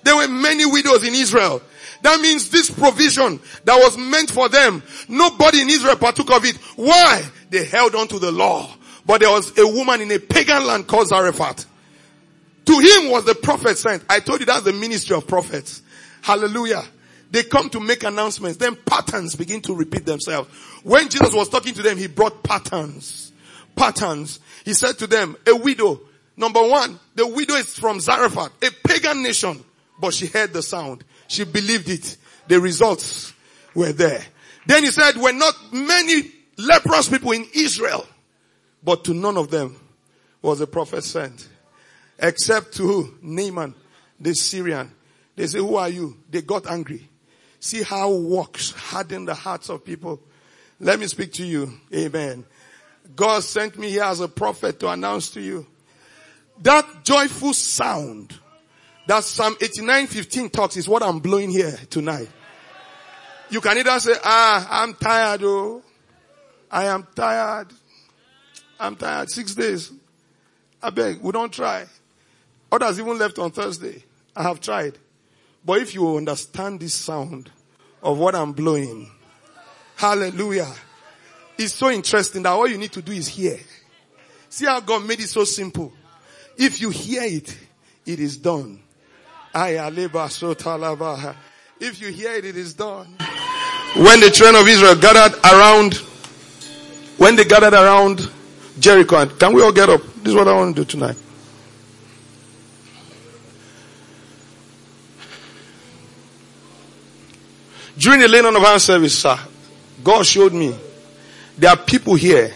There 0.04 0.16
were 0.16 0.28
many 0.28 0.66
widows 0.66 1.04
in 1.04 1.14
Israel. 1.14 1.62
That 2.02 2.20
means 2.20 2.50
this 2.50 2.70
provision 2.70 3.40
that 3.66 3.78
was 3.78 3.98
meant 3.98 4.32
for 4.32 4.50
them, 4.50 4.82
nobody 5.08 5.62
in 5.62 5.70
Israel 5.70 5.96
partook 5.96 6.32
of 6.32 6.44
it. 6.46 6.58
Why? 6.76 7.24
They 7.50 7.66
held 7.66 7.96
on 7.96 8.08
to 8.08 8.20
the 8.20 8.32
law. 8.32 8.74
But 9.06 9.22
there 9.22 9.30
was 9.30 9.58
a 9.58 9.68
woman 9.68 10.02
in 10.02 10.12
a 10.12 10.20
pagan 10.20 10.66
land 10.66 10.88
called 10.88 11.08
Zarephath. 11.10 11.66
To 12.66 12.74
him 12.74 13.12
was 13.12 13.26
the 13.26 13.36
prophet 13.36 13.78
sent. 13.78 14.04
I 14.10 14.20
told 14.20 14.40
you 14.40 14.46
that's 14.46 14.64
the 14.64 14.74
ministry 14.74 15.16
of 15.16 15.28
prophets. 15.28 15.82
Hallelujah. 16.22 16.84
They 17.32 17.44
come 17.44 17.70
to 17.72 17.80
make 17.80 18.04
announcements. 18.04 18.58
Then 18.58 18.76
patterns 18.76 19.36
begin 19.36 19.62
to 19.62 19.76
repeat 19.76 20.06
themselves. 20.06 20.50
When 20.84 21.10
Jesus 21.10 21.34
was 21.34 21.50
talking 21.50 21.74
to 21.74 21.82
them, 21.82 21.98
he 21.98 22.08
brought 22.08 22.44
patterns. 22.44 23.32
Patterns. 23.76 24.40
He 24.66 24.74
said 24.74 25.00
to 25.00 25.08
them, 25.08 25.36
a 25.48 25.56
widow. 25.56 26.02
Number 26.38 26.62
one, 26.62 27.00
the 27.16 27.28
widow 27.28 27.56
is 27.56 27.78
from 27.78 28.00
Zarephath, 28.00 28.52
a 28.64 28.72
pagan 28.88 29.24
nation. 29.24 29.64
But 30.02 30.16
she 30.16 30.26
heard 30.26 30.52
the 30.52 30.64
sound. 30.64 31.04
She 31.28 31.46
believed 31.46 31.88
it. 31.88 32.18
The 32.48 32.60
results 32.60 33.34
were 33.76 33.94
there. 33.94 34.24
Then 34.66 34.84
he 34.84 34.90
said, 34.90 35.16
were 35.16 35.32
not 35.32 35.56
many 35.72 36.24
leprous 36.58 37.08
people 37.08 37.32
in 37.32 37.46
Israel, 37.54 38.06
but 38.84 39.06
to 39.06 39.14
none 39.14 39.38
of 39.38 39.50
them 39.50 39.78
was 40.42 40.60
a 40.60 40.68
prophet 40.68 41.04
sent. 41.04 41.48
Except 42.20 42.74
to 42.74 42.84
who? 42.84 43.14
Naaman, 43.22 43.76
the 44.20 44.34
Syrian. 44.34 44.92
They 45.36 45.48
say, 45.48 45.60
who 45.60 45.76
are 45.76 45.90
you? 45.90 46.18
They 46.30 46.42
got 46.42 46.68
angry. 46.68 47.08
See 47.60 47.84
how 47.84 48.12
works 48.12 48.72
harden 48.72 49.26
the 49.26 49.36
hearts 49.36 49.70
of 49.70 49.86
people. 49.86 50.20
Let 50.80 51.00
me 51.00 51.08
speak 51.08 51.34
to 51.34 51.46
you. 51.46 51.72
Amen. 51.94 52.44
God 53.16 53.44
sent 53.44 53.78
me 53.78 53.92
here 53.92 54.04
as 54.04 54.20
a 54.20 54.28
prophet 54.28 54.80
to 54.80 54.90
announce 54.90 55.30
to 55.32 55.42
you 55.42 55.66
that 56.62 57.04
joyful 57.04 57.54
sound 57.54 58.38
that 59.12 59.26
Psalm 59.26 59.58
89, 59.60 60.08
15 60.08 60.50
talks 60.50 60.78
is 60.78 60.88
what 60.88 61.04
I'm 61.04 61.20
blowing 61.20 61.50
here 61.50 61.78
tonight. 61.90 62.30
You 63.50 63.60
can 63.60 63.78
either 63.78 64.00
say, 64.00 64.14
ah, 64.24 64.84
I'm 64.84 64.94
tired, 64.94 65.42
oh. 65.44 65.82
I 66.72 66.86
am 66.86 67.06
tired. 67.14 67.68
I'm 68.80 68.96
tired. 68.96 69.30
Six 69.30 69.54
days. 69.54 69.92
I 70.82 70.92
beg, 70.92 71.20
we 71.20 71.34
don't 71.34 71.52
try. 71.52 71.88
Others 72.72 73.02
even 73.02 73.18
left 73.18 73.38
on 73.38 73.52
Thursday. 73.52 74.02
I 74.34 74.44
have 74.44 74.62
tried. 74.62 74.98
But 75.66 75.82
if 75.82 75.94
you 75.94 76.16
understand 76.16 76.80
this 76.80 76.94
sound 76.94 77.52
of 78.02 78.18
what 78.18 78.34
I'm 78.34 78.54
blowing, 78.54 79.12
hallelujah. 79.98 80.74
It's 81.58 81.74
so 81.74 81.92
interesting 81.92 82.44
that 82.44 82.52
all 82.52 82.66
you 82.66 82.78
need 82.78 82.94
to 82.94 83.02
do 83.02 83.12
is 83.12 83.28
hear. 83.28 83.60
See 84.48 84.68
how 84.68 84.80
God 84.80 85.06
made 85.06 85.20
it 85.20 85.28
so 85.28 85.44
simple. 85.44 85.92
If 86.56 86.80
you 86.80 86.92
hear 86.92 87.24
it, 87.24 87.58
it 88.06 88.22
is 88.22 88.38
done. 88.38 88.81
If 91.80 92.00
you 92.02 92.12
hear 92.12 92.34
it, 92.34 92.46
it 92.46 92.56
is 92.56 92.74
done. 92.74 93.08
When 93.96 94.20
the 94.22 94.30
children 94.32 94.62
of 94.62 94.68
Israel 94.68 94.96
gathered 94.96 95.38
around, 95.44 95.96
when 97.18 97.36
they 97.36 97.44
gathered 97.44 97.74
around 97.74 98.30
Jericho, 98.80 99.26
can 99.26 99.54
we 99.54 99.62
all 99.62 99.72
get 99.74 99.90
up? 99.90 100.02
This 100.18 100.30
is 100.30 100.36
what 100.36 100.48
I 100.48 100.54
want 100.54 100.76
to 100.76 100.82
do 100.82 100.86
tonight. 100.86 101.18
During 107.98 108.22
the 108.22 108.28
laying 108.28 108.46
on 108.46 108.56
of 108.56 108.64
our 108.64 108.80
service, 108.80 109.20
sir, 109.20 109.38
God 110.04 110.26
showed 110.26 110.54
me 110.54 110.76
there 111.58 111.70
are 111.70 111.78
people 111.78 112.16
here. 112.16 112.54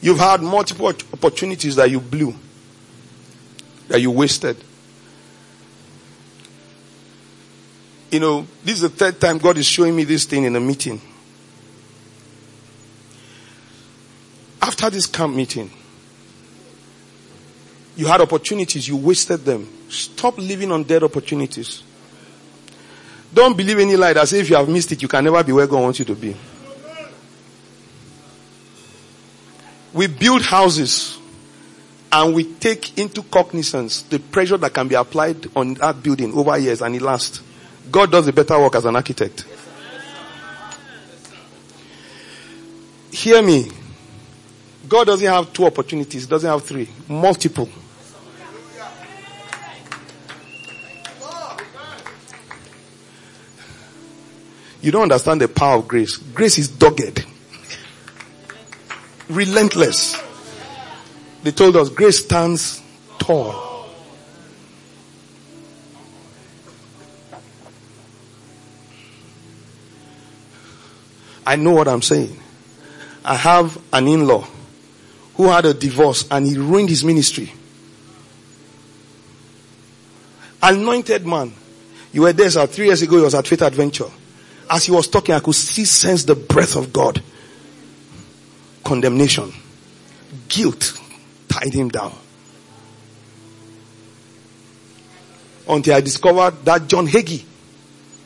You've 0.00 0.18
had 0.18 0.42
multiple 0.42 0.86
opportunities 0.86 1.76
that 1.76 1.90
you 1.90 2.00
blew, 2.00 2.34
that 3.88 4.00
you 4.00 4.10
wasted. 4.10 4.56
You 8.14 8.20
know, 8.20 8.46
this 8.62 8.76
is 8.76 8.82
the 8.82 8.90
third 8.90 9.20
time 9.20 9.38
God 9.38 9.58
is 9.58 9.66
showing 9.66 9.96
me 9.96 10.04
this 10.04 10.24
thing 10.24 10.44
in 10.44 10.54
a 10.54 10.60
meeting. 10.60 11.00
After 14.62 14.88
this 14.88 15.06
camp 15.06 15.34
meeting, 15.34 15.68
you 17.96 18.06
had 18.06 18.20
opportunities, 18.20 18.86
you 18.86 18.96
wasted 18.96 19.44
them. 19.44 19.68
Stop 19.88 20.38
living 20.38 20.70
on 20.70 20.84
dead 20.84 21.02
opportunities. 21.02 21.82
Don't 23.34 23.56
believe 23.56 23.80
any 23.80 23.96
lie 23.96 24.12
that 24.12 24.28
says 24.28 24.42
if 24.42 24.50
you 24.50 24.54
have 24.54 24.68
missed 24.68 24.92
it, 24.92 25.02
you 25.02 25.08
can 25.08 25.24
never 25.24 25.42
be 25.42 25.50
where 25.50 25.66
God 25.66 25.82
wants 25.82 25.98
you 25.98 26.04
to 26.04 26.14
be. 26.14 26.36
We 29.92 30.06
build 30.06 30.42
houses 30.42 31.18
and 32.12 32.32
we 32.32 32.44
take 32.44 32.96
into 32.96 33.24
cognizance 33.24 34.02
the 34.02 34.20
pressure 34.20 34.56
that 34.58 34.72
can 34.72 34.86
be 34.86 34.94
applied 34.94 35.48
on 35.56 35.74
that 35.74 36.00
building 36.00 36.32
over 36.32 36.56
years 36.56 36.80
and 36.80 36.94
it 36.94 37.02
lasts. 37.02 37.42
God 37.90 38.10
does 38.10 38.26
a 38.28 38.32
better 38.32 38.58
work 38.58 38.74
as 38.74 38.84
an 38.84 38.96
architect. 38.96 39.44
Hear 43.10 43.42
me. 43.42 43.70
God 44.88 45.06
doesn't 45.06 45.26
have 45.26 45.52
two 45.52 45.64
opportunities, 45.64 46.26
doesn't 46.26 46.48
have 46.48 46.62
three, 46.62 46.88
multiple. 47.08 47.68
You 54.82 54.90
don't 54.90 55.04
understand 55.04 55.40
the 55.40 55.48
power 55.48 55.78
of 55.78 55.88
grace. 55.88 56.18
Grace 56.18 56.58
is 56.58 56.68
dogged, 56.68 57.24
relentless. 59.30 60.20
They 61.42 61.52
told 61.52 61.76
us 61.76 61.88
grace 61.88 62.22
stands 62.22 62.82
tall. 63.18 63.73
I 71.46 71.56
know 71.56 71.72
what 71.72 71.88
I'm 71.88 72.02
saying. 72.02 72.38
I 73.24 73.36
have 73.36 73.78
an 73.92 74.06
in-law 74.06 74.46
who 75.36 75.48
had 75.48 75.66
a 75.66 75.74
divorce 75.74 76.26
and 76.30 76.46
he 76.46 76.56
ruined 76.56 76.88
his 76.88 77.04
ministry. 77.04 77.52
Anointed 80.62 81.26
man. 81.26 81.52
You 82.12 82.22
were 82.22 82.32
there 82.32 82.48
sir, 82.48 82.66
three 82.66 82.86
years 82.86 83.02
ago, 83.02 83.16
he 83.16 83.22
was 83.22 83.34
at 83.34 83.46
Faith 83.46 83.62
Adventure. 83.62 84.10
As 84.70 84.84
he 84.84 84.92
was 84.92 85.08
talking, 85.08 85.34
I 85.34 85.40
could 85.40 85.54
see 85.54 85.84
sense 85.84 86.24
the 86.24 86.34
breath 86.34 86.76
of 86.76 86.92
God. 86.92 87.22
Condemnation. 88.82 89.52
Guilt 90.48 90.98
tied 91.48 91.74
him 91.74 91.88
down. 91.88 92.14
Until 95.68 95.96
I 95.96 96.00
discovered 96.00 96.64
that 96.64 96.86
John 96.86 97.06
Hagee. 97.06 97.44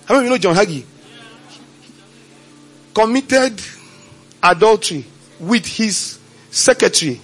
How 0.07 0.15
many 0.15 0.19
of 0.19 0.25
you 0.25 0.31
know 0.31 0.39
John 0.39 0.55
Hagee? 0.55 0.85
Committed 2.99 3.63
adultery 4.43 5.05
with 5.39 5.65
his 5.65 6.19
secretary. 6.51 7.21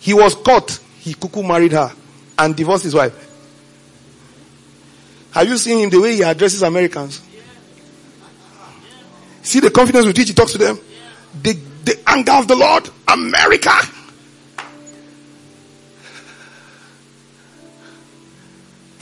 He 0.00 0.14
was 0.14 0.34
caught. 0.34 0.80
He 0.98 1.12
cuckoo 1.12 1.42
married 1.42 1.72
her 1.72 1.92
and 2.38 2.56
divorced 2.56 2.84
his 2.84 2.94
wife. 2.94 3.12
Have 5.32 5.46
you 5.46 5.58
seen 5.58 5.78
him 5.80 5.90
the 5.90 6.00
way 6.00 6.14
he 6.14 6.22
addresses 6.22 6.62
Americans? 6.62 7.20
See 9.42 9.60
the 9.60 9.70
confidence 9.70 10.06
with 10.06 10.16
which 10.16 10.28
he 10.28 10.32
talks 10.32 10.52
to 10.52 10.58
them? 10.58 10.80
The, 11.42 11.52
the 11.84 12.00
anger 12.06 12.32
of 12.32 12.48
the 12.48 12.56
Lord, 12.56 12.88
America. 13.06 13.72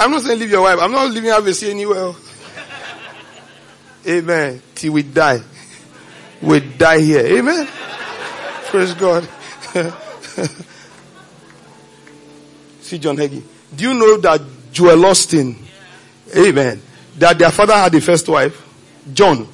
I'm 0.01 0.11
not 0.11 0.23
saying 0.23 0.41
leave 0.41 0.51
your 0.51 0.63
wife. 0.63 0.81
I'm 0.81 0.91
not 0.91 1.13
leaving 1.13 1.31
her 1.31 1.71
anywhere. 1.71 2.13
Amen. 4.05 4.61
Till 4.75 4.95
we 4.95 5.05
die 5.05 5.41
we 6.43 6.61
die 6.61 7.01
here. 7.01 7.24
Amen. 7.38 7.68
Praise 8.66 8.95
God. 8.95 9.28
See 12.80 12.99
John 12.99 13.16
Hagee. 13.16 13.43
Do 13.74 13.84
you 13.84 13.95
know 13.95 14.18
that 14.18 14.40
Joel 14.72 14.97
Osteen, 15.05 15.57
amen, 16.36 16.82
that 17.18 17.38
their 17.38 17.51
father 17.51 17.74
had 17.74 17.93
the 17.93 18.01
first 18.01 18.28
wife? 18.28 18.61
John. 19.12 19.49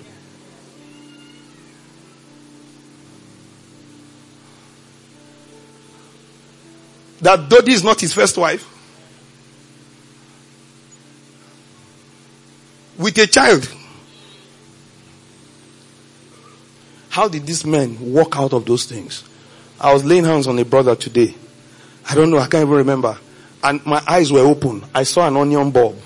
That 7.20 7.48
Dodie 7.48 7.72
is 7.72 7.84
not 7.84 8.00
his 8.00 8.12
first 8.12 8.36
wife. 8.38 8.66
With 12.96 13.18
a 13.18 13.26
child. 13.26 13.77
How 17.18 17.26
did 17.26 17.46
these 17.46 17.66
men 17.66 18.12
walk 18.12 18.36
out 18.36 18.52
of 18.52 18.64
those 18.64 18.84
things? 18.84 19.24
I 19.80 19.92
was 19.92 20.04
laying 20.04 20.22
hands 20.22 20.46
on 20.46 20.56
a 20.56 20.64
brother 20.64 20.94
today. 20.94 21.34
I 22.08 22.14
don't 22.14 22.30
know, 22.30 22.38
I 22.38 22.46
can't 22.46 22.62
even 22.62 22.76
remember. 22.76 23.18
And 23.60 23.84
my 23.84 24.00
eyes 24.06 24.30
were 24.30 24.46
open. 24.46 24.84
I 24.94 25.02
saw 25.02 25.26
an 25.26 25.36
onion 25.36 25.72
bulb 25.72 25.98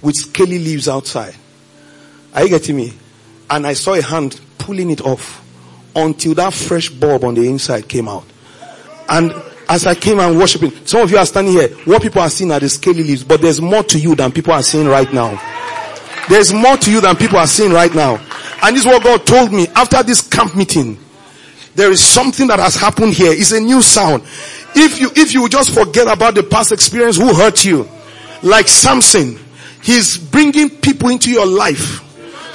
with 0.00 0.14
scaly 0.14 0.58
leaves 0.58 0.88
outside. 0.88 1.34
Are 2.32 2.42
you 2.42 2.48
getting 2.48 2.74
me? 2.74 2.94
And 3.50 3.66
I 3.66 3.74
saw 3.74 3.92
a 3.92 4.00
hand 4.00 4.40
pulling 4.56 4.88
it 4.88 5.02
off 5.02 5.44
until 5.94 6.32
that 6.36 6.54
fresh 6.54 6.88
bulb 6.88 7.22
on 7.22 7.34
the 7.34 7.46
inside 7.46 7.86
came 7.86 8.08
out. 8.08 8.24
And 9.10 9.30
as 9.68 9.86
I 9.86 9.94
came 9.94 10.20
and 10.20 10.38
worshiping, 10.38 10.72
some 10.86 11.02
of 11.02 11.10
you 11.10 11.18
are 11.18 11.26
standing 11.26 11.52
here, 11.52 11.68
what 11.84 12.00
people 12.00 12.22
are 12.22 12.30
seeing 12.30 12.50
are 12.50 12.60
the 12.60 12.70
scaly 12.70 13.02
leaves, 13.02 13.24
but 13.24 13.42
there's 13.42 13.60
more 13.60 13.82
to 13.82 13.98
you 13.98 14.14
than 14.14 14.32
people 14.32 14.54
are 14.54 14.62
seeing 14.62 14.88
right 14.88 15.12
now. 15.12 15.38
There's 16.30 16.50
more 16.50 16.78
to 16.78 16.90
you 16.90 17.02
than 17.02 17.14
people 17.14 17.36
are 17.36 17.46
seeing 17.46 17.72
right 17.72 17.94
now. 17.94 18.24
And 18.64 18.74
this 18.74 18.86
is 18.86 18.90
what 18.90 19.04
God 19.04 19.26
told 19.26 19.52
me 19.52 19.66
after 19.76 20.02
this 20.02 20.26
camp 20.26 20.56
meeting. 20.56 20.96
There 21.74 21.90
is 21.90 22.02
something 22.02 22.46
that 22.46 22.58
has 22.58 22.74
happened 22.74 23.12
here. 23.12 23.30
It's 23.30 23.52
a 23.52 23.60
new 23.60 23.82
sound. 23.82 24.22
If 24.74 24.98
you, 24.98 25.10
if 25.14 25.34
you 25.34 25.46
just 25.50 25.74
forget 25.74 26.08
about 26.08 26.34
the 26.34 26.44
past 26.44 26.72
experience 26.72 27.18
who 27.18 27.34
hurt 27.34 27.62
you, 27.62 27.86
like 28.42 28.66
Samson, 28.66 29.38
he's 29.82 30.16
bringing 30.16 30.70
people 30.70 31.10
into 31.10 31.30
your 31.30 31.44
life. 31.44 32.00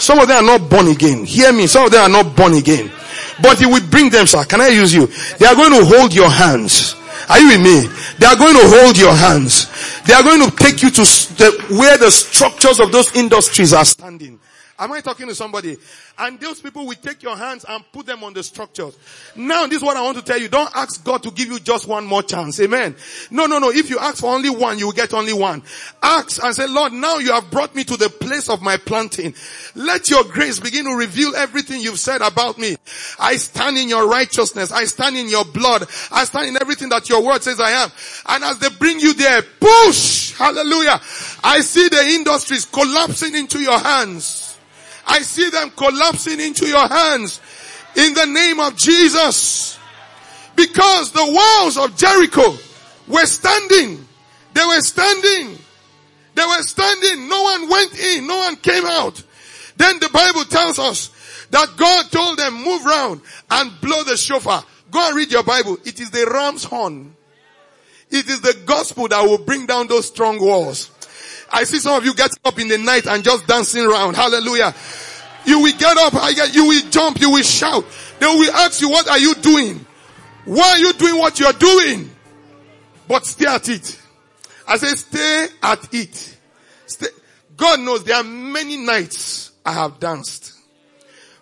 Some 0.01 0.17
of 0.17 0.27
them 0.27 0.43
are 0.43 0.57
not 0.57 0.67
born 0.67 0.87
again. 0.87 1.25
Hear 1.25 1.53
me. 1.53 1.67
Some 1.67 1.85
of 1.85 1.91
them 1.91 2.01
are 2.01 2.23
not 2.23 2.35
born 2.35 2.55
again. 2.55 2.89
But 3.39 3.59
he 3.59 3.67
will 3.67 3.87
bring 3.91 4.09
them, 4.09 4.25
sir. 4.25 4.43
Can 4.45 4.61
I 4.61 4.69
use 4.69 4.91
you? 4.91 5.05
They 5.37 5.45
are 5.45 5.55
going 5.55 5.79
to 5.79 5.85
hold 5.85 6.15
your 6.15 6.31
hands. 6.31 6.95
Are 7.29 7.39
you 7.39 7.49
with 7.49 7.61
me? 7.61 7.87
They 8.17 8.25
are 8.25 8.35
going 8.35 8.55
to 8.55 8.67
hold 8.79 8.97
your 8.97 9.13
hands. 9.13 9.67
They 10.07 10.13
are 10.15 10.23
going 10.23 10.49
to 10.49 10.55
take 10.55 10.81
you 10.81 10.89
to 10.89 11.01
the, 11.01 11.65
where 11.77 11.99
the 11.99 12.09
structures 12.09 12.79
of 12.79 12.91
those 12.91 13.15
industries 13.15 13.73
are 13.73 13.85
standing 13.85 14.39
Am 14.79 14.93
I 14.93 15.01
talking 15.01 15.27
to 15.27 15.35
somebody? 15.35 15.77
And 16.17 16.39
those 16.39 16.61
people 16.61 16.87
will 16.87 16.95
take 16.95 17.21
your 17.21 17.35
hands 17.35 17.65
and 17.67 17.83
put 17.91 18.05
them 18.05 18.23
on 18.23 18.33
the 18.33 18.43
structures. 18.43 18.97
Now, 19.35 19.67
this 19.67 19.77
is 19.77 19.83
what 19.83 19.97
I 19.97 20.01
want 20.01 20.17
to 20.17 20.23
tell 20.23 20.39
you. 20.39 20.47
Don't 20.47 20.73
ask 20.73 21.03
God 21.03 21.21
to 21.23 21.31
give 21.31 21.49
you 21.49 21.59
just 21.59 21.87
one 21.87 22.05
more 22.05 22.23
chance. 22.23 22.59
Amen. 22.61 22.95
No, 23.29 23.45
no, 23.45 23.59
no. 23.59 23.71
If 23.71 23.89
you 23.89 23.99
ask 23.99 24.19
for 24.19 24.33
only 24.33 24.49
one, 24.49 24.79
you 24.79 24.85
will 24.85 24.93
get 24.93 25.13
only 25.13 25.33
one. 25.33 25.63
Ask 26.01 26.41
and 26.43 26.55
say, 26.55 26.65
Lord, 26.67 26.93
now 26.93 27.17
you 27.17 27.33
have 27.33 27.51
brought 27.51 27.75
me 27.75 27.83
to 27.83 27.97
the 27.97 28.09
place 28.09 28.47
of 28.49 28.61
my 28.61 28.77
planting. 28.77 29.33
Let 29.75 30.09
your 30.09 30.23
grace 30.23 30.59
begin 30.59 30.85
to 30.85 30.95
reveal 30.95 31.35
everything 31.35 31.81
you've 31.81 31.99
said 31.99 32.21
about 32.21 32.57
me. 32.57 32.77
I 33.19 33.35
stand 33.35 33.77
in 33.77 33.89
your 33.89 34.07
righteousness. 34.07 34.71
I 34.71 34.85
stand 34.85 35.17
in 35.17 35.27
your 35.27 35.43
blood. 35.45 35.83
I 36.11 36.23
stand 36.23 36.47
in 36.47 36.55
everything 36.61 36.89
that 36.89 37.09
your 37.09 37.21
word 37.21 37.43
says 37.43 37.59
I 37.59 37.71
am. 37.71 37.91
And 38.27 38.43
as 38.45 38.59
they 38.59 38.69
bring 38.69 38.99
you 38.99 39.13
there, 39.13 39.41
push. 39.41 40.33
Hallelujah. 40.37 41.01
I 41.43 41.59
see 41.61 41.89
the 41.89 42.01
industries 42.01 42.65
collapsing 42.65 43.35
into 43.35 43.59
your 43.59 43.77
hands. 43.77 44.48
I 45.09 45.21
see 45.21 45.49
them 45.49 45.71
collapsing 45.71 46.39
into 46.39 46.67
your 46.67 46.87
hands 46.87 47.41
in 47.95 48.13
the 48.13 48.25
name 48.27 48.59
of 48.59 48.77
Jesus. 48.77 49.79
Because 50.55 51.11
the 51.11 51.25
walls 51.25 51.77
of 51.77 51.97
Jericho 51.97 52.55
were 53.07 53.25
standing. 53.25 54.07
They 54.53 54.65
were 54.65 54.81
standing. 54.81 55.57
They 56.35 56.45
were 56.45 56.61
standing. 56.61 57.27
No 57.27 57.41
one 57.41 57.69
went 57.69 57.99
in. 57.99 58.27
No 58.27 58.37
one 58.37 58.55
came 58.57 58.85
out. 58.85 59.21
Then 59.77 59.99
the 59.99 60.09
Bible 60.09 60.43
tells 60.45 60.77
us 60.77 61.09
that 61.49 61.75
God 61.75 62.11
told 62.11 62.37
them 62.37 62.63
move 62.63 62.85
round 62.85 63.21
and 63.49 63.71
blow 63.81 64.03
the 64.03 64.15
shofar. 64.15 64.63
Go 64.91 65.07
and 65.07 65.15
read 65.15 65.31
your 65.31 65.43
Bible. 65.43 65.77
It 65.85 65.99
is 65.99 66.11
the 66.11 66.29
ram's 66.31 66.63
horn. 66.63 67.15
It 68.11 68.27
is 68.27 68.41
the 68.41 68.57
gospel 68.65 69.07
that 69.07 69.23
will 69.23 69.37
bring 69.37 69.65
down 69.65 69.87
those 69.87 70.07
strong 70.07 70.39
walls. 70.39 70.91
I 71.51 71.63
see 71.63 71.79
some 71.79 71.95
of 71.95 72.05
you 72.05 72.13
getting 72.13 72.37
up 72.45 72.59
in 72.59 72.67
the 72.67 72.77
night 72.77 73.07
and 73.07 73.23
just 73.23 73.47
dancing 73.47 73.85
around. 73.85 74.15
Hallelujah. 74.15 74.73
You 75.45 75.61
will 75.61 75.77
get 75.77 75.97
up, 75.97 76.13
you 76.53 76.67
will 76.67 76.89
jump, 76.89 77.19
you 77.19 77.31
will 77.31 77.43
shout. 77.43 77.85
They 78.19 78.25
will 78.25 78.51
ask 78.51 78.81
you, 78.81 78.89
what 78.89 79.09
are 79.09 79.17
you 79.17 79.33
doing? 79.35 79.85
Why 80.45 80.71
are 80.71 80.77
you 80.77 80.93
doing 80.93 81.17
what 81.17 81.39
you're 81.39 81.53
doing? 81.53 82.09
But 83.07 83.25
stay 83.25 83.47
at 83.47 83.67
it. 83.69 83.99
I 84.67 84.77
say 84.77 84.95
stay 84.95 85.47
at 85.63 85.93
it. 85.93 86.37
Stay. 86.85 87.07
God 87.57 87.79
knows 87.79 88.03
there 88.03 88.17
are 88.17 88.23
many 88.23 88.77
nights 88.77 89.51
I 89.65 89.73
have 89.73 89.99
danced. 89.99 90.53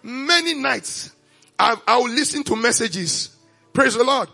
Many 0.01 0.53
nights 0.53 1.12
I, 1.60 1.76
I 1.88 1.97
will 1.97 2.10
listen 2.10 2.43
to 2.45 2.55
messages. 2.55 3.36
Praise 3.74 3.95
the 3.95 4.03
Lord. 4.03 4.30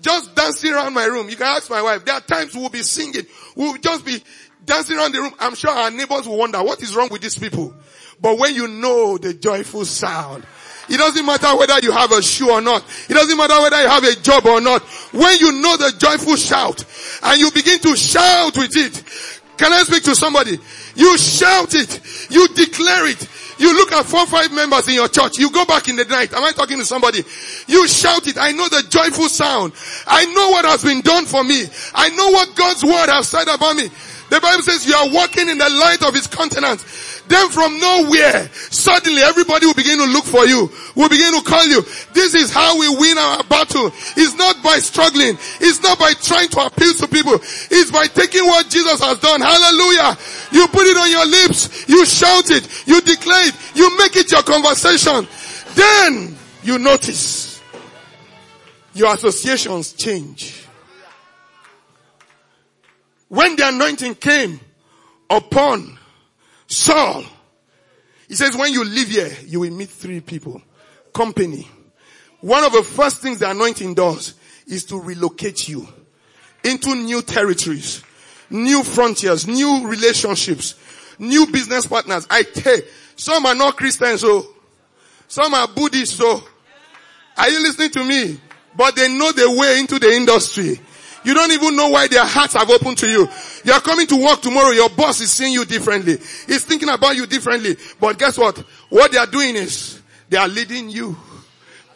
Just 0.00 0.34
dancing 0.34 0.72
around 0.72 0.94
my 0.94 1.04
room. 1.04 1.28
You 1.28 1.36
can 1.36 1.46
ask 1.46 1.68
my 1.68 1.82
wife. 1.82 2.04
There 2.04 2.14
are 2.14 2.20
times 2.20 2.54
we'll 2.54 2.70
be 2.70 2.82
singing. 2.82 3.26
We'll 3.54 3.76
just 3.76 4.04
be 4.04 4.22
dancing 4.70 4.96
around 4.96 5.12
the 5.12 5.20
room. 5.20 5.34
I'm 5.40 5.56
sure 5.56 5.70
our 5.70 5.90
neighbors 5.90 6.28
will 6.28 6.38
wonder, 6.38 6.62
what 6.62 6.80
is 6.80 6.94
wrong 6.94 7.08
with 7.10 7.20
these 7.20 7.36
people? 7.36 7.74
But 8.20 8.38
when 8.38 8.54
you 8.54 8.68
know 8.68 9.18
the 9.18 9.34
joyful 9.34 9.84
sound, 9.84 10.46
it 10.88 10.96
doesn't 10.96 11.26
matter 11.26 11.56
whether 11.56 11.78
you 11.80 11.90
have 11.92 12.12
a 12.12 12.22
shoe 12.22 12.50
or 12.50 12.60
not. 12.60 12.84
It 13.08 13.14
doesn't 13.14 13.36
matter 13.36 13.60
whether 13.60 13.82
you 13.82 13.88
have 13.88 14.04
a 14.04 14.14
job 14.16 14.46
or 14.46 14.60
not. 14.60 14.82
When 15.12 15.38
you 15.38 15.60
know 15.60 15.76
the 15.76 15.92
joyful 15.98 16.36
shout 16.36 16.84
and 17.22 17.40
you 17.40 17.50
begin 17.50 17.78
to 17.80 17.96
shout 17.96 18.56
with 18.56 18.76
it, 18.76 19.40
can 19.56 19.72
I 19.72 19.82
speak 19.82 20.04
to 20.04 20.14
somebody? 20.14 20.58
You 20.94 21.18
shout 21.18 21.74
it. 21.74 22.00
You 22.30 22.48
declare 22.48 23.08
it. 23.08 23.28
You 23.58 23.74
look 23.74 23.92
at 23.92 24.06
four, 24.06 24.26
five 24.26 24.52
members 24.52 24.88
in 24.88 24.94
your 24.94 25.08
church. 25.08 25.36
You 25.38 25.50
go 25.50 25.64
back 25.66 25.88
in 25.88 25.96
the 25.96 26.04
night. 26.06 26.32
Am 26.32 26.42
I 26.42 26.52
talking 26.52 26.78
to 26.78 26.84
somebody? 26.84 27.22
You 27.66 27.86
shout 27.86 28.26
it. 28.26 28.38
I 28.38 28.52
know 28.52 28.68
the 28.68 28.84
joyful 28.88 29.28
sound. 29.28 29.74
I 30.06 30.24
know 30.32 30.50
what 30.50 30.64
has 30.64 30.82
been 30.82 31.02
done 31.02 31.26
for 31.26 31.44
me. 31.44 31.64
I 31.94 32.08
know 32.10 32.30
what 32.30 32.56
God's 32.56 32.82
word 32.82 33.10
has 33.10 33.28
said 33.28 33.48
about 33.48 33.76
me. 33.76 33.90
The 34.30 34.40
Bible 34.40 34.62
says 34.62 34.86
you 34.86 34.94
are 34.94 35.10
walking 35.10 35.48
in 35.48 35.58
the 35.58 35.68
light 35.68 36.06
of 36.06 36.14
his 36.14 36.26
countenance. 36.26 37.20
Then 37.26 37.50
from 37.50 37.78
nowhere, 37.78 38.48
suddenly 38.70 39.22
everybody 39.22 39.66
will 39.66 39.74
begin 39.74 39.98
to 39.98 40.06
look 40.06 40.24
for 40.24 40.46
you. 40.46 40.70
Will 40.94 41.08
begin 41.08 41.34
to 41.34 41.42
call 41.42 41.66
you. 41.66 41.82
This 42.14 42.34
is 42.34 42.52
how 42.52 42.78
we 42.78 42.88
win 42.96 43.18
our 43.18 43.42
battle. 43.44 43.90
It's 44.16 44.34
not 44.36 44.62
by 44.62 44.78
struggling. 44.78 45.36
It's 45.60 45.82
not 45.82 45.98
by 45.98 46.14
trying 46.14 46.48
to 46.50 46.60
appeal 46.60 46.94
to 46.94 47.08
people. 47.08 47.34
It's 47.34 47.90
by 47.90 48.06
taking 48.06 48.46
what 48.46 48.70
Jesus 48.70 49.00
has 49.02 49.18
done. 49.18 49.40
Hallelujah. 49.40 50.16
You 50.52 50.66
put 50.68 50.86
it 50.86 50.96
on 50.96 51.10
your 51.10 51.26
lips. 51.26 51.88
You 51.88 52.06
shout 52.06 52.50
it. 52.50 52.86
You 52.86 53.00
declare 53.00 53.48
it. 53.48 53.54
You 53.74 53.98
make 53.98 54.14
it 54.14 54.30
your 54.30 54.42
conversation. 54.42 55.26
Then 55.74 56.36
you 56.62 56.78
notice 56.78 57.60
your 58.94 59.12
associations 59.12 59.92
change. 59.92 60.69
When 63.30 63.54
the 63.54 63.68
anointing 63.68 64.16
came 64.16 64.60
upon 65.30 65.98
Saul. 66.66 67.24
He 68.28 68.34
says, 68.34 68.56
when 68.56 68.72
you 68.72 68.84
live 68.84 69.08
here, 69.08 69.30
you 69.46 69.60
will 69.60 69.70
meet 69.70 69.88
three 69.88 70.20
people. 70.20 70.60
Company. 71.12 71.66
One 72.40 72.64
of 72.64 72.72
the 72.72 72.82
first 72.82 73.18
things 73.18 73.38
the 73.38 73.50
anointing 73.50 73.94
does 73.94 74.34
is 74.66 74.84
to 74.86 75.00
relocate 75.00 75.68
you 75.68 75.86
into 76.64 76.94
new 76.94 77.22
territories, 77.22 78.02
new 78.50 78.82
frontiers, 78.82 79.46
new 79.46 79.86
relationships, 79.86 80.74
new 81.18 81.46
business 81.46 81.86
partners. 81.86 82.26
I 82.30 82.42
tell 82.42 82.78
some 83.16 83.46
are 83.46 83.54
not 83.54 83.76
Christians, 83.76 84.22
so 84.22 84.46
some 85.28 85.54
are 85.54 85.68
Buddhists, 85.68 86.16
so 86.16 86.42
are 87.36 87.48
you 87.48 87.62
listening 87.62 87.90
to 87.90 88.04
me? 88.04 88.40
But 88.76 88.96
they 88.96 89.08
know 89.08 89.32
the 89.32 89.50
way 89.50 89.78
into 89.80 89.98
the 89.98 90.10
industry. 90.10 90.80
You 91.24 91.34
don't 91.34 91.52
even 91.52 91.76
know 91.76 91.90
why 91.90 92.08
their 92.08 92.24
hearts 92.24 92.54
have 92.54 92.70
opened 92.70 92.98
to 92.98 93.08
you. 93.08 93.28
You 93.64 93.72
are 93.72 93.80
coming 93.80 94.06
to 94.06 94.16
work 94.16 94.40
tomorrow. 94.40 94.70
Your 94.70 94.88
boss 94.88 95.20
is 95.20 95.30
seeing 95.30 95.52
you 95.52 95.64
differently. 95.64 96.16
He's 96.46 96.64
thinking 96.64 96.88
about 96.88 97.16
you 97.16 97.26
differently. 97.26 97.76
But 98.00 98.18
guess 98.18 98.38
what? 98.38 98.58
What 98.88 99.12
they 99.12 99.18
are 99.18 99.26
doing 99.26 99.56
is 99.56 100.00
they 100.28 100.38
are 100.38 100.48
leading 100.48 100.88
you. 100.88 101.16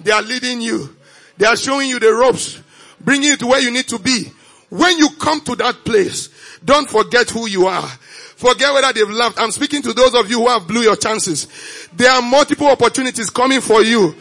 They 0.01 0.11
are 0.11 0.22
leading 0.22 0.61
you. 0.61 0.95
They 1.39 1.47
are 1.47 1.57
showing 1.57 1.89
you 1.89 1.99
the 1.99 2.12
ropes, 2.12 2.61
bringing 3.01 3.31
you 3.31 3.37
to 3.39 3.47
where 3.47 3.61
you 3.61 3.70
need 3.70 3.89
to 3.89 3.99
be. 3.99 4.31
When 4.68 4.99
you 4.99 5.09
come 5.18 5.41
to 5.43 5.57
that 5.57 5.85
place, 5.85 6.29
don't 6.64 6.89
forget 6.89 7.31
who 7.31 7.47
you 7.49 7.66
are. 7.66 7.89
Forget 8.37 8.75
whether 8.75 8.93
they've 8.93 9.09
laughed. 9.09 9.39
I'm 9.41 9.53
speaking 9.53 9.83
to 9.83 9.93
those 9.93 10.14
of 10.14 10.29
you 10.29 10.41
who 10.41 10.49
have 10.49 10.66
blew 10.66 10.83
your 10.83 10.97
chances. 10.97 11.47
There 11.93 12.11
are 12.11 12.20
multiple 12.20 12.66
opportunities 12.66 13.31
coming 13.31 13.61
for 13.61 13.83
you. 13.83 14.14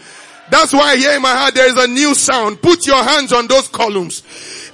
That's 0.50 0.74
why 0.74 0.98
here 0.98 1.16
in 1.16 1.22
my 1.22 1.36
heart 1.36 1.56
there 1.56 1.68
is 1.68 1.78
a 1.78 1.88
new 1.88 2.14
sound. 2.14 2.62
Put 2.62 2.86
your 2.86 3.04
hands 3.04 3.34
on 3.34 3.48
those 3.48 3.68
columns 3.68 4.24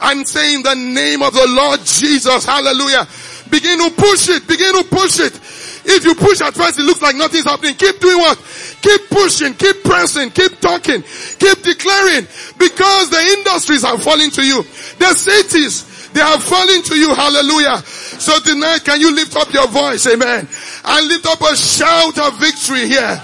and 0.02 0.28
say 0.28 0.56
in 0.56 0.64
the 0.64 0.76
name 0.76 1.22
of 1.22 1.34
the 1.34 1.46
Lord 1.48 1.82
Jesus, 1.82 2.46
hallelujah. 2.46 3.08
Begin 3.50 3.80
to 3.80 3.90
push 3.96 4.30
it, 4.30 4.48
begin 4.48 4.74
to 4.74 4.84
push 4.90 5.20
it. 5.20 5.40
If 5.86 6.04
you 6.06 6.14
push 6.14 6.42
at 6.42 6.54
first, 6.54 6.78
it 6.78 6.84
looks 6.84 7.02
like 7.02 7.16
nothing's 7.16 7.46
happening. 7.46 7.74
Keep 7.76 8.00
doing 8.00 8.18
what? 8.18 8.38
Keep 8.82 9.10
pushing, 9.10 9.54
keep 9.56 9.84
pressing, 9.84 10.30
keep 10.30 10.60
talking, 10.60 11.02
keep 11.40 11.62
declaring 11.64 12.28
because 12.58 13.10
the 13.10 13.22
industries 13.40 13.84
are 13.84 13.98
falling 13.98 14.30
to 14.32 14.46
you. 14.46 14.62
The 15.00 15.14
cities, 15.16 16.10
they 16.12 16.22
are 16.22 16.40
falling 16.40 16.84
to 16.84 16.96
you. 16.96 17.14
Hallelujah. 17.16 17.78
So 18.20 18.40
tonight, 18.40 18.84
can 18.84 19.00
you 19.02 19.16
lift 19.16 19.36
up 19.36 19.52
your 19.54 19.68
voice? 19.68 20.06
Amen. 20.08 20.48
And 20.86 21.08
lift 21.08 21.26
up 21.26 21.42
a 21.42 21.56
shout 21.56 22.18
of 22.20 22.38
victory 22.40 22.88
here. 22.88 23.22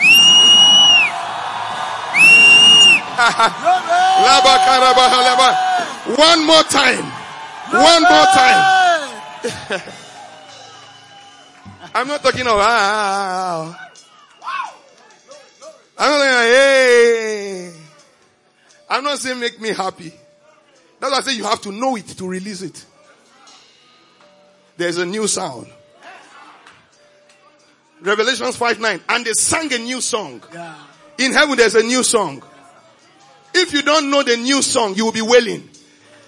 One 6.18 6.46
more 6.46 6.64
time. 6.64 7.06
One 7.72 8.04
more 8.04 8.26
time. 8.34 8.76
I'm 11.96 12.08
not 12.08 12.22
talking 12.22 12.42
about, 12.42 12.60
ah, 12.60 12.68
ah, 12.68 13.74
ah, 13.74 13.80
ah, 14.44 14.74
I'm 15.98 16.12
not 16.12 16.20
like, 16.20 16.48
hey. 16.48 17.72
I'm 18.90 19.04
not 19.04 19.20
saying 19.20 19.40
make 19.40 19.62
me 19.62 19.70
happy. 19.70 20.12
That's 21.00 21.12
why 21.12 21.18
I 21.18 21.22
say 21.22 21.36
you 21.36 21.44
have 21.46 21.62
to 21.62 21.72
know 21.72 21.96
it 21.96 22.08
to 22.08 22.28
release 22.28 22.62
it. 22.62 22.86
There's 24.78 24.98
a 24.98 25.06
new 25.06 25.28
sound. 25.28 25.68
Revelations 28.02 28.58
5 28.58 28.80
9. 28.80 29.02
And 29.10 29.26
they 29.26 29.34
sang 29.34 29.74
a 29.74 29.78
new 29.78 30.02
song. 30.02 30.42
In 31.18 31.32
heaven 31.32 31.58
there's 31.58 31.76
a 31.76 31.84
new 31.84 32.04
song. 32.04 32.44
If 33.58 33.72
you 33.72 33.82
don't 33.82 34.10
know 34.12 34.22
the 34.22 34.36
new 34.36 34.62
song, 34.62 34.96
you 34.96 35.06
will 35.06 35.14
be 35.14 35.22
wailing. 35.22 35.70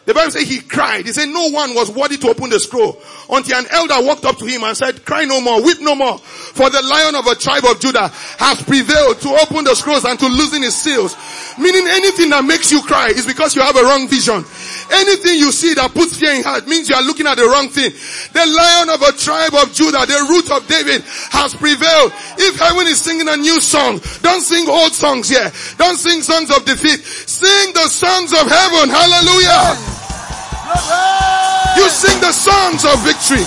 The 0.08 0.14
Bible 0.14 0.32
says 0.32 0.48
he 0.48 0.62
cried. 0.62 1.06
He 1.06 1.12
said 1.12 1.28
no 1.28 1.52
one 1.52 1.76
was 1.76 1.92
worthy 1.92 2.16
to 2.16 2.30
open 2.30 2.50
the 2.50 2.62
scroll 2.64 2.96
until 3.30 3.60
an 3.60 3.68
elder 3.70 4.00
walked 4.08 4.24
up 4.24 4.38
to 4.40 4.46
him 4.48 4.64
and 4.64 4.72
said, 4.72 5.04
cry 5.04 5.26
no 5.26 5.42
more, 5.42 5.62
weep 5.62 5.82
no 5.82 5.96
more. 5.96 6.18
For 6.56 6.70
the 6.72 6.80
lion 6.80 7.12
of 7.12 7.28
a 7.28 7.36
tribe 7.36 7.68
of 7.68 7.76
Judah 7.84 8.08
has 8.40 8.64
prevailed 8.64 9.20
to 9.20 9.36
open 9.36 9.68
the 9.68 9.76
scrolls 9.76 10.08
and 10.08 10.18
to 10.18 10.32
loosen 10.32 10.64
his 10.64 10.80
seals. 10.80 11.12
Meaning 11.60 11.92
anything 11.92 12.32
that 12.32 12.40
makes 12.48 12.72
you 12.72 12.80
cry 12.88 13.12
is 13.12 13.28
because 13.28 13.52
you 13.52 13.62
have 13.62 13.76
a 13.76 13.84
wrong 13.84 14.08
vision. 14.08 14.48
Anything 14.96 15.44
you 15.44 15.52
see 15.52 15.76
that 15.76 15.92
puts 15.92 16.16
fear 16.16 16.40
in 16.40 16.44
heart 16.48 16.72
means 16.72 16.88
you 16.88 16.96
are 16.96 17.04
looking 17.04 17.28
at 17.28 17.36
the 17.36 17.44
wrong 17.44 17.68
thing. 17.68 17.92
The 18.32 18.48
lion 18.48 18.88
of 18.88 19.04
a 19.04 19.12
tribe 19.12 19.60
of 19.60 19.76
Judah, 19.76 20.08
the 20.08 20.24
root 20.32 20.48
of 20.56 20.64
David 20.72 21.04
has 21.36 21.52
prevailed. 21.52 22.16
If 22.40 22.56
heaven 22.56 22.88
is 22.88 23.04
singing 23.04 23.28
a 23.28 23.36
new 23.36 23.60
song, 23.60 24.00
don't 24.24 24.40
sing 24.40 24.72
old 24.72 24.96
songs 24.96 25.28
here. 25.28 25.52
Don't 25.76 26.00
sing 26.00 26.24
songs 26.24 26.48
of 26.48 26.64
defeat. 26.64 27.04
Sing 27.28 27.76
the 27.76 27.92
songs 27.92 28.32
of 28.32 28.48
heaven. 28.48 28.88
Hallelujah. 28.88 29.97
You 31.78 31.86
sing 31.90 32.20
the 32.20 32.32
songs 32.32 32.84
of 32.84 33.00
victory. 33.04 33.44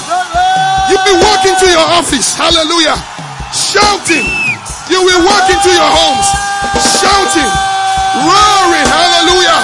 You 0.89 0.97
be 1.05 1.15
walking 1.19 1.57
to 1.59 1.69
your 1.71 1.87
office. 1.99 2.35
Hallelujah. 2.35 2.97
Shouting. 3.53 4.27
You 4.91 5.05
will 5.05 5.23
walk 5.25 5.47
into 5.51 5.71
your 5.71 5.91
homes 5.91 6.51
shouting, 7.01 7.51
roaring, 8.29 8.89
hallelujah. 8.89 9.61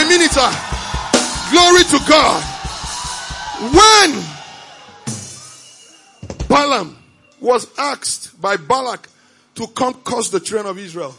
A 0.00 0.08
minute. 0.08 0.36
Ah. 0.36 0.54
Glory 1.52 1.84
to 1.84 1.98
God. 2.08 2.42
When 3.72 4.24
Balaam 6.48 6.96
was 7.40 7.66
asked 7.78 8.40
by 8.40 8.56
Balak 8.56 9.08
to 9.54 9.66
come 9.68 9.94
curse 10.02 10.30
the 10.30 10.40
children 10.40 10.66
of 10.70 10.78
Israel, 10.78 11.14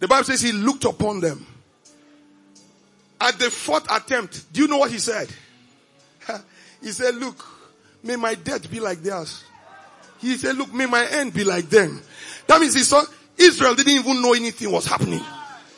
the 0.00 0.08
Bible 0.08 0.24
says 0.24 0.40
he 0.40 0.52
looked 0.52 0.84
upon 0.84 1.20
them. 1.20 1.46
At 3.22 3.38
the 3.38 3.50
fourth 3.52 3.88
attempt, 3.88 4.52
do 4.52 4.62
you 4.62 4.66
know 4.66 4.78
what 4.78 4.90
he 4.90 4.98
said? 4.98 5.28
he 6.82 6.90
said, 6.90 7.14
look, 7.14 7.46
may 8.02 8.16
my 8.16 8.34
death 8.34 8.68
be 8.68 8.80
like 8.80 8.98
theirs. 8.98 9.44
He 10.18 10.36
said, 10.36 10.56
look, 10.56 10.74
may 10.74 10.86
my 10.86 11.06
end 11.06 11.32
be 11.32 11.44
like 11.44 11.70
them. 11.70 12.02
That 12.48 12.60
means 12.60 12.74
he 12.74 12.80
saw 12.80 13.04
Israel 13.38 13.76
didn't 13.76 13.92
even 13.92 14.20
know 14.20 14.32
anything 14.32 14.72
was 14.72 14.86
happening. 14.86 15.20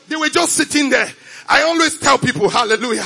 They 0.07 0.15
were 0.15 0.29
just 0.29 0.53
sitting 0.53 0.89
there. 0.89 1.07
I 1.47 1.61
always 1.61 1.99
tell 1.99 2.17
people, 2.17 2.49
hallelujah. 2.49 3.05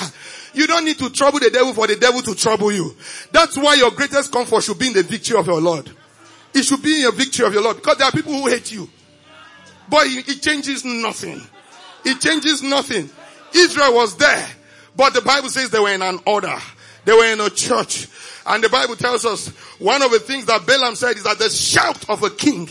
You 0.53 0.67
don't 0.67 0.85
need 0.85 0.99
to 0.99 1.09
trouble 1.09 1.39
the 1.39 1.49
devil 1.49 1.73
for 1.73 1.87
the 1.87 1.97
devil 1.97 2.21
to 2.21 2.33
trouble 2.33 2.71
you. 2.71 2.95
That's 3.33 3.57
why 3.57 3.75
your 3.75 3.91
greatest 3.91 4.31
comfort 4.31 4.63
should 4.63 4.79
be 4.79 4.87
in 4.87 4.93
the 4.93 5.03
victory 5.03 5.37
of 5.37 5.47
your 5.47 5.59
Lord. 5.59 5.91
It 6.53 6.63
should 6.63 6.81
be 6.81 6.95
in 6.95 7.01
your 7.01 7.11
victory 7.11 7.45
of 7.45 7.53
your 7.53 7.61
Lord 7.61 7.75
because 7.75 7.97
there 7.97 8.07
are 8.07 8.11
people 8.13 8.31
who 8.31 8.47
hate 8.47 8.71
you. 8.71 8.89
But 9.89 10.07
it 10.07 10.41
changes 10.41 10.85
nothing. 10.85 11.41
It 12.05 12.21
changes 12.21 12.63
nothing. 12.63 13.09
Israel 13.53 13.93
was 13.93 14.17
there, 14.17 14.47
but 14.95 15.13
the 15.13 15.21
Bible 15.21 15.49
says 15.49 15.69
they 15.69 15.79
were 15.79 15.93
in 15.93 16.01
an 16.01 16.19
order. 16.25 16.57
They 17.05 17.13
were 17.13 17.25
in 17.25 17.39
a 17.39 17.49
church. 17.49 18.07
And 18.45 18.63
the 18.63 18.69
Bible 18.69 18.95
tells 18.95 19.25
us 19.25 19.47
one 19.79 20.01
of 20.01 20.11
the 20.11 20.19
things 20.19 20.45
that 20.45 20.65
Balaam 20.65 20.95
said 20.95 21.17
is 21.17 21.23
that 21.23 21.39
the 21.39 21.49
shout 21.49 22.09
of 22.09 22.23
a 22.23 22.29
king 22.29 22.69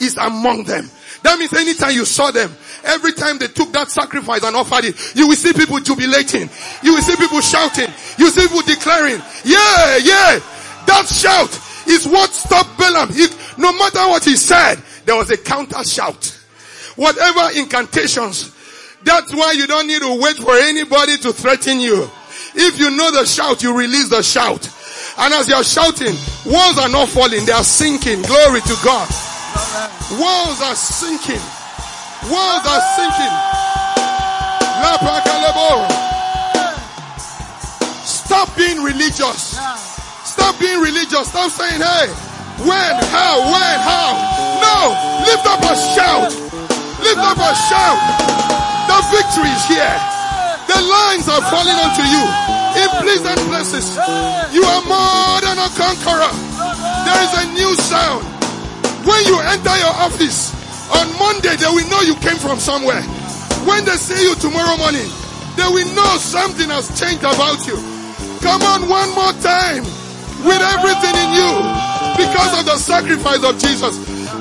is 0.00 0.16
among 0.16 0.64
them. 0.64 0.90
That 1.22 1.38
means 1.38 1.52
anytime 1.54 1.92
you 1.92 2.04
saw 2.04 2.30
them, 2.30 2.54
every 2.84 3.12
time 3.12 3.38
they 3.38 3.48
took 3.48 3.72
that 3.72 3.90
sacrifice 3.90 4.42
and 4.44 4.54
offered 4.54 4.84
it, 4.84 5.16
you 5.16 5.26
will 5.26 5.36
see 5.36 5.52
people 5.54 5.80
jubilating. 5.80 6.50
You 6.82 6.94
will 6.94 7.02
see 7.02 7.16
people 7.16 7.40
shouting. 7.40 7.88
You 8.18 8.30
see 8.30 8.42
people 8.42 8.60
declaring, 8.60 9.22
yeah, 9.44 9.96
yeah. 9.96 10.40
That 10.86 11.06
shout 11.08 11.58
is 11.88 12.06
what 12.06 12.30
stopped 12.30 12.76
Balaam. 12.78 13.08
He, 13.08 13.26
no 13.56 13.72
matter 13.72 14.00
what 14.08 14.24
he 14.24 14.36
said, 14.36 14.76
there 15.06 15.16
was 15.16 15.30
a 15.30 15.38
counter 15.38 15.82
shout. 15.84 16.38
Whatever 16.96 17.58
incantations, 17.58 18.53
that's 19.04 19.34
why 19.34 19.52
you 19.52 19.66
don't 19.66 19.86
need 19.86 20.00
to 20.00 20.18
wait 20.20 20.36
for 20.36 20.54
anybody 20.56 21.18
to 21.18 21.32
threaten 21.32 21.78
you. 21.80 22.10
If 22.54 22.78
you 22.78 22.90
know 22.90 23.10
the 23.10 23.26
shout, 23.26 23.62
you 23.62 23.76
release 23.76 24.08
the 24.08 24.22
shout. 24.22 24.68
And 25.18 25.34
as 25.34 25.48
you're 25.48 25.62
shouting, 25.62 26.14
walls 26.46 26.78
are 26.78 26.88
not 26.88 27.08
falling, 27.08 27.44
they 27.44 27.52
are 27.52 27.64
sinking. 27.64 28.22
Glory 28.22 28.60
to 28.62 28.76
God. 28.82 29.08
Walls 30.18 30.60
are 30.62 30.74
sinking. 30.74 31.42
Walls 32.32 32.64
are 32.66 32.82
sinking. 32.96 33.34
Stop 38.04 38.56
being 38.56 38.82
religious. 38.82 39.58
Stop 40.24 40.58
being 40.58 40.80
religious. 40.80 41.28
Stop 41.28 41.50
saying, 41.50 41.80
hey, 41.80 42.08
when, 42.64 42.92
how, 43.12 43.38
when, 43.52 43.78
how. 43.84 44.16
No, 44.64 44.78
lift 45.26 45.46
up 45.46 45.60
a 45.62 45.74
shout. 45.94 46.32
Lift 47.00 47.18
up 47.18 47.38
a 47.38 47.54
shout. 47.68 48.63
The 48.88 48.98
victory 49.10 49.50
is 49.50 49.64
here. 49.66 49.96
The 50.68 50.80
lines 50.80 51.28
are 51.28 51.44
falling 51.52 51.76
onto 51.76 52.04
you 52.04 52.24
in 52.80 52.88
pleasant 53.04 53.40
places. 53.48 53.96
You 54.52 54.64
are 54.64 54.82
more 54.88 55.36
than 55.44 55.56
a 55.60 55.68
conqueror. 55.76 56.32
There 57.04 57.20
is 57.24 57.32
a 57.40 57.44
new 57.52 57.72
sound. 57.76 58.24
When 59.04 59.20
you 59.28 59.36
enter 59.40 59.76
your 59.76 59.94
office 60.00 60.52
on 60.90 61.06
Monday, 61.18 61.56
they 61.56 61.68
will 61.68 61.86
know 61.88 62.00
you 62.00 62.16
came 62.16 62.36
from 62.36 62.58
somewhere. 62.58 63.02
When 63.68 63.84
they 63.84 63.96
see 63.96 64.20
you 64.24 64.34
tomorrow 64.36 64.76
morning, 64.76 65.08
they 65.56 65.68
will 65.68 65.88
know 65.94 66.16
something 66.16 66.68
has 66.70 66.88
changed 66.98 67.22
about 67.24 67.66
you. 67.66 67.76
Come 68.40 68.62
on 68.62 68.88
one 68.88 69.10
more 69.14 69.32
time 69.40 69.84
with 70.44 70.60
everything 70.60 71.16
in 71.16 71.30
you 71.32 71.52
because 72.16 72.52
of 72.60 72.64
the 72.66 72.76
sacrifice 72.76 73.42
of 73.44 73.58
Jesus. 73.58 73.96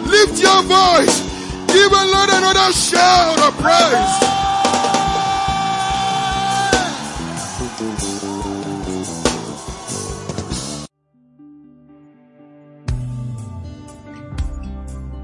Lift 0.07 0.41
your 0.41 0.63
voice. 0.63 1.32
Give 1.73 1.91
a 1.91 2.05
Lord 2.05 2.29
another 2.29 2.71
shout 2.71 3.41
of 3.41 3.57
praise. 3.59 4.43